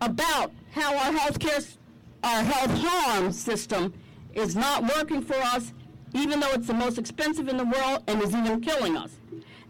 about 0.00 0.52
how 0.72 0.96
our 0.96 1.12
health 1.12 1.38
care, 1.38 1.60
our 2.24 2.42
health 2.42 2.70
harm 2.82 3.32
system 3.32 3.92
is 4.34 4.56
not 4.56 4.82
working 4.96 5.22
for 5.22 5.36
us 5.36 5.72
even 6.14 6.40
though 6.40 6.52
it's 6.52 6.66
the 6.66 6.74
most 6.74 6.98
expensive 6.98 7.48
in 7.48 7.56
the 7.56 7.64
world 7.64 8.02
and 8.06 8.22
is 8.22 8.34
even 8.34 8.60
killing 8.60 8.96
us. 8.96 9.12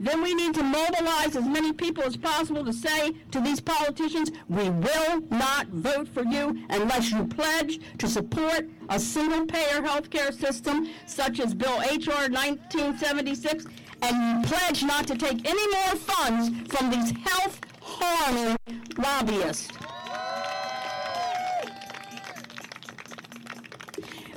Then 0.02 0.22
we 0.22 0.34
need 0.34 0.54
to 0.54 0.62
mobilize 0.62 1.36
as 1.36 1.44
many 1.44 1.74
people 1.74 2.02
as 2.04 2.16
possible 2.16 2.64
to 2.64 2.72
say 2.72 3.12
to 3.32 3.40
these 3.40 3.60
politicians, 3.60 4.30
we 4.48 4.70
will 4.70 5.20
not 5.30 5.66
vote 5.68 6.08
for 6.08 6.24
you 6.24 6.58
unless 6.70 7.10
you 7.10 7.26
pledge 7.26 7.80
to 7.98 8.08
support 8.08 8.70
a 8.88 8.98
single-payer 8.98 9.82
health 9.82 10.08
care 10.08 10.32
system 10.32 10.88
such 11.04 11.38
as 11.38 11.52
Bill 11.52 11.82
H.R. 11.82 12.30
1976, 12.30 13.66
and 14.00 14.42
you 14.42 14.48
pledge 14.48 14.82
not 14.82 15.06
to 15.06 15.16
take 15.16 15.46
any 15.46 15.68
more 15.68 15.96
funds 15.96 16.72
from 16.72 16.90
these 16.90 17.10
health-harming 17.10 18.56
lobbyists. 18.96 19.68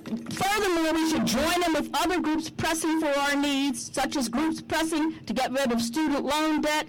Furthermore, 0.06 0.94
we 0.94 1.10
should 1.10 1.26
join 1.26 1.62
them 1.62 1.74
with 1.74 1.90
other 1.94 2.20
groups 2.20 2.50
pressing 2.50 3.00
for 3.00 3.08
our 3.08 3.36
needs, 3.36 3.94
such 3.94 4.16
as 4.16 4.28
groups 4.28 4.62
pressing 4.62 5.20
to 5.26 5.34
get 5.34 5.52
rid 5.52 5.72
of 5.72 5.82
student 5.82 6.26
loan 6.26 6.62
debt, 6.62 6.88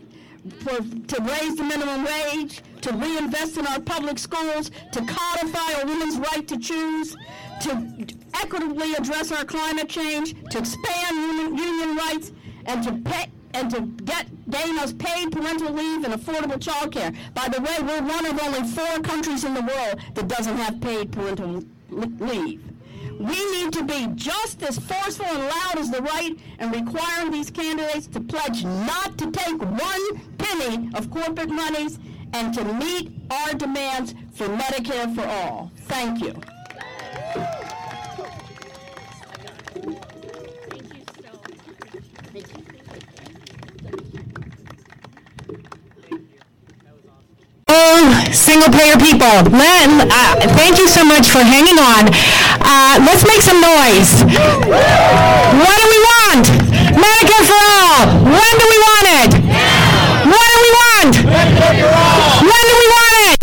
for, 0.60 0.76
to 0.76 1.22
raise 1.22 1.56
the 1.56 1.62
minimum 1.62 2.04
wage, 2.04 2.62
to 2.82 2.92
reinvest 2.92 3.56
in 3.56 3.66
our 3.66 3.80
public 3.80 4.18
schools, 4.18 4.70
to 4.92 5.00
codify 5.00 5.80
a 5.80 5.86
woman's 5.86 6.18
right 6.18 6.46
to 6.48 6.58
choose, 6.58 7.16
to 7.62 8.06
equitably 8.34 8.92
address 8.94 9.32
our 9.32 9.44
climate 9.44 9.88
change, 9.88 10.34
to 10.50 10.58
expand 10.58 11.16
union, 11.16 11.56
union 11.56 11.96
rights, 11.96 12.32
and 12.66 12.82
to 12.82 12.92
pay, 13.10 13.26
and 13.54 13.70
to 13.70 13.82
get 14.04 14.26
gain 14.50 14.78
us 14.78 14.92
paid 14.92 15.32
parental 15.32 15.72
leave 15.72 16.04
and 16.04 16.12
affordable 16.12 16.60
child 16.60 16.92
care. 16.92 17.12
By 17.32 17.48
the 17.48 17.60
way, 17.62 17.76
we're 17.80 18.02
one 18.02 18.26
of 18.26 18.42
only 18.42 18.68
four 18.68 19.00
countries 19.00 19.44
in 19.44 19.54
the 19.54 19.62
world 19.62 20.00
that 20.14 20.28
doesn't 20.28 20.56
have 20.56 20.80
paid 20.80 21.12
parental 21.12 21.64
leave. 21.90 22.73
We 23.18 23.52
need 23.52 23.72
to 23.74 23.84
be 23.84 24.08
just 24.14 24.62
as 24.62 24.78
forceful 24.78 25.26
and 25.26 25.38
loud 25.38 25.78
as 25.78 25.90
the 25.90 26.02
right 26.02 26.36
in 26.58 26.70
requiring 26.70 27.30
these 27.30 27.50
candidates 27.50 28.06
to 28.08 28.20
pledge 28.20 28.64
not 28.64 29.16
to 29.18 29.30
take 29.30 29.60
one 29.60 30.20
penny 30.38 30.90
of 30.94 31.10
corporate 31.10 31.50
monies 31.50 31.98
and 32.32 32.52
to 32.54 32.64
meet 32.74 33.12
our 33.30 33.54
demands 33.54 34.14
for 34.32 34.46
Medicare 34.48 35.14
for 35.14 35.26
all. 35.26 35.70
Thank 35.76 36.22
you. 36.22 36.53
Single 48.32 48.70
payer 48.70 48.96
people, 48.98 49.34
let, 49.50 49.88
uh, 50.06 50.34
thank 50.54 50.78
you 50.78 50.86
so 50.86 51.04
much 51.04 51.30
for 51.30 51.40
hanging 51.42 51.78
on. 51.78 52.06
Uh, 52.62 52.98
let's 53.02 53.24
make 53.26 53.42
some 53.42 53.60
noise. 53.60 54.22
What 54.22 55.76
do 55.80 55.86
we 55.90 56.00
want? 56.12 56.44
Medicare 56.94 57.44
for 57.46 57.58
all. 57.58 58.06
When 58.22 58.54
do 58.60 58.66
we 58.70 58.78
want 58.78 59.06
it? 59.22 59.30
What 60.28 60.46
do 60.52 60.58
we 60.62 60.70
want? 60.76 61.14
When 61.24 62.62
do 62.68 62.74
we 62.78 62.88
want 62.94 63.14
it? 63.26 63.38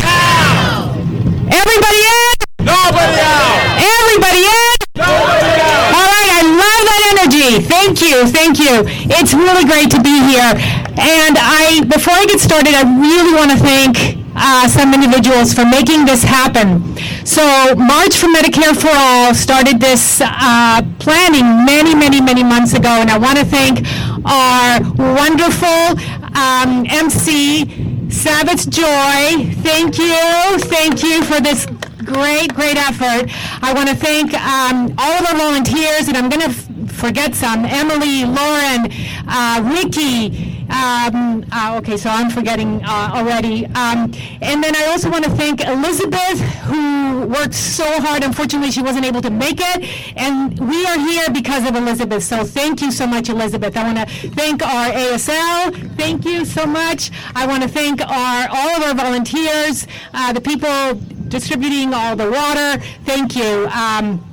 Everybody 1.52 2.02
in? 2.08 2.36
Nobody 2.66 3.18
out. 3.20 3.60
Everybody 3.82 4.42
in? 4.48 4.78
Nobody 4.96 5.60
out. 5.60 5.92
All 5.98 6.08
right, 6.08 6.30
I 6.32 6.42
love 6.46 6.84
that 6.88 7.02
energy. 7.12 7.60
Thank 7.60 8.02
you, 8.02 8.28
thank 8.28 8.60
you. 8.60 8.86
It's 9.18 9.34
really 9.34 9.66
great 9.66 9.92
to 9.92 10.02
be 10.02 10.16
here. 10.30 10.56
And 10.98 11.38
I, 11.40 11.84
before 11.90 12.14
I 12.14 12.26
get 12.26 12.40
started, 12.40 12.74
I 12.74 12.84
really 13.00 13.34
want 13.34 13.52
to 13.52 13.58
thank 13.58 14.21
uh, 14.42 14.68
some 14.68 14.94
individuals 14.94 15.54
for 15.54 15.66
making 15.66 16.06
this 16.06 16.24
happen. 16.24 16.98
So 17.26 17.42
March 17.76 18.18
for 18.18 18.28
Medicare 18.28 18.76
for 18.76 18.90
All 18.92 19.34
started 19.34 19.80
this 19.80 20.20
uh, 20.24 20.82
planning 21.00 21.66
many, 21.66 21.94
many, 21.96 22.20
many 22.22 22.44
months 22.44 22.74
ago, 22.74 22.90
and 22.90 23.10
I 23.10 23.18
want 23.18 23.38
to 23.38 23.46
thank 23.46 23.86
our 24.26 24.82
wonderful 25.16 25.96
um, 26.36 26.86
MC, 26.90 28.10
Savage 28.10 28.68
Joy. 28.70 29.54
Thank 29.62 29.98
you, 29.98 30.58
thank 30.68 31.04
you 31.04 31.24
for 31.24 31.40
this 31.40 31.66
great, 32.04 32.54
great 32.56 32.78
effort. 32.78 33.30
I 33.62 33.74
want 33.74 33.90
to 33.90 33.96
thank 33.96 34.34
um, 34.34 34.94
all 34.98 35.14
of 35.20 35.26
our 35.30 35.38
volunteers, 35.38 36.08
and 36.08 36.18
I'm 36.18 36.30
going 36.30 36.42
to 36.42 36.50
f- 36.50 36.92
forget 36.92 37.36
some. 37.36 37.64
Emily, 37.66 38.26
Lauren, 38.26 38.90
uh, 39.28 39.62
Ricky, 39.64 40.51
um, 40.72 41.46
uh, 41.52 41.78
okay, 41.80 41.98
so 41.98 42.10
I'm 42.10 42.30
forgetting 42.30 42.82
uh, 42.84 43.12
already. 43.14 43.66
Um, 43.68 44.14
and 44.42 44.64
then 44.64 44.76
I 44.76 44.88
also 44.90 45.10
want 45.10 45.26
to 45.26 45.32
thank 45.32 45.62
Elizabeth, 45.62 46.40
who 46.64 47.28
worked 47.28 47.54
so 47.54 47.86
hard. 48.02 48.24
Unfortunately, 48.24 48.72
she 48.72 48.82
wasn't 48.82 49.06
able 49.06 49.22
to 49.22 49.30
make 49.30 49.60
it. 49.60 50.18
And 50.18 50.58
we 50.60 50.86
are 50.86 50.98
here 50.98 51.30
because 51.32 51.68
of 51.68 51.76
Elizabeth. 51.76 52.24
So 52.24 52.44
thank 52.44 52.82
you 52.82 52.92
so 52.92 53.06
much, 53.06 53.30
Elizabeth. 53.30 53.76
I 53.76 53.84
want 53.84 54.10
to 54.10 54.30
thank 54.30 54.66
our 54.66 54.90
ASL. 54.92 55.98
Thank 55.98 56.26
you 56.26 56.46
so 56.46 56.66
much. 56.66 57.12
I 57.36 57.46
want 57.46 57.64
to 57.64 57.70
thank 57.70 58.02
our 58.02 58.48
all 58.50 58.76
of 58.78 58.84
our 58.84 58.96
volunteers, 58.96 59.88
uh, 60.14 60.32
the 60.34 60.42
people 60.42 60.96
distributing 61.28 61.94
all 61.94 62.16
the 62.16 62.30
water. 62.30 62.82
Thank 63.06 63.36
you. 63.36 63.68
Um, 63.68 64.31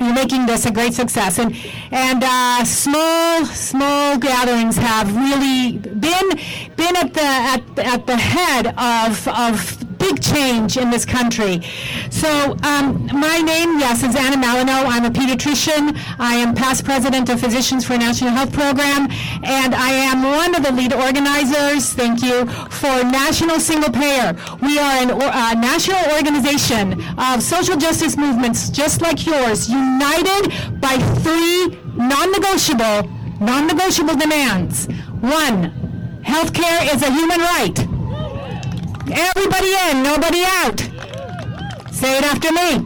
you're 0.00 0.14
making 0.14 0.46
this 0.46 0.66
a 0.66 0.70
great 0.70 0.94
success. 0.94 1.38
And 1.38 1.54
and 1.90 2.22
uh, 2.24 2.64
small 2.64 3.44
small 3.46 4.18
gatherings 4.18 4.76
have 4.76 5.14
really 5.14 5.78
been 5.78 6.28
been 6.76 6.96
at 6.96 7.14
the 7.14 7.20
at, 7.22 7.78
at 7.78 8.06
the 8.06 8.16
head 8.16 8.66
of 8.78 9.28
of 9.28 9.77
big 9.98 10.22
change 10.22 10.76
in 10.76 10.90
this 10.90 11.04
country. 11.04 11.62
So 12.10 12.56
um, 12.62 13.08
my 13.12 13.38
name, 13.38 13.78
yes, 13.78 14.02
is 14.02 14.14
Ana 14.14 14.36
Malinow. 14.36 14.86
I'm 14.86 15.04
a 15.04 15.10
pediatrician. 15.10 15.98
I 16.18 16.34
am 16.34 16.54
past 16.54 16.84
president 16.84 17.28
of 17.28 17.40
Physicians 17.40 17.84
for 17.84 17.96
National 17.96 18.30
Health 18.30 18.52
Program, 18.52 19.08
and 19.42 19.74
I 19.74 19.90
am 19.90 20.22
one 20.22 20.54
of 20.54 20.62
the 20.62 20.72
lead 20.72 20.92
organizers, 20.92 21.92
thank 21.92 22.22
you, 22.22 22.46
for 22.70 23.04
National 23.04 23.60
Single 23.60 23.92
Payer. 23.92 24.36
We 24.62 24.78
are 24.78 25.02
a 25.02 25.14
uh, 25.14 25.54
national 25.54 26.00
organization 26.16 27.02
of 27.18 27.42
social 27.42 27.76
justice 27.76 28.16
movements 28.16 28.70
just 28.70 29.00
like 29.00 29.26
yours, 29.26 29.68
united 29.68 30.52
by 30.80 30.98
three 31.22 31.78
non-negotiable, 31.94 33.10
non-negotiable 33.40 34.16
demands. 34.16 34.86
One, 35.20 35.72
healthcare 36.22 36.94
is 36.94 37.02
a 37.02 37.10
human 37.10 37.40
right. 37.40 37.87
Everybody 39.10 39.72
in, 39.90 40.02
nobody 40.02 40.42
out. 40.44 40.80
Say 41.92 42.18
it 42.18 42.24
after 42.24 42.52
me. 42.52 42.84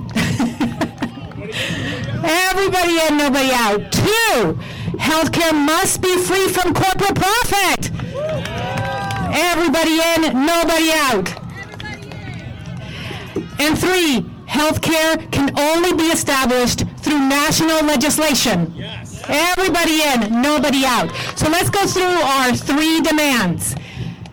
Everybody 2.24 2.98
in, 3.08 3.16
nobody 3.16 3.50
out. 3.52 3.92
Two, 3.92 4.58
healthcare 4.96 5.52
must 5.52 6.00
be 6.00 6.16
free 6.18 6.48
from 6.48 6.72
corporate 6.74 7.16
profit. 7.16 7.90
Everybody 9.34 10.00
in, 10.00 10.46
nobody 10.46 10.90
out. 10.92 11.28
And 13.58 13.78
three, 13.78 14.20
healthcare 14.46 15.30
can 15.32 15.58
only 15.58 15.92
be 15.94 16.04
established 16.04 16.84
through 16.98 17.18
national 17.18 17.84
legislation. 17.84 18.72
Everybody 19.28 20.02
in, 20.02 20.40
nobody 20.40 20.84
out. 20.84 21.10
So 21.36 21.48
let's 21.48 21.70
go 21.70 21.86
through 21.86 22.02
our 22.04 22.54
three 22.54 23.00
demands. 23.00 23.74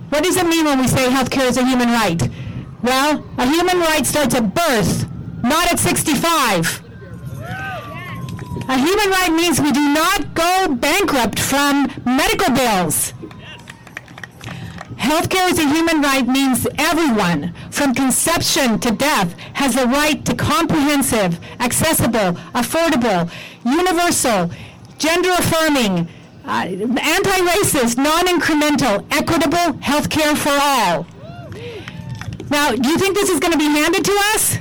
What 0.09 0.23
does 0.23 0.37
it 0.37 0.47
mean 0.47 0.65
when 0.65 0.79
we 0.79 0.87
say 0.87 1.07
healthcare 1.09 1.47
is 1.47 1.57
a 1.57 1.65
human 1.65 1.89
right? 1.89 2.21
Well, 2.81 3.23
a 3.37 3.45
human 3.45 3.79
right 3.79 4.05
starts 4.05 4.35
at 4.35 4.53
birth, 4.53 5.07
not 5.43 5.71
at 5.71 5.79
65. 5.79 6.83
A 8.67 8.77
human 8.77 9.09
right 9.09 9.31
means 9.31 9.59
we 9.59 9.71
do 9.71 9.93
not 9.93 10.33
go 10.33 10.67
bankrupt 10.75 11.39
from 11.39 11.91
medical 12.05 12.53
bills. 12.53 13.13
Healthcare 14.97 15.49
as 15.49 15.59
a 15.59 15.67
human 15.67 16.01
right 16.01 16.27
means 16.27 16.67
everyone, 16.77 17.53
from 17.71 17.93
conception 17.95 18.79
to 18.79 18.91
death, 18.91 19.33
has 19.53 19.75
a 19.75 19.87
right 19.87 20.23
to 20.25 20.35
comprehensive, 20.35 21.39
accessible, 21.59 22.33
affordable, 22.53 23.31
universal, 23.63 24.51
gender 24.97 25.31
affirming, 25.37 26.07
uh, 26.49 26.65
anti-racist, 26.65 27.97
non-incremental, 27.97 29.05
equitable 29.11 29.77
health 29.81 30.09
care 30.09 30.35
for 30.35 30.49
all. 30.51 31.05
Now, 32.49 32.71
do 32.71 32.89
you 32.89 32.97
think 32.97 33.15
this 33.15 33.29
is 33.29 33.39
going 33.39 33.53
to 33.53 33.57
be 33.59 33.65
handed 33.65 34.03
to 34.05 34.19
us? 34.33 34.57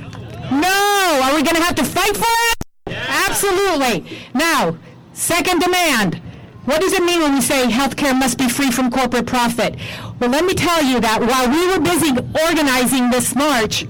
No. 0.51 1.21
Are 1.23 1.35
we 1.35 1.41
going 1.41 1.55
to 1.55 1.63
have 1.63 1.75
to 1.75 1.83
fight 1.83 2.15
for 2.15 2.25
it? 2.51 2.95
Absolutely. 3.27 4.17
Now, 4.35 4.77
second 5.13 5.61
demand. 5.61 6.21
What 6.65 6.81
does 6.81 6.93
it 6.93 7.03
mean 7.03 7.21
when 7.21 7.33
we 7.33 7.41
say 7.41 7.65
healthcare 7.65 8.17
must 8.17 8.37
be 8.37 8.47
free 8.47 8.69
from 8.69 8.91
corporate 8.91 9.25
profit? 9.25 9.75
Well, 10.19 10.29
let 10.29 10.45
me 10.45 10.53
tell 10.53 10.83
you 10.83 10.99
that 10.99 11.19
while 11.19 11.49
we 11.49 11.67
were 11.67 11.79
busy 11.79 12.11
organizing 12.45 13.09
this 13.09 13.33
march 13.33 13.85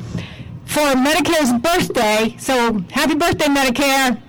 for 0.66 0.96
Medicare's 0.96 1.52
birthday, 1.52 2.38
so 2.40 2.80
happy 2.92 3.16
birthday, 3.16 3.48
Medicare, 3.48 4.22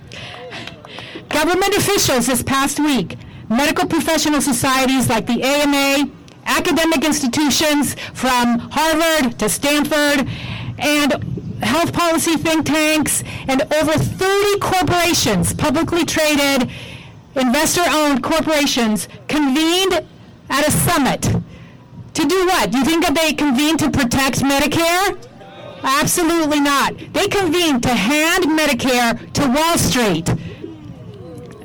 government 1.29 1.75
officials 1.77 2.27
this 2.27 2.43
past 2.43 2.81
week 2.81 3.17
medical 3.51 3.87
professional 3.87 4.41
societies 4.41 5.09
like 5.09 5.27
the 5.27 5.43
AMA, 5.43 6.09
academic 6.47 7.05
institutions 7.05 7.95
from 8.15 8.59
Harvard 8.71 9.39
to 9.41 9.49
Stanford, 9.49 10.29
and 10.79 11.13
health 11.63 11.93
policy 11.93 12.37
think 12.37 12.65
tanks, 12.65 13.23
and 13.49 13.63
over 13.75 13.93
30 13.93 14.61
corporations, 14.61 15.53
publicly 15.53 16.05
traded, 16.05 16.71
investor-owned 17.35 18.23
corporations, 18.23 19.09
convened 19.29 20.07
at 20.49 20.67
a 20.67 20.71
summit. 20.71 21.23
To 22.15 22.27
do 22.27 22.47
what? 22.47 22.71
Do 22.71 22.79
you 22.79 22.85
think 22.85 23.05
that 23.05 23.15
they 23.15 23.33
convened 23.33 23.81
to 23.81 23.91
protect 23.91 24.41
Medicare? 24.41 25.19
Absolutely 25.83 26.61
not. 26.61 26.95
They 27.13 27.29
convened 27.29 27.83
to 27.83 27.91
hand 27.91 28.45
Medicare 28.45 29.33
to 29.33 29.49
Wall 29.49 29.79
Street. 29.79 30.29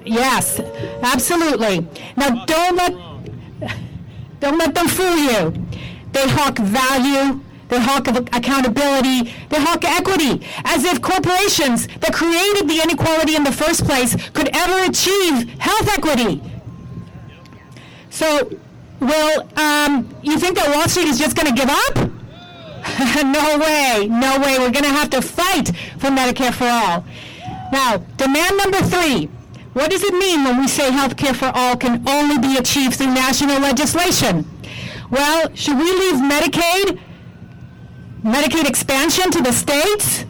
Yes, 0.06 0.60
absolutely. 1.02 1.86
Now 2.16 2.46
don't 2.46 2.76
let 2.76 2.94
don't 4.40 4.58
let 4.58 4.76
them 4.76 4.88
fool 4.88 5.16
you. 5.16 5.54
They 6.12 6.28
hawk 6.30 6.60
value, 6.60 7.42
they 7.68 7.80
hawk 7.80 8.08
accountability, 8.08 9.34
they 9.50 9.60
hawk 9.60 9.84
equity, 9.84 10.46
as 10.64 10.86
if 10.86 11.02
corporations 11.02 11.88
that 11.88 12.14
created 12.14 12.70
the 12.70 12.82
inequality 12.84 13.36
in 13.36 13.44
the 13.44 13.52
first 13.52 13.84
place 13.86 14.16
could 14.32 14.50
ever 14.54 14.90
achieve 14.90 15.50
health 15.60 15.90
equity. 15.98 16.42
So, 18.12 18.50
well, 19.00 19.50
um, 19.58 20.16
you 20.22 20.38
think 20.40 20.56
that 20.56 20.74
Wall 20.74 20.88
Street 20.88 21.08
is 21.08 21.18
just 21.18 21.36
going 21.36 21.54
to 21.54 21.60
give 21.60 21.70
up? 21.70 21.96
no 23.26 23.58
way, 23.58 24.08
no 24.08 24.40
way. 24.40 24.60
We're 24.60 24.72
going 24.72 24.86
to 24.86 24.96
have 24.96 25.10
to 25.10 25.22
fight 25.22 25.76
for 25.98 26.08
Medicare 26.08 26.54
for 26.54 26.66
all. 26.66 27.04
Now, 27.72 27.98
demand 28.18 28.58
number 28.58 28.78
three 28.84 29.30
what 29.76 29.92
does 29.92 30.04
it 30.04 30.14
mean 30.14 30.46
when 30.46 30.58
we 30.58 30.70
say 30.70 30.90
health 30.90 31.18
care 31.18 31.34
for 31.34 31.52
all 31.54 31.76
can 31.76 32.02
only 32.08 32.38
be 32.40 32.56
achieved 32.56 32.96
through 32.96 33.14
national 33.14 33.60
legislation? 33.60 34.50
Well, 35.12 35.54
should 35.54 35.78
we 35.78 35.84
leave 35.84 36.16
Medicaid, 36.16 36.98
Medicaid 38.24 38.70
expansion 38.70 39.32
to 39.32 39.42
the 39.42 39.52
states? 39.52 40.24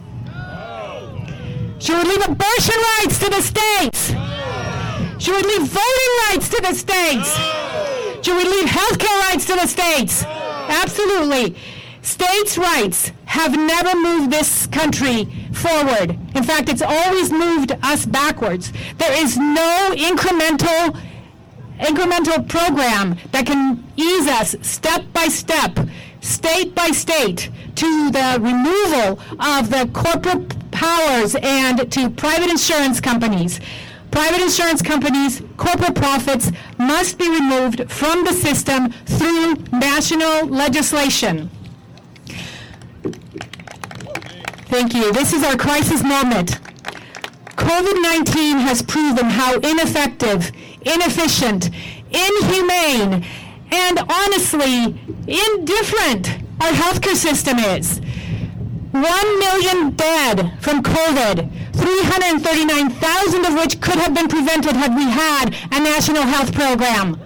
Should 1.77 2.03
we 2.03 2.09
leave 2.09 2.27
abortion 2.27 2.79
rights 2.97 3.19
to 3.19 3.29
the 3.29 3.41
states? 3.41 4.07
Should 5.23 5.35
we 5.35 5.43
leave 5.43 5.67
voting 5.67 6.11
rights 6.27 6.49
to 6.49 6.61
the 6.63 6.73
states? 6.73 7.29
Should 8.25 8.37
we 8.37 8.49
leave 8.49 8.67
health 8.67 8.97
care 8.97 9.19
rights 9.29 9.45
to 9.45 9.53
the 9.53 9.67
states? 9.67 10.23
Absolutely. 10.23 11.55
States' 12.05 12.55
rights 12.55 13.11
have 13.25 13.57
never 13.57 13.97
moved 13.99 14.29
this 14.29 14.67
country 14.67 15.25
forward. 15.51 16.11
In 16.35 16.43
fact, 16.43 16.69
it's 16.69 16.83
always 16.83 17.31
moved 17.31 17.71
us 17.81 18.05
backwards. 18.05 18.71
There 18.99 19.11
is 19.11 19.37
no 19.37 19.91
incremental 19.95 20.95
incremental 21.79 22.47
program 22.47 23.17
that 23.31 23.47
can 23.47 23.83
ease 23.97 24.27
us 24.27 24.55
step 24.61 25.03
by 25.13 25.27
step, 25.29 25.79
state 26.21 26.75
by 26.75 26.91
state, 26.91 27.49
to 27.73 28.11
the 28.11 28.37
removal 28.39 29.19
of 29.39 29.71
the 29.71 29.89
corporate 29.91 30.71
powers 30.71 31.35
and 31.41 31.91
to 31.91 32.11
private 32.11 32.51
insurance 32.51 33.01
companies. 33.01 33.59
Private 34.11 34.41
insurance 34.43 34.83
companies, 34.83 35.41
corporate 35.57 35.95
profits 35.95 36.51
must 36.77 37.17
be 37.17 37.27
removed 37.27 37.91
from 37.91 38.23
the 38.23 38.31
system 38.31 38.91
through 38.91 39.55
national 39.73 40.45
legislation. 40.45 41.49
Thank 44.75 44.93
you. 44.93 45.13
This 45.13 45.31
is 45.31 45.41
our 45.41 45.55
crisis 45.55 46.03
moment. 46.03 46.59
COVID 47.55 48.01
19 48.01 48.57
has 48.57 48.81
proven 48.81 49.23
how 49.23 49.53
ineffective, 49.53 50.51
inefficient, 50.81 51.69
inhumane, 52.11 53.25
and 53.71 53.99
honestly 53.99 54.99
indifferent 55.27 56.27
our 56.59 56.73
healthcare 56.73 57.15
system 57.15 57.57
is. 57.57 58.01
1 58.91 59.39
million 59.39 59.91
dead 59.91 60.51
from 60.59 60.83
COVID, 60.83 61.49
339,000 61.71 63.45
of 63.45 63.53
which 63.53 63.79
could 63.79 63.95
have 63.95 64.13
been 64.13 64.27
prevented 64.27 64.73
had 64.75 64.93
we 64.93 65.05
had 65.05 65.55
a 65.71 65.79
national 65.79 66.23
health 66.23 66.53
program. 66.53 67.17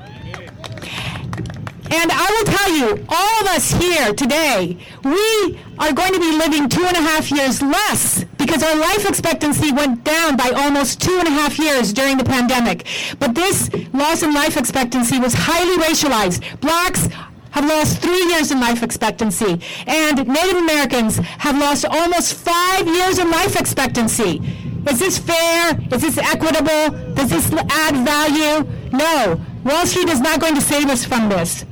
And 1.91 2.11
I 2.11 2.27
will 2.29 2.53
tell 2.53 2.71
you, 2.77 3.05
all 3.09 3.41
of 3.41 3.47
us 3.47 3.71
here 3.71 4.13
today, 4.13 4.77
we 5.03 5.59
are 5.79 5.93
going 5.93 6.13
to 6.13 6.19
be 6.19 6.31
living 6.37 6.67
two 6.67 6.83
and 6.83 6.97
a 6.97 7.01
half 7.01 7.31
years 7.31 7.61
less 7.61 8.25
because 8.37 8.61
our 8.63 8.75
life 8.75 9.07
expectancy 9.07 9.71
went 9.71 10.03
down 10.03 10.35
by 10.35 10.51
almost 10.55 11.01
two 11.01 11.17
and 11.17 11.27
a 11.27 11.31
half 11.31 11.57
years 11.57 11.93
during 11.93 12.17
the 12.17 12.23
pandemic. 12.23 12.85
But 13.17 13.33
this 13.33 13.69
loss 13.93 14.21
in 14.21 14.33
life 14.33 14.57
expectancy 14.57 15.19
was 15.19 15.33
highly 15.33 15.81
racialized. 15.81 16.59
Blacks 16.59 17.07
have 17.51 17.65
lost 17.65 18.01
three 18.01 18.23
years 18.27 18.51
in 18.51 18.59
life 18.59 18.83
expectancy, 18.83 19.61
and 19.87 20.27
Native 20.27 20.57
Americans 20.57 21.17
have 21.17 21.57
lost 21.57 21.85
almost 21.85 22.33
five 22.35 22.85
years 22.85 23.17
in 23.17 23.31
life 23.31 23.59
expectancy. 23.59 24.41
Is 24.87 24.99
this 24.99 25.17
fair? 25.17 25.79
Is 25.91 26.01
this 26.01 26.17
equitable? 26.17 27.13
Does 27.13 27.29
this 27.29 27.51
add 27.69 27.95
value? 28.05 28.69
No. 28.91 29.39
Wall 29.63 29.85
Street 29.85 30.09
is 30.09 30.19
not 30.19 30.39
going 30.39 30.55
to 30.55 30.61
save 30.61 30.89
us 30.89 31.03
from 31.05 31.29
this. 31.29 31.65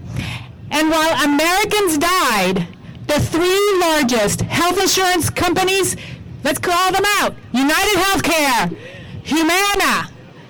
And 0.71 0.89
while 0.89 1.23
Americans 1.23 1.97
died, 1.97 2.67
the 3.07 3.19
three 3.19 3.79
largest 3.79 4.41
health 4.41 4.79
insurance 4.79 5.29
companies, 5.29 5.95
let's 6.43 6.59
call 6.59 6.91
them 6.91 7.03
out 7.19 7.35
United 7.53 7.97
Healthcare, 7.97 8.77
Humana, 9.23 10.09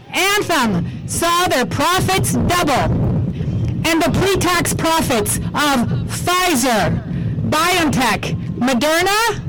Anthem, 0.10 1.08
saw 1.08 1.48
their 1.48 1.66
profits 1.66 2.34
double. 2.34 3.06
And 3.88 4.02
the 4.02 4.12
pre 4.20 4.36
tax 4.38 4.74
profits 4.74 5.38
of 5.38 5.88
Pfizer, 6.10 7.02
BioNTech, 7.50 8.36
Moderna 8.58 9.42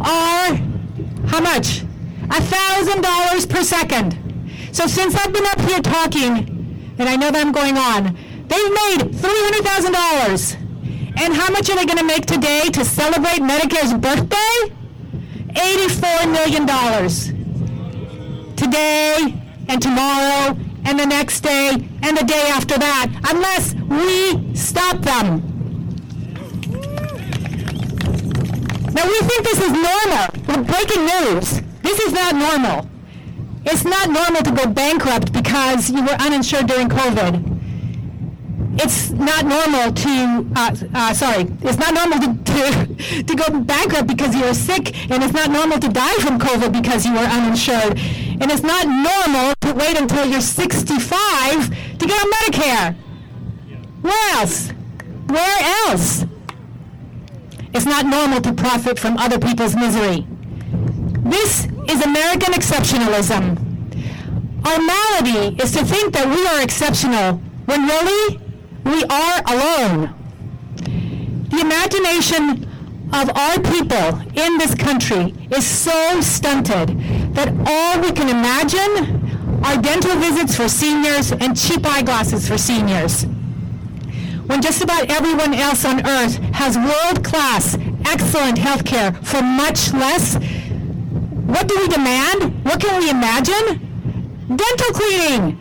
are 0.00 0.56
how 1.28 1.40
much? 1.40 1.82
$1,000 2.28 3.48
per 3.48 3.62
second. 3.62 4.18
So 4.72 4.86
since 4.86 5.14
I've 5.14 5.32
been 5.32 5.46
up 5.46 5.60
here 5.60 5.80
talking, 5.80 6.94
and 6.98 7.08
I 7.08 7.14
know 7.16 7.30
that 7.30 7.46
I'm 7.46 7.52
going 7.52 7.76
on, 7.76 8.16
They've 8.48 8.70
made 8.70 9.12
$300,000. 9.12 10.65
And 11.18 11.34
how 11.34 11.50
much 11.50 11.70
are 11.70 11.76
they 11.76 11.86
going 11.86 11.98
to 11.98 12.04
make 12.04 12.26
today 12.26 12.68
to 12.72 12.84
celebrate 12.84 13.40
Medicare's 13.40 13.94
birthday? 13.94 14.76
$84 15.54 16.30
million. 16.30 16.66
Today 18.54 19.34
and 19.68 19.80
tomorrow 19.80 20.56
and 20.84 20.98
the 20.98 21.06
next 21.06 21.40
day 21.40 21.70
and 22.02 22.16
the 22.16 22.24
day 22.24 22.48
after 22.48 22.78
that, 22.78 23.08
unless 23.30 23.74
we 23.74 24.54
stop 24.54 24.98
them. 24.98 25.42
Now 28.92 29.06
we 29.06 29.18
think 29.20 29.42
this 29.44 29.60
is 29.60 29.72
normal. 29.72 30.26
We're 30.46 30.64
breaking 30.64 31.06
news. 31.06 31.62
This 31.82 31.98
is 32.00 32.12
not 32.12 32.34
normal. 32.34 32.88
It's 33.64 33.84
not 33.84 34.10
normal 34.10 34.42
to 34.42 34.50
go 34.52 34.66
bankrupt 34.70 35.32
because 35.32 35.90
you 35.90 36.02
were 36.02 36.16
uninsured 36.20 36.66
during 36.66 36.88
COVID 36.88 37.45
it's 38.78 39.10
not 39.10 39.46
normal 39.46 39.92
to, 39.92 40.46
uh, 40.54 40.76
uh, 40.94 41.14
sorry, 41.14 41.46
it's 41.62 41.78
not 41.78 41.94
normal 41.94 42.18
to, 42.20 42.44
to, 42.44 43.22
to 43.22 43.34
go 43.34 43.60
bankrupt 43.60 44.06
because 44.06 44.34
you 44.34 44.44
are 44.44 44.54
sick, 44.54 45.10
and 45.10 45.22
it's 45.22 45.32
not 45.32 45.50
normal 45.50 45.78
to 45.78 45.88
die 45.88 46.14
from 46.16 46.38
COVID 46.38 46.72
because 46.72 47.06
you 47.06 47.12
are 47.16 47.24
uninsured. 47.24 47.98
And 48.38 48.50
it's 48.50 48.62
not 48.62 48.86
normal 48.86 49.54
to 49.62 49.72
wait 49.72 49.98
until 49.98 50.26
you're 50.26 50.40
65 50.40 51.98
to 51.98 52.06
get 52.06 52.24
on 52.24 52.32
Medicare. 52.32 52.96
Where 54.02 54.34
else? 54.40 54.70
Where 55.26 55.88
else? 55.88 56.24
It's 57.72 57.86
not 57.86 58.06
normal 58.06 58.40
to 58.42 58.52
profit 58.52 58.98
from 58.98 59.16
other 59.16 59.38
people's 59.38 59.74
misery. 59.74 60.26
This 61.24 61.66
is 61.88 62.02
American 62.04 62.52
exceptionalism. 62.52 63.56
Our 64.66 64.78
malady 64.80 65.56
is 65.62 65.72
to 65.72 65.84
think 65.84 66.12
that 66.12 66.28
we 66.28 66.46
are 66.46 66.62
exceptional 66.62 67.40
when 67.66 67.86
really 67.86 68.45
we 68.86 69.02
are 69.04 69.42
alone. 69.46 70.14
The 71.50 71.60
imagination 71.60 72.64
of 73.12 73.30
our 73.36 73.58
people 73.60 74.20
in 74.34 74.58
this 74.58 74.74
country 74.74 75.34
is 75.50 75.66
so 75.66 76.20
stunted 76.20 76.88
that 77.34 77.48
all 77.66 78.00
we 78.00 78.12
can 78.12 78.28
imagine 78.28 79.64
are 79.64 79.76
dental 79.82 80.16
visits 80.16 80.56
for 80.56 80.68
seniors 80.68 81.32
and 81.32 81.56
cheap 81.56 81.84
eyeglasses 81.84 82.46
for 82.48 82.56
seniors. 82.56 83.24
When 84.46 84.62
just 84.62 84.82
about 84.82 85.10
everyone 85.10 85.54
else 85.54 85.84
on 85.84 86.06
earth 86.06 86.36
has 86.54 86.76
world-class, 86.76 87.76
excellent 88.06 88.58
health 88.58 88.84
care 88.84 89.12
for 89.12 89.42
much 89.42 89.92
less, 89.92 90.36
what 91.46 91.66
do 91.66 91.76
we 91.78 91.88
demand? 91.88 92.64
What 92.64 92.80
can 92.80 93.00
we 93.00 93.10
imagine? 93.10 93.82
Dental 94.46 94.92
cleaning. 94.94 95.60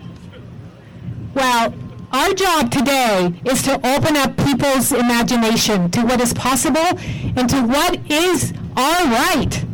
Well, 1.34 1.74
our 2.16 2.34
job 2.34 2.72
today 2.72 3.34
is 3.44 3.62
to 3.62 3.76
open 3.86 4.16
up 4.16 4.38
people's 4.38 4.94
imagination 4.94 5.92
to 5.92 6.02
what 6.02 6.22
is 6.22 6.34
possible 6.34 6.98
and 7.36 7.50
to 7.50 7.62
what 7.62 8.00
is 8.10 8.54
our 8.78 9.04
right. 9.08 9.66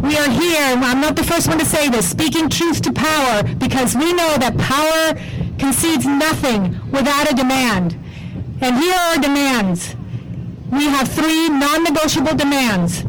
We 0.00 0.16
are 0.16 0.30
here, 0.30 0.74
I'm 0.78 1.02
not 1.02 1.14
the 1.14 1.22
first 1.22 1.48
one 1.48 1.58
to 1.58 1.66
say 1.66 1.90
this, 1.90 2.08
speaking 2.08 2.48
truth 2.48 2.80
to 2.82 2.92
power 2.94 3.42
because 3.42 3.94
we 3.94 4.14
know 4.14 4.38
that 4.38 4.56
power 4.56 5.20
concedes 5.58 6.06
nothing 6.06 6.80
without 6.90 7.30
a 7.30 7.34
demand. 7.34 7.92
And 8.62 8.76
here 8.76 8.94
are 8.94 9.16
our 9.16 9.18
demands. 9.18 9.94
We 10.70 10.86
have 10.86 11.08
three 11.08 11.50
non-negotiable 11.50 12.36
demands. 12.36 13.02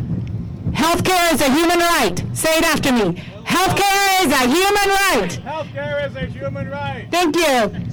Healthcare 0.73 1.33
is 1.33 1.39
a 1.39 1.49
human 1.49 1.79
right. 1.79 2.21
Say 2.33 2.57
it 2.57 2.65
after 2.65 2.91
me. 2.91 3.21
Healthcare 3.45 4.25
is 4.25 4.31
a 4.33 4.45
human 4.47 4.89
right. 4.89 5.39
Healthcare 5.45 6.09
is 6.09 6.15
a 6.17 6.25
human 6.25 6.69
right. 6.69 7.07
Thank 7.09 7.37
you. 7.37 7.92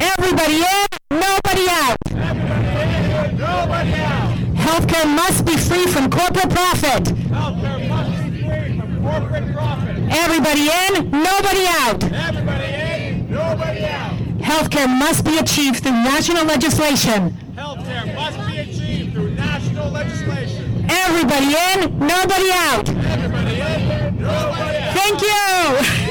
Everybody 0.00 0.62
in, 0.62 0.86
nobody 1.10 1.68
out. 1.68 1.96
Everybody 2.10 2.68
in, 2.68 3.38
nobody 3.38 3.94
out. 3.94 4.34
Healthcare 4.54 5.06
must 5.06 5.44
be 5.44 5.56
free 5.56 5.86
from 5.86 6.10
corporate 6.10 6.50
profit. 6.50 7.04
Healthcare 7.04 7.88
must 7.88 8.22
be 8.24 8.42
free 8.42 8.78
from 8.78 9.02
corporate 9.02 9.52
profit. 9.52 9.96
Everybody 10.10 10.68
in, 10.70 11.10
nobody 11.10 11.64
out. 11.66 12.04
Everybody 12.12 12.64
in, 12.64 13.30
nobody 13.30 13.84
out. 13.86 14.16
Healthcare 14.38 14.88
must 14.88 15.24
be 15.24 15.38
achieved 15.38 15.82
through 15.82 15.92
national 15.92 16.44
legislation. 16.44 17.30
Healthcare 17.56 18.14
must 18.14 18.38
be 18.46 18.58
achieved 18.58 19.14
through 19.14 19.30
national 19.30 19.90
legislation. 19.90 20.86
Everybody 20.88 21.46
in, 21.46 21.98
nobody 21.98 22.50
out. 22.52 22.88
Everybody 22.88 23.60
in, 23.60 24.20
nobody 24.20 24.76
out. 24.76 24.94
Thank 24.94 25.22
you. 25.22 26.07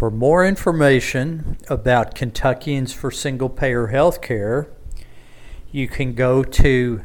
For 0.00 0.10
more 0.10 0.44
information 0.46 1.58
about 1.68 2.14
Kentuckians 2.14 2.94
for 2.94 3.10
Single 3.10 3.50
Payer 3.50 3.88
Health 3.88 4.22
Care, 4.22 4.70
you 5.70 5.88
can 5.88 6.14
go 6.14 6.42
to 6.42 7.02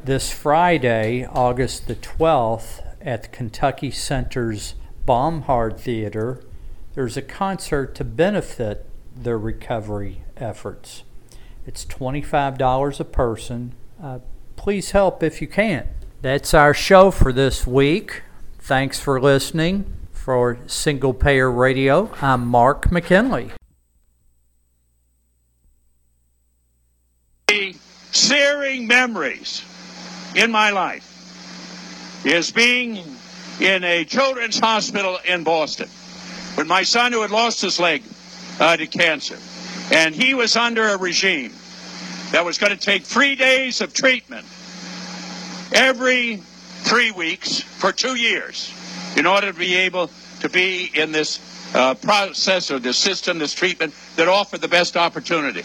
This 0.05 0.31
Friday, 0.33 1.27
August 1.27 1.89
the 1.89 1.97
12th, 1.97 2.85
at 3.01 3.25
the 3.25 3.29
Kentucky 3.29 3.91
Center's 3.91 4.75
Bomhard 5.07 5.79
Theater, 5.79 6.43
there's 6.95 7.17
a 7.17 7.23
concert 7.23 7.95
to 7.95 8.05
benefit 8.05 8.87
their 9.17 9.39
recovery 9.39 10.23
efforts. 10.37 11.05
It's 11.67 11.85
$25 11.85 13.01
a 13.01 13.05
person. 13.05 13.75
Uh, 14.03 14.21
please 14.57 14.93
help 14.93 15.23
if 15.23 15.41
you 15.41 15.49
can. 15.49 15.89
That's 16.23 16.55
our 16.55 16.75
show 16.75 17.11
for 17.11 17.33
this 17.33 17.67
week. 17.67 18.23
Thanks 18.59 18.99
for 18.99 19.21
listening. 19.21 19.93
For 20.13 20.59
Single 20.67 21.15
Payer 21.15 21.51
Radio, 21.51 22.11
I'm 22.21 22.47
Mark 22.47 22.93
McKinley. 22.93 23.53
Searing 28.19 28.89
memories 28.89 29.63
in 30.35 30.51
my 30.51 30.71
life 30.71 32.25
is 32.27 32.51
being 32.51 33.01
in 33.61 33.85
a 33.85 34.05
children's 34.05 34.59
hospital 34.59 35.21
in 35.25 35.45
Boston 35.45 35.89
with 36.57 36.67
my 36.67 36.83
son 36.83 37.13
who 37.13 37.23
had 37.23 37.31
lost 37.31 37.63
his 37.63 37.79
leg 37.79 38.03
uh, 38.59 38.77
to 38.77 38.89
cancer. 38.89 39.39
And 39.95 40.17
he 40.17 40.35
was 40.35 40.57
under 40.57 40.89
a 40.89 40.99
regime 40.99 41.53
that 42.33 42.45
was 42.45 42.59
going 42.59 42.77
to 42.77 42.77
take 42.77 43.05
three 43.05 43.37
days 43.37 43.81
of 43.81 43.95
treatment 43.95 44.45
every 45.73 46.43
three 46.83 47.13
weeks 47.13 47.61
for 47.61 47.93
two 47.93 48.17
years 48.17 48.75
in 49.17 49.27
order 49.27 49.53
to 49.53 49.59
be 49.59 49.77
able 49.77 50.11
to 50.41 50.49
be 50.49 50.91
in 50.93 51.13
this 51.13 51.39
uh, 51.73 51.95
process 51.95 52.73
or 52.73 52.81
this 52.81 52.99
system, 52.99 53.39
this 53.39 53.55
treatment 53.55 53.95
that 54.17 54.27
offered 54.27 54.61
the 54.61 54.69
best 54.69 54.97
opportunity. 54.97 55.63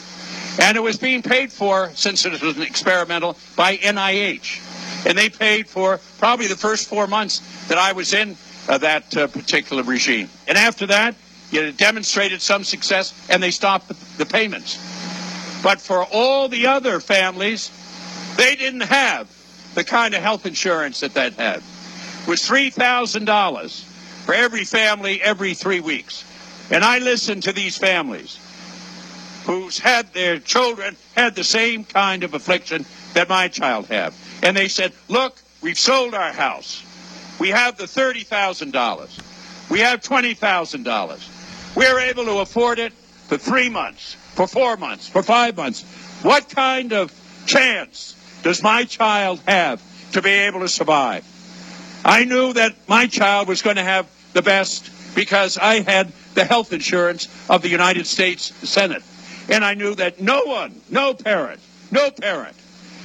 And 0.59 0.77
it 0.77 0.81
was 0.81 0.97
being 0.97 1.21
paid 1.21 1.51
for, 1.51 1.89
since 1.95 2.25
it 2.25 2.41
was 2.41 2.57
an 2.57 2.61
experimental, 2.61 3.37
by 3.55 3.77
NIH. 3.77 5.05
And 5.07 5.17
they 5.17 5.29
paid 5.29 5.67
for 5.67 5.99
probably 6.19 6.47
the 6.47 6.55
first 6.55 6.87
four 6.87 7.07
months 7.07 7.41
that 7.67 7.77
I 7.77 7.91
was 7.93 8.13
in 8.13 8.37
uh, 8.67 8.77
that 8.77 9.17
uh, 9.17 9.27
particular 9.27 9.83
regime. 9.83 10.29
And 10.47 10.57
after 10.57 10.85
that, 10.87 11.15
it 11.51 11.77
demonstrated 11.77 12.41
some 12.41 12.63
success, 12.63 13.13
and 13.29 13.41
they 13.41 13.51
stopped 13.51 13.91
the, 14.17 14.25
payments. 14.25 14.77
But 15.61 15.79
for 15.79 16.03
all 16.05 16.47
the 16.47 16.67
other 16.67 16.99
families, 16.99 17.71
they 18.37 18.55
didn't 18.55 18.81
have 18.81 19.29
the 19.75 19.83
kind 19.83 20.13
of 20.13 20.21
health 20.21 20.45
insurance 20.45 21.01
that 21.01 21.13
that 21.15 21.33
had. 21.33 21.57
It 21.57 22.27
was 22.27 22.41
$3,000 22.41 23.83
for 24.25 24.33
every 24.33 24.63
family 24.63 25.21
every 25.21 25.53
three 25.53 25.79
weeks. 25.79 26.23
And 26.71 26.83
I 26.83 26.99
listened 26.99 27.43
to 27.43 27.51
these 27.51 27.77
families 27.77 28.39
who's 29.45 29.77
had 29.79 30.13
their 30.13 30.39
children 30.39 30.95
had 31.15 31.35
the 31.35 31.43
same 31.43 31.83
kind 31.83 32.23
of 32.23 32.33
affliction 32.33 32.85
that 33.13 33.29
my 33.29 33.47
child 33.47 33.87
had. 33.87 34.13
And 34.41 34.55
they 34.55 34.67
said, 34.67 34.93
look, 35.07 35.41
we've 35.61 35.79
sold 35.79 36.13
our 36.13 36.31
house. 36.31 36.83
We 37.39 37.49
have 37.49 37.77
the 37.77 37.85
$30,000. 37.85 39.69
We 39.69 39.79
have 39.79 40.01
$20,000. 40.01 41.75
We're 41.75 41.99
able 41.99 42.25
to 42.25 42.39
afford 42.39 42.79
it 42.79 42.93
for 42.93 43.37
three 43.37 43.69
months, 43.69 44.15
for 44.33 44.47
four 44.47 44.77
months, 44.77 45.07
for 45.07 45.23
five 45.23 45.57
months. 45.57 45.83
What 46.21 46.49
kind 46.49 46.93
of 46.93 47.11
chance 47.45 48.15
does 48.43 48.61
my 48.61 48.83
child 48.85 49.41
have 49.47 49.81
to 50.11 50.21
be 50.21 50.29
able 50.29 50.59
to 50.61 50.67
survive? 50.67 51.25
I 52.05 52.25
knew 52.25 52.53
that 52.53 52.75
my 52.87 53.07
child 53.07 53.47
was 53.47 53.61
going 53.61 53.77
to 53.77 53.83
have 53.83 54.07
the 54.33 54.41
best 54.41 54.89
because 55.15 55.57
I 55.57 55.81
had 55.81 56.11
the 56.33 56.43
health 56.43 56.73
insurance 56.73 57.27
of 57.49 57.61
the 57.61 57.69
United 57.69 58.05
States 58.07 58.53
Senate. 58.69 59.03
And 59.49 59.63
I 59.63 59.73
knew 59.73 59.95
that 59.95 60.21
no 60.21 60.43
one, 60.45 60.79
no 60.89 61.13
parent, 61.13 61.59
no 61.91 62.09
parent 62.11 62.55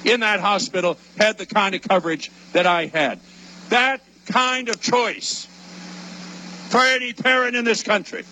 in 0.05 0.21
that 0.21 0.41
hospital 0.41 0.97
had 1.19 1.39
the 1.39 1.47
kind 1.47 1.75
of 1.75 1.83
coverage 1.83 2.31
that 2.53 2.67
I 2.67 2.87
had. 2.87 3.19
That 3.71 4.01
kind 4.27 4.69
of 4.69 4.81
choice 4.81 5.47
for 6.69 6.81
any 6.81 7.13
parent 7.13 7.57
in 7.57 7.65
this 7.65 7.83
country 7.83 8.25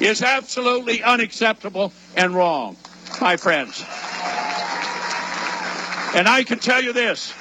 is 0.00 0.22
absolutely 0.22 1.02
unacceptable 1.02 1.92
and 2.16 2.34
wrong, 2.34 2.76
my 3.20 3.36
friends. 3.36 3.80
And 6.14 6.28
I 6.28 6.44
can 6.44 6.58
tell 6.58 6.82
you 6.82 6.92
this. 6.92 7.32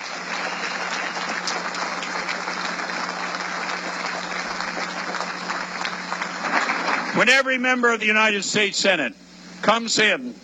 When 7.15 7.29
every 7.29 7.59
member 7.59 7.93
of 7.93 7.99
the 7.99 8.07
United 8.07 8.43
States 8.43 8.77
Senate 8.77 9.13
comes 9.63 9.97
in 9.97 10.35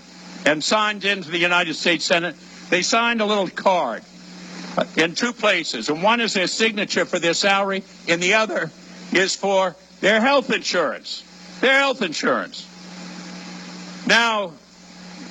and 0.45 0.63
signs 0.63 1.05
into 1.05 1.29
the 1.29 1.37
United 1.37 1.75
States 1.75 2.05
Senate, 2.05 2.35
they 2.69 2.81
signed 2.81 3.21
a 3.21 3.25
little 3.25 3.49
card 3.49 4.01
uh, 4.77 4.85
in 4.97 5.13
two 5.13 5.33
places. 5.33 5.89
And 5.89 6.01
one 6.01 6.21
is 6.21 6.33
their 6.33 6.47
signature 6.47 7.05
for 7.05 7.19
their 7.19 7.35
salary, 7.35 7.83
and 8.07 8.23
the 8.23 8.33
other 8.33 8.71
is 9.11 9.35
for 9.35 9.75
their 9.99 10.21
health 10.21 10.51
insurance. 10.51 11.23
Their 11.61 11.77
health 11.77 12.01
insurance. 12.01 12.65
Now, 14.07 14.53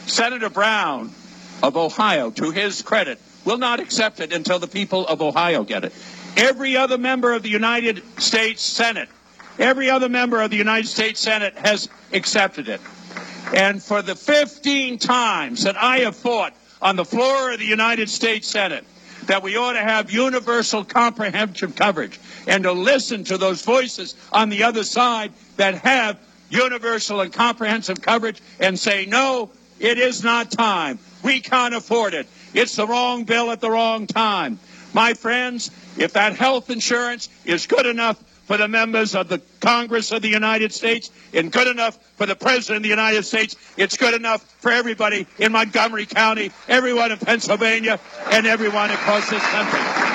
Senator 0.06 0.50
Brown 0.50 1.10
of 1.62 1.76
Ohio, 1.76 2.30
to 2.30 2.50
his 2.50 2.82
credit, 2.82 3.18
will 3.44 3.58
not 3.58 3.80
accept 3.80 4.20
it 4.20 4.32
until 4.32 4.58
the 4.58 4.68
people 4.68 5.06
of 5.06 5.22
Ohio 5.22 5.64
get 5.64 5.84
it. 5.84 5.92
Every 6.36 6.76
other 6.76 6.98
member 6.98 7.32
of 7.32 7.42
the 7.42 7.48
United 7.48 8.02
States 8.20 8.62
Senate, 8.62 9.08
every 9.58 9.88
other 9.88 10.08
member 10.08 10.42
of 10.42 10.50
the 10.50 10.56
United 10.56 10.86
States 10.86 11.18
Senate 11.20 11.54
has 11.56 11.88
accepted 12.12 12.68
it. 12.68 12.80
And 13.54 13.82
for 13.82 14.02
the 14.02 14.14
15 14.14 14.98
times 14.98 15.62
that 15.64 15.76
I 15.76 16.00
have 16.00 16.16
fought 16.16 16.54
on 16.82 16.96
the 16.96 17.04
floor 17.04 17.52
of 17.52 17.58
the 17.58 17.64
United 17.64 18.10
States 18.10 18.48
Senate 18.48 18.84
that 19.26 19.42
we 19.42 19.56
ought 19.56 19.72
to 19.72 19.80
have 19.80 20.10
universal 20.10 20.84
comprehensive 20.84 21.74
coverage 21.74 22.18
and 22.46 22.64
to 22.64 22.72
listen 22.72 23.24
to 23.24 23.38
those 23.38 23.62
voices 23.62 24.14
on 24.32 24.48
the 24.48 24.62
other 24.62 24.84
side 24.84 25.32
that 25.56 25.74
have 25.76 26.18
universal 26.50 27.20
and 27.20 27.32
comprehensive 27.32 28.00
coverage 28.00 28.40
and 28.60 28.78
say, 28.78 29.06
no, 29.06 29.50
it 29.78 29.98
is 29.98 30.24
not 30.24 30.50
time. 30.50 30.98
We 31.22 31.40
can't 31.40 31.74
afford 31.74 32.14
it. 32.14 32.26
It's 32.54 32.76
the 32.76 32.86
wrong 32.86 33.24
bill 33.24 33.50
at 33.50 33.60
the 33.60 33.70
wrong 33.70 34.06
time. 34.06 34.58
My 34.94 35.14
friends, 35.14 35.70
if 35.98 36.14
that 36.14 36.36
health 36.36 36.70
insurance 36.70 37.28
is 37.44 37.66
good 37.66 37.86
enough 37.86 38.22
for 38.48 38.56
the 38.56 38.66
members 38.66 39.14
of 39.14 39.28
the 39.28 39.42
Congress 39.60 40.10
of 40.10 40.22
the 40.22 40.28
United 40.28 40.72
States 40.72 41.10
and 41.34 41.52
good 41.52 41.66
enough 41.68 41.98
for 42.16 42.24
the 42.24 42.34
President 42.34 42.78
of 42.78 42.82
the 42.82 42.88
United 42.88 43.22
States. 43.24 43.54
It's 43.76 43.98
good 43.98 44.14
enough 44.14 44.42
for 44.60 44.72
everybody 44.72 45.26
in 45.38 45.52
Montgomery 45.52 46.06
County, 46.06 46.50
everyone 46.66 47.12
in 47.12 47.18
Pennsylvania, 47.18 48.00
and 48.32 48.46
everyone 48.46 48.90
across 48.90 49.28
this 49.28 49.42
country. 49.48 50.07